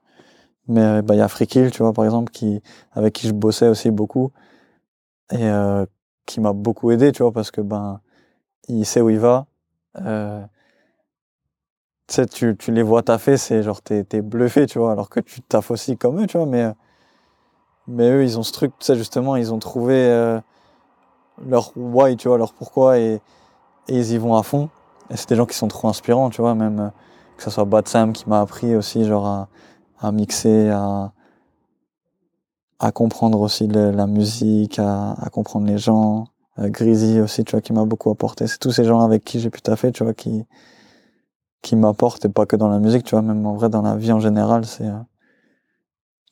Mais 0.68 0.82
euh, 0.82 1.02
ben, 1.02 1.16
il 1.16 1.20
y 1.20 1.22
a 1.22 1.30
Frikil, 1.30 1.72
tu 1.72 1.82
vois, 1.82 1.94
par 1.94 2.04
exemple, 2.04 2.34
qui, 2.34 2.62
avec 2.92 3.14
qui 3.14 3.28
je 3.30 3.34
bossais 3.34 3.70
aussi 3.70 3.92
beaucoup 3.92 4.34
et 5.32 5.38
euh, 5.48 5.86
qui 6.26 6.42
m'a 6.42 6.52
beaucoup 6.52 6.92
aidé, 6.92 7.14
tu 7.14 7.24
vois, 7.24 7.32
parce 7.32 7.50
que 7.50 7.62
ben, 7.62 8.02
il 8.68 8.86
sait 8.86 9.00
où 9.00 9.10
il 9.10 9.20
va. 9.20 9.48
Euh, 10.02 10.46
tu 12.08 12.58
tu, 12.58 12.72
les 12.74 12.84
vois 12.84 13.04
taffer, 13.04 13.38
c'est 13.38 13.64
genre, 13.64 13.82
t'es, 13.82 14.04
t'es 14.04 14.22
bluffé, 14.22 14.66
tu 14.66 14.80
vois, 14.80 14.92
alors 14.92 15.10
que 15.10 15.22
tu 15.22 15.42
taffes 15.42 15.72
aussi 15.72 15.96
comme 15.96 16.22
eux, 16.22 16.28
tu 16.28 16.38
vois, 16.38 16.46
mais, 16.46 16.64
euh, 16.64 16.74
mais 17.88 18.10
eux, 18.10 18.24
ils 18.24 18.38
ont 18.38 18.44
ce 18.44 18.52
truc, 18.52 18.74
tu 18.80 18.86
sais, 18.86 18.96
justement, 18.98 19.38
ils 19.38 19.54
ont 19.54 19.60
trouvé 19.60 20.42
leur 21.48 21.72
why, 21.76 22.18
tu 22.18 22.28
vois, 22.28 22.38
leur 22.38 22.54
pourquoi, 22.54 23.00
et, 23.00 23.22
et 23.88 23.96
ils 23.98 24.12
y 24.14 24.18
vont 24.18 24.36
à 24.36 24.44
fond. 24.44 24.70
Et 25.10 25.18
c'est 25.18 25.30
des 25.30 25.36
gens 25.36 25.46
qui 25.46 25.56
sont 25.56 25.68
trop 25.68 25.88
inspirants, 25.90 26.30
tu 26.30 26.42
vois, 26.42 26.56
même 26.56 26.80
euh, 26.80 26.90
que 27.38 27.44
ce 27.44 27.50
soit 27.50 27.66
Bad 27.66 27.88
Sam 27.88 28.14
qui 28.14 28.30
m'a 28.30 28.42
appris 28.42 28.76
aussi, 28.76 29.06
genre, 29.06 29.28
à, 29.28 29.48
à 30.00 30.12
mixer, 30.12 30.70
à, 30.70 31.12
à 32.80 32.92
comprendre 32.92 33.40
aussi 33.42 33.68
le- 33.68 33.92
la 33.92 34.08
musique, 34.08 34.80
à, 34.80 35.14
à 35.14 35.30
comprendre 35.30 35.68
les 35.68 35.78
gens. 35.78 36.28
Euh, 36.60 36.70
Greasy 36.70 37.20
aussi, 37.22 37.44
tu 37.44 37.52
vois, 37.52 37.62
qui 37.62 37.74
m'a 37.74 37.86
beaucoup 37.86 38.10
apporté. 38.10 38.48
C'est 38.48 38.58
tous 38.60 38.72
ces 38.72 38.84
gens 38.86 39.02
avec 39.02 39.24
qui 39.24 39.40
j'ai 39.40 39.50
pu 39.50 39.62
taffer, 39.62 39.92
tu 39.92 40.04
vois, 40.04 40.14
qui, 40.14 40.46
qui 41.62 41.76
m'apportent, 41.76 42.26
et 42.26 42.30
pas 42.30 42.46
que 42.46 42.56
dans 42.58 42.68
la 42.70 42.80
musique, 42.80 43.04
tu 43.04 43.12
vois, 43.16 43.22
même 43.22 43.46
en 43.46 43.54
vrai, 43.56 43.70
dans 43.70 43.82
la 43.82 43.96
vie 43.96 44.12
en 44.12 44.20
général, 44.20 44.66
c'est, 44.66 44.88
euh, 44.88 45.00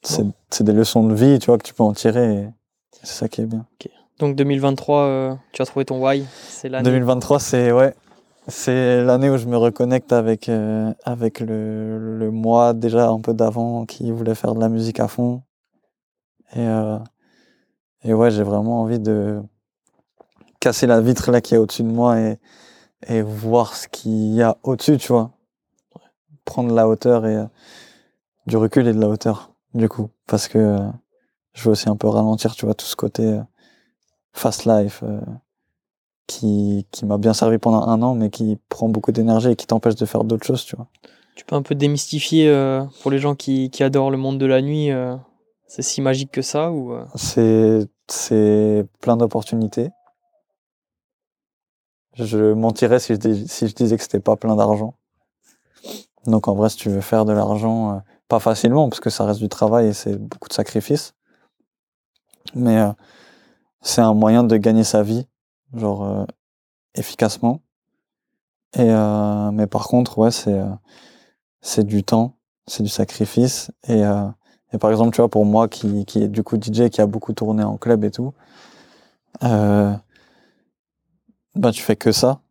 c'est, 0.02 0.26
c'est 0.50 0.64
des 0.64 0.74
leçons 0.74 1.06
de 1.08 1.14
vie, 1.14 1.40
tu 1.40 1.48
vois, 1.48 1.58
que 1.58 1.64
tu 1.64 1.74
peux 1.74 1.84
en 1.84 1.94
tirer, 1.94 2.34
et 2.44 2.50
c'est 3.04 3.08
ça 3.08 3.28
qui 3.28 3.42
est 3.42 3.46
bien. 3.46 3.66
Donc 4.20 4.36
2023, 4.36 5.02
euh, 5.02 5.36
tu 5.52 5.62
as 5.62 5.66
trouvé 5.66 5.86
ton 5.86 6.04
why. 6.04 6.26
C'est 6.48 6.70
l'année. 6.70 6.90
2023, 6.90 7.40
c'est, 7.40 7.72
ouais, 7.72 7.94
c'est 8.48 9.04
l'année 9.04 9.30
où 9.30 9.38
je 9.38 9.46
me 9.46 9.58
reconnecte 9.58 10.12
avec, 10.12 10.50
euh, 10.50 10.92
avec 11.04 11.40
le, 11.40 12.18
le 12.18 12.32
moi 12.32 12.74
déjà 12.74 13.10
un 13.10 13.20
peu 13.20 13.34
d'avant 13.34 13.86
qui 13.86 14.12
voulait 14.12 14.34
faire 14.34 14.56
de 14.56 14.60
la 14.60 14.70
musique 14.70 15.00
à 15.00 15.08
fond. 15.08 15.44
Et, 16.56 16.66
euh, 16.66 16.98
et 18.04 18.14
ouais, 18.14 18.32
j'ai 18.32 18.42
vraiment 18.42 18.82
envie 18.82 19.00
de 19.00 19.40
casser 20.60 20.88
la 20.88 21.00
vitre 21.00 21.30
là 21.32 21.40
qui 21.40 21.54
est 21.54 21.60
au-dessus 21.60 21.84
de 21.84 21.90
moi 21.90 22.20
et, 22.20 22.40
et 23.08 23.22
voir 23.22 23.76
ce 23.76 23.88
qu'il 23.88 24.34
y 24.34 24.42
a 24.42 24.58
au-dessus, 24.64 24.98
tu 24.98 25.10
vois. 25.12 25.32
Prendre 26.44 26.74
la 26.74 26.88
hauteur 26.88 27.28
et 27.28 27.46
du 28.48 28.58
recul 28.58 28.88
et 28.88 28.94
de 28.94 29.00
la 29.00 29.10
hauteur, 29.10 29.52
du 29.76 29.88
coup. 29.90 30.10
Parce 30.26 30.48
que 30.48 30.78
je 31.54 31.64
veux 31.64 31.72
aussi 31.72 31.90
un 31.90 31.98
peu 31.98 32.08
ralentir, 32.08 32.56
tu 32.56 32.66
vois, 32.66 32.74
tout 32.74 32.86
ce 32.86 32.96
côté 32.96 33.40
fast 34.38 34.66
life 34.66 35.02
euh, 35.04 35.20
qui, 36.28 36.86
qui 36.92 37.06
m'a 37.06 37.18
bien 37.18 37.34
servi 37.34 37.58
pendant 37.58 37.88
un 37.88 38.02
an, 38.02 38.14
mais 38.16 38.30
qui 38.30 38.58
prend 38.70 38.90
beaucoup 38.90 39.12
d'énergie 39.12 39.50
et 39.50 39.56
qui 39.56 39.68
t'empêche 39.68 39.96
de 39.96 40.06
faire 40.06 40.24
d'autres 40.24 40.46
choses, 40.46 40.64
tu 40.66 40.76
vois. 40.76 40.88
Tu 41.36 41.46
peux 41.46 41.56
un 41.56 41.62
peu 41.62 41.76
démystifier 41.76 42.50
euh, 42.50 42.84
pour 43.02 43.12
les 43.12 43.20
gens 43.20 43.36
qui, 43.36 43.70
qui 43.70 43.84
adorent 43.84 44.12
le 44.12 44.18
monde 44.18 44.38
de 44.40 44.46
la 44.46 44.62
nuit. 44.62 44.92
euh, 44.92 45.16
c'est 45.68 45.82
si 45.82 46.02
magique 46.02 46.32
que 46.32 46.42
ça 46.42 46.72
ou 46.72 46.96
C'est, 47.16 47.88
c'est 48.08 48.86
plein 49.02 49.18
d'opportunités. 49.18 49.90
Je 52.14 52.54
mentirais 52.54 53.00
si 53.00 53.14
je, 53.14 53.20
dis- 53.20 53.48
si 53.48 53.68
je 53.68 53.76
disais 53.76 53.98
que 53.98 54.02
c'était 54.02 54.20
pas 54.20 54.36
plein 54.36 54.56
d'argent. 54.56 54.96
Donc 56.26 56.48
en 56.48 56.56
vrai, 56.56 56.70
si 56.70 56.78
tu 56.78 56.90
veux 56.90 57.02
faire 57.02 57.26
de 57.26 57.34
l'argent, 57.34 58.02
pas 58.28 58.40
facilement, 58.40 58.90
parce 58.90 59.00
que 59.00 59.10
ça 59.10 59.26
reste 59.26 59.40
du 59.40 59.50
travail 59.50 59.88
et 59.88 59.94
c'est 59.94 60.18
beaucoup 60.18 60.50
de 60.50 60.54
sacrifices. 60.54 61.14
Mais 62.56 62.82
c'est 63.82 64.02
un 64.02 64.14
moyen 64.14 64.44
de 64.44 64.58
gagner 64.58 64.84
sa 64.84 65.04
vie, 65.04 65.28
genre 65.74 66.04
euh, 66.04 66.26
efficacement. 66.96 67.62
Et 68.76 68.82
euh, 68.92 69.52
mais 69.52 69.68
par 69.68 69.88
contre, 69.88 70.18
ouais, 70.20 70.32
c'est 70.32 70.54
euh, 70.60 70.70
c'est 71.62 71.86
du 71.86 72.04
temps, 72.04 72.38
c'est 72.68 72.84
du 72.84 72.90
sacrifice 72.90 73.72
et 73.88 74.06
euh, 74.06 74.28
Et 74.74 74.78
par 74.80 74.92
exemple, 74.92 75.12
tu 75.16 75.22
vois, 75.22 75.30
pour 75.30 75.46
moi 75.46 75.68
qui, 75.70 76.06
qui 76.06 76.24
est 76.24 76.28
du 76.30 76.44
coup 76.44 76.58
DJ, 76.58 76.90
qui 76.90 77.02
a 77.02 77.08
beaucoup 77.08 77.34
tourné 77.34 77.64
en 77.64 77.78
club 77.78 78.04
et 78.04 78.12
tout, 78.12 78.34
euh, 79.44 79.94
bah, 81.56 81.72
tu 81.72 81.82
fais 81.82 81.96
que 81.96 82.12
ça. 82.12 82.42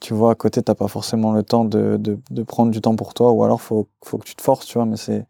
Tu 0.00 0.14
vois, 0.14 0.32
à 0.32 0.34
côté, 0.34 0.62
t'as 0.62 0.74
pas 0.74 0.88
forcément 0.88 1.32
le 1.32 1.42
temps 1.44 1.64
de, 1.64 1.96
de, 1.98 2.18
de, 2.30 2.42
prendre 2.42 2.72
du 2.72 2.80
temps 2.80 2.96
pour 2.96 3.14
toi, 3.14 3.32
ou 3.32 3.44
alors 3.44 3.60
faut, 3.62 3.88
faut 4.04 4.18
que 4.18 4.24
tu 4.26 4.34
te 4.36 4.42
forces, 4.42 4.66
tu 4.66 4.74
vois, 4.78 4.86
mais 4.86 4.96
c'est 4.96 5.26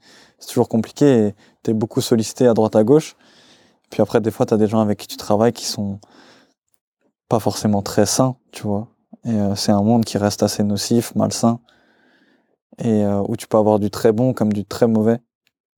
toujours 0.49 0.68
compliqué 0.68 1.29
et 1.29 1.35
t'es 1.62 1.75
beaucoup 1.75 2.01
sollicité 2.01 2.47
à 2.47 2.55
droite 2.55 2.77
à 2.77 2.85
gauche. 2.85 3.16
Puis 3.93 4.01
après, 4.01 4.23
des 4.23 4.31
fois, 4.31 4.47
t'as 4.47 4.57
des 4.57 4.67
gens 4.67 4.81
avec 4.81 4.99
qui 4.99 5.07
tu 5.07 5.19
travailles 5.19 5.53
qui 5.53 5.67
sont 5.67 6.01
pas 7.29 7.39
forcément 7.39 7.83
très 7.83 8.07
sains, 8.07 8.37
tu 8.51 8.63
vois. 8.63 8.89
Et 9.27 9.31
euh, 9.31 9.55
c'est 9.55 9.71
un 9.71 9.83
monde 9.83 10.07
qui 10.07 10.17
reste 10.17 10.43
assez 10.43 10.65
nocif, 10.65 11.15
malsain, 11.15 11.61
et 12.79 13.05
euh, 13.05 13.23
où 13.29 13.37
tu 13.37 13.47
peux 13.47 13.59
avoir 13.59 13.79
du 13.79 13.91
très 13.91 14.13
bon 14.13 14.33
comme 14.33 14.51
du 14.51 14.65
très 14.65 14.87
mauvais. 14.87 15.21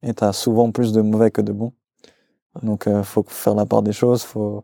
Et 0.04 0.14
t'as 0.14 0.32
souvent 0.32 0.70
plus 0.70 0.92
de 0.92 1.02
mauvais 1.02 1.32
que 1.32 1.40
de 1.40 1.50
bon. 1.50 1.72
Donc, 2.62 2.86
euh, 2.86 3.02
faut 3.02 3.24
faire 3.26 3.56
la 3.56 3.66
part 3.66 3.82
des 3.82 3.92
choses, 3.92 4.22
faut 4.22 4.62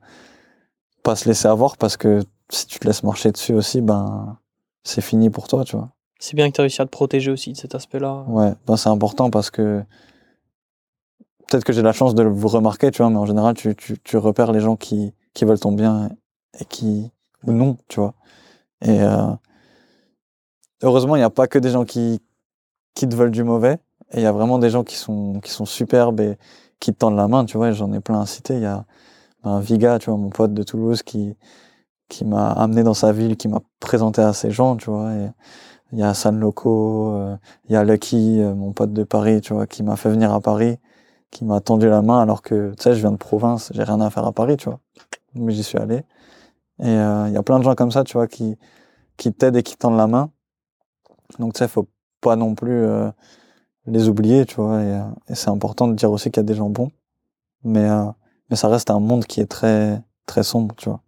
pas 1.02 1.16
se 1.16 1.28
laisser 1.28 1.48
avoir 1.48 1.76
parce 1.76 1.96
que 1.96 2.22
si 2.50 2.68
tu 2.68 2.78
te 2.78 2.86
laisses 2.86 3.02
marcher 3.02 3.32
dessus 3.32 3.54
aussi, 3.54 3.80
ben, 3.80 4.38
c'est 4.84 5.00
fini 5.00 5.28
pour 5.28 5.48
toi, 5.48 5.64
tu 5.64 5.74
vois. 5.74 5.90
C'est 6.20 6.36
bien 6.36 6.48
que 6.50 6.54
tu 6.54 6.60
as 6.60 6.62
réussi 6.62 6.82
à 6.82 6.84
te 6.84 6.90
protéger 6.90 7.32
aussi 7.32 7.50
de 7.50 7.56
cet 7.56 7.74
aspect-là. 7.74 8.24
Ouais, 8.28 8.52
ben, 8.68 8.76
c'est 8.76 8.90
important 8.90 9.28
parce 9.28 9.50
que 9.50 9.82
peut-être 11.50 11.64
que 11.64 11.72
j'ai 11.72 11.82
la 11.82 11.92
chance 11.92 12.14
de 12.14 12.22
vous 12.22 12.48
remarquer, 12.48 12.90
tu 12.92 13.02
vois, 13.02 13.10
mais 13.10 13.18
en 13.18 13.26
général, 13.26 13.54
tu, 13.54 13.74
tu, 13.74 13.98
tu 13.98 14.16
repères 14.16 14.52
les 14.52 14.60
gens 14.60 14.76
qui, 14.76 15.12
qui 15.34 15.44
veulent 15.44 15.58
ton 15.58 15.72
bien 15.72 16.08
et 16.58 16.64
qui, 16.64 17.10
ou 17.44 17.52
non, 17.52 17.76
tu 17.88 17.98
vois. 18.00 18.14
Et 18.82 19.02
euh, 19.02 19.32
heureusement, 20.82 21.16
il 21.16 21.18
n'y 21.18 21.24
a 21.24 21.30
pas 21.30 21.48
que 21.48 21.58
des 21.58 21.70
gens 21.70 21.84
qui, 21.84 22.22
qui 22.94 23.08
te 23.08 23.16
veulent 23.16 23.32
du 23.32 23.42
mauvais, 23.42 23.78
et 24.12 24.18
il 24.18 24.22
y 24.22 24.26
a 24.26 24.32
vraiment 24.32 24.58
des 24.58 24.70
gens 24.70 24.84
qui 24.84 24.94
sont, 24.94 25.40
qui 25.40 25.50
sont 25.50 25.66
superbes 25.66 26.20
et 26.20 26.38
qui 26.78 26.92
te 26.92 26.98
tendent 26.98 27.16
la 27.16 27.28
main, 27.28 27.44
tu 27.44 27.56
vois, 27.56 27.72
j'en 27.72 27.92
ai 27.92 28.00
plein 28.00 28.20
à 28.20 28.26
citer. 28.26 28.54
Il 28.54 28.62
y 28.62 28.66
a 28.66 28.84
Viga, 29.60 29.98
tu 29.98 30.10
vois, 30.10 30.18
mon 30.18 30.30
pote 30.30 30.54
de 30.54 30.62
Toulouse, 30.62 31.02
qui, 31.02 31.36
qui 32.08 32.24
m'a 32.24 32.52
amené 32.52 32.84
dans 32.84 32.94
sa 32.94 33.12
ville, 33.12 33.36
qui 33.36 33.48
m'a 33.48 33.60
présenté 33.80 34.22
à 34.22 34.32
ces 34.32 34.50
gens, 34.50 34.76
tu 34.76 34.90
vois. 34.90 35.12
Et 35.14 35.28
il 35.92 35.98
y 35.98 36.02
a 36.02 36.14
San 36.14 36.38
Loco, 36.38 37.12
euh, 37.14 37.36
il 37.68 37.72
y 37.72 37.76
a 37.76 37.82
Lucky, 37.84 38.40
euh, 38.40 38.54
mon 38.54 38.72
pote 38.72 38.92
de 38.92 39.02
Paris, 39.02 39.40
tu 39.40 39.52
vois, 39.52 39.66
qui 39.66 39.82
m'a 39.82 39.96
fait 39.96 40.10
venir 40.10 40.32
à 40.32 40.40
Paris, 40.40 40.78
qui 41.30 41.44
m'a 41.44 41.60
tendu 41.60 41.88
la 41.88 42.02
main 42.02 42.20
alors 42.20 42.42
que, 42.42 42.72
tu 42.76 42.82
sais, 42.82 42.94
je 42.94 43.00
viens 43.00 43.12
de 43.12 43.16
province, 43.16 43.70
j'ai 43.74 43.82
rien 43.82 44.00
à 44.00 44.10
faire 44.10 44.24
à 44.24 44.32
Paris, 44.32 44.56
tu 44.56 44.68
vois. 44.68 44.80
Mais 45.34 45.52
j'y 45.52 45.62
suis 45.62 45.78
allé. 45.78 46.04
Et 46.80 46.88
euh, 46.88 47.28
il 47.28 47.34
y 47.34 47.36
a 47.36 47.42
plein 47.42 47.58
de 47.58 47.64
gens 47.64 47.74
comme 47.74 47.92
ça, 47.92 48.04
tu 48.04 48.14
vois, 48.14 48.26
qui, 48.26 48.56
qui 49.16 49.32
t'aident 49.32 49.56
et 49.56 49.62
qui 49.62 49.76
tendent 49.76 49.96
la 49.96 50.06
main. 50.06 50.30
Donc, 51.38 51.54
tu 51.54 51.58
sais, 51.58 51.68
faut 51.68 51.88
pas 52.20 52.36
non 52.36 52.54
plus 52.54 52.84
euh, 52.84 53.10
les 53.86 54.08
oublier, 54.08 54.46
tu 54.46 54.56
vois. 54.56 54.82
Et, 54.82 54.92
euh, 54.92 55.02
et 55.28 55.34
c'est 55.34 55.50
important 55.50 55.88
de 55.88 55.94
dire 55.94 56.10
aussi 56.10 56.30
qu'il 56.30 56.40
y 56.40 56.44
a 56.44 56.48
des 56.48 56.54
gens 56.54 56.70
bons. 56.70 56.90
Mais, 57.62 57.88
mais 58.48 58.56
ça 58.56 58.68
reste 58.68 58.90
un 58.90 59.00
monde 59.00 59.26
qui 59.26 59.40
est 59.40 59.46
très, 59.46 60.02
très 60.26 60.42
sombre, 60.42 60.74
tu 60.76 60.88
vois. 60.88 61.02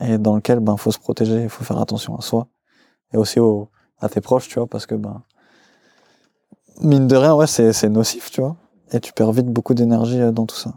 Et 0.00 0.18
dans 0.18 0.34
lequel, 0.34 0.60
ben, 0.60 0.76
faut 0.76 0.90
se 0.90 0.98
protéger, 0.98 1.42
il 1.42 1.48
faut 1.48 1.64
faire 1.64 1.80
attention 1.80 2.16
à 2.16 2.22
soi. 2.22 2.48
Et 3.12 3.16
aussi 3.16 3.38
au, 3.38 3.70
à 4.00 4.08
tes 4.08 4.20
proches, 4.20 4.48
tu 4.48 4.58
vois, 4.58 4.66
parce 4.66 4.86
que, 4.86 4.94
ben, 4.94 5.22
mine 6.80 7.06
de 7.06 7.16
rien, 7.16 7.34
ouais, 7.34 7.46
c'est 7.46 7.88
nocif, 7.88 8.30
tu 8.30 8.40
vois. 8.40 8.56
Et 8.92 9.00
tu 9.00 9.12
perds 9.12 9.32
vite 9.32 9.46
beaucoup 9.46 9.74
d'énergie 9.74 10.18
dans 10.32 10.46
tout 10.46 10.56
ça. 10.56 10.74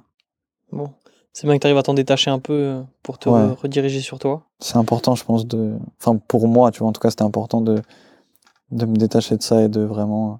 Bon, 0.72 0.92
c'est 1.34 1.48
bien 1.48 1.56
que 1.56 1.62
tu 1.62 1.68
arrives 1.68 1.78
à 1.78 1.84
t'en 1.84 1.96
détacher 1.96 2.30
un 2.30 2.40
peu 2.40 2.84
pour 3.02 3.18
te 3.18 3.28
ouais. 3.28 3.54
rediriger 3.54 4.02
sur 4.02 4.20
toi. 4.20 4.44
C'est 4.60 4.78
important, 4.78 5.16
je 5.16 5.24
pense, 5.24 5.48
de. 5.48 5.74
Enfin, 6.00 6.18
pour 6.28 6.48
moi, 6.48 6.72
tu 6.72 6.80
vois, 6.80 6.90
en 6.90 6.94
tout 6.94 7.02
cas, 7.02 7.10
c'était 7.10 7.24
important 7.24 7.62
de, 7.62 7.82
de 8.72 8.86
me 8.86 8.96
détacher 8.96 9.36
de 9.36 9.44
ça 9.44 9.64
et 9.64 9.68
de 9.68 9.82
vraiment 9.82 10.40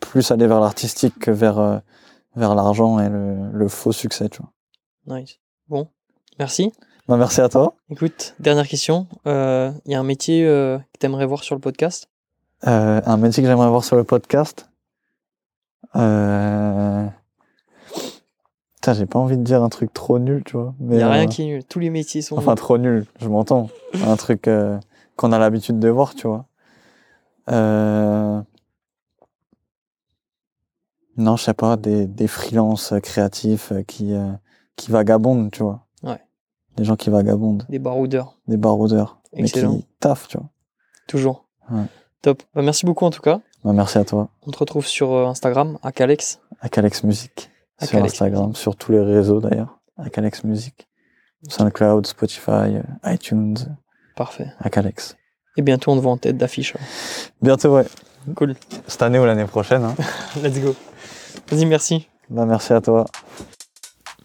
plus 0.00 0.30
aller 0.30 0.46
vers 0.46 0.60
l'artistique 0.60 1.18
que 1.18 1.30
vers, 1.30 1.58
euh, 1.58 1.78
vers 2.36 2.54
l'argent 2.54 2.98
et 3.00 3.08
le, 3.08 3.50
le, 3.50 3.68
faux 3.68 3.92
succès, 3.92 4.28
tu 4.28 4.42
vois. 4.42 5.18
Nice. 5.18 5.38
Bon, 5.68 5.88
merci. 6.38 6.72
Bah, 7.08 7.16
merci 7.16 7.40
à 7.40 7.48
toi. 7.48 7.74
Écoute, 7.88 8.34
dernière 8.40 8.68
question. 8.68 9.06
Il 9.24 9.30
euh, 9.30 9.72
y 9.86 9.94
a 9.94 10.00
un 10.00 10.04
métier 10.04 10.46
euh, 10.46 10.78
que 10.78 10.98
tu 11.00 11.06
aimerais 11.06 11.26
voir 11.26 11.44
sur 11.44 11.54
le 11.54 11.60
podcast? 11.60 12.08
Un 12.64 13.16
métier 13.16 13.42
que 13.42 13.48
j'aimerais 13.48 13.68
voir 13.68 13.84
sur 13.84 13.96
le 13.96 14.04
podcast? 14.04 14.68
Euh... 15.96 17.06
Putain, 18.74 18.94
j'ai 18.94 19.06
pas 19.06 19.18
envie 19.18 19.36
de 19.36 19.42
dire 19.42 19.62
un 19.62 19.68
truc 19.68 19.92
trop 19.92 20.18
nul, 20.18 20.42
tu 20.44 20.56
vois. 20.56 20.74
Il 20.80 20.96
y 20.96 21.02
a 21.02 21.08
rien 21.08 21.26
qui 21.26 21.42
est 21.42 21.46
nul. 21.46 21.64
Tous 21.64 21.78
les 21.78 21.90
métiers 21.90 22.20
sont. 22.20 22.36
Enfin, 22.36 22.56
trop 22.56 22.78
nul, 22.78 23.06
je 23.20 23.28
m'entends. 23.28 23.68
un 24.04 24.16
truc 24.16 24.48
euh, 24.48 24.78
qu'on 25.16 25.30
a 25.30 25.38
l'habitude 25.38 25.78
de 25.78 25.88
voir, 25.88 26.14
tu 26.14 26.26
vois. 26.26 26.46
Euh... 27.50 28.42
Non, 31.16 31.36
je 31.36 31.44
sais 31.44 31.54
pas, 31.54 31.76
des, 31.76 32.06
des 32.06 32.26
freelances 32.26 32.94
créatifs 33.02 33.72
qui, 33.86 34.14
euh, 34.14 34.32
qui 34.76 34.90
vagabondent, 34.90 35.50
tu 35.50 35.62
vois. 35.62 35.86
Ouais. 36.02 36.20
Des 36.76 36.84
gens 36.84 36.96
qui 36.96 37.10
vagabondent. 37.10 37.66
Des 37.68 37.78
baroudeurs. 37.78 38.38
Des 38.48 38.56
baroudeurs. 38.56 39.20
Excellent. 39.34 39.72
Mais 39.72 39.78
qui 39.78 39.86
taffent, 40.00 40.28
tu 40.28 40.38
vois. 40.38 40.48
Toujours. 41.06 41.46
Ouais. 41.70 41.84
Top. 42.22 42.42
Bah, 42.54 42.62
merci 42.62 42.86
beaucoup 42.86 43.04
en 43.04 43.10
tout 43.10 43.20
cas. 43.20 43.40
Bah, 43.64 43.72
merci 43.72 43.98
à 43.98 44.04
toi. 44.04 44.28
On 44.46 44.50
te 44.50 44.58
retrouve 44.58 44.86
sur 44.86 45.12
Instagram, 45.28 45.78
Akalex. 45.82 46.40
Akalex 46.60 47.04
Music. 47.04 47.50
Sur 47.80 48.02
Instagram, 48.02 48.48
Music. 48.48 48.56
sur 48.60 48.76
tous 48.76 48.92
les 48.92 49.00
réseaux 49.00 49.40
d'ailleurs. 49.40 49.78
Akalex 49.98 50.44
Music. 50.44 50.88
SoundCloud, 51.48 52.06
Spotify, 52.06 52.78
iTunes. 53.04 53.56
Parfait. 54.16 54.52
Akalex. 54.60 55.16
Et 55.56 55.62
bientôt 55.62 55.92
on 55.92 55.96
te 55.96 56.00
voit 56.00 56.12
en 56.12 56.16
tête 56.16 56.36
d'affiche. 56.36 56.74
Bientôt, 57.40 57.74
ouais. 57.76 57.86
Cool. 58.36 58.54
Cette 58.86 59.02
année 59.02 59.18
ou 59.18 59.24
l'année 59.24 59.46
prochaine. 59.46 59.84
Hein. 59.84 59.94
Let's 60.42 60.60
go. 60.60 60.74
Vas-y, 61.48 61.66
merci. 61.66 62.08
Bah, 62.30 62.46
merci 62.46 62.72
à 62.72 62.80
toi. 62.80 63.06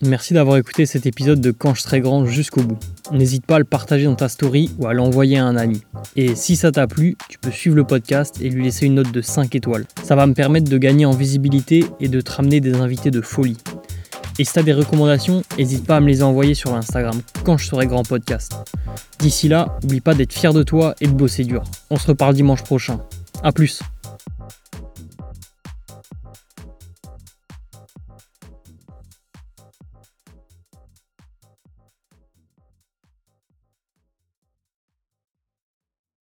Merci 0.03 0.35
d'avoir 0.35 0.57
écouté 0.57 0.85
cet 0.85 1.07
épisode 1.07 1.41
de 1.41 1.49
Quand 1.49 1.73
je 1.73 1.81
serai 1.81 2.01
grand 2.01 2.25
jusqu'au 2.25 2.61
bout. 2.61 2.77
N'hésite 3.11 3.47
pas 3.47 3.55
à 3.55 3.59
le 3.59 3.65
partager 3.65 4.05
dans 4.05 4.15
ta 4.15 4.29
story 4.29 4.69
ou 4.77 4.85
à 4.85 4.93
l'envoyer 4.93 5.39
à 5.39 5.45
un 5.45 5.55
ami. 5.55 5.81
Et 6.15 6.35
si 6.35 6.55
ça 6.55 6.71
t'a 6.71 6.85
plu, 6.85 7.17
tu 7.29 7.39
peux 7.39 7.49
suivre 7.49 7.75
le 7.75 7.83
podcast 7.83 8.39
et 8.39 8.49
lui 8.49 8.63
laisser 8.63 8.85
une 8.85 8.95
note 8.95 9.11
de 9.11 9.21
5 9.21 9.55
étoiles. 9.55 9.85
Ça 10.03 10.15
va 10.15 10.27
me 10.27 10.35
permettre 10.35 10.69
de 10.69 10.77
gagner 10.77 11.07
en 11.07 11.11
visibilité 11.11 11.83
et 11.99 12.09
de 12.09 12.21
te 12.21 12.31
ramener 12.31 12.59
des 12.59 12.75
invités 12.75 13.09
de 13.09 13.21
folie. 13.21 13.57
Et 14.37 14.43
si 14.43 14.53
t'as 14.53 14.61
des 14.61 14.73
recommandations, 14.73 15.41
n'hésite 15.57 15.83
pas 15.83 15.97
à 15.97 15.99
me 15.99 16.07
les 16.07 16.21
envoyer 16.21 16.53
sur 16.53 16.71
l'Instagram 16.75 17.19
Quand 17.43 17.57
je 17.57 17.65
serai 17.65 17.87
grand 17.87 18.03
podcast. 18.03 18.53
D'ici 19.17 19.47
là, 19.47 19.79
n'oublie 19.81 20.01
pas 20.01 20.13
d'être 20.13 20.33
fier 20.33 20.53
de 20.53 20.61
toi 20.61 20.93
et 21.01 21.07
de 21.07 21.13
bosser 21.13 21.43
dur. 21.43 21.63
On 21.89 21.97
se 21.97 22.05
reparle 22.05 22.35
dimanche 22.35 22.61
prochain. 22.63 22.99
A 23.41 23.51
plus 23.51 23.81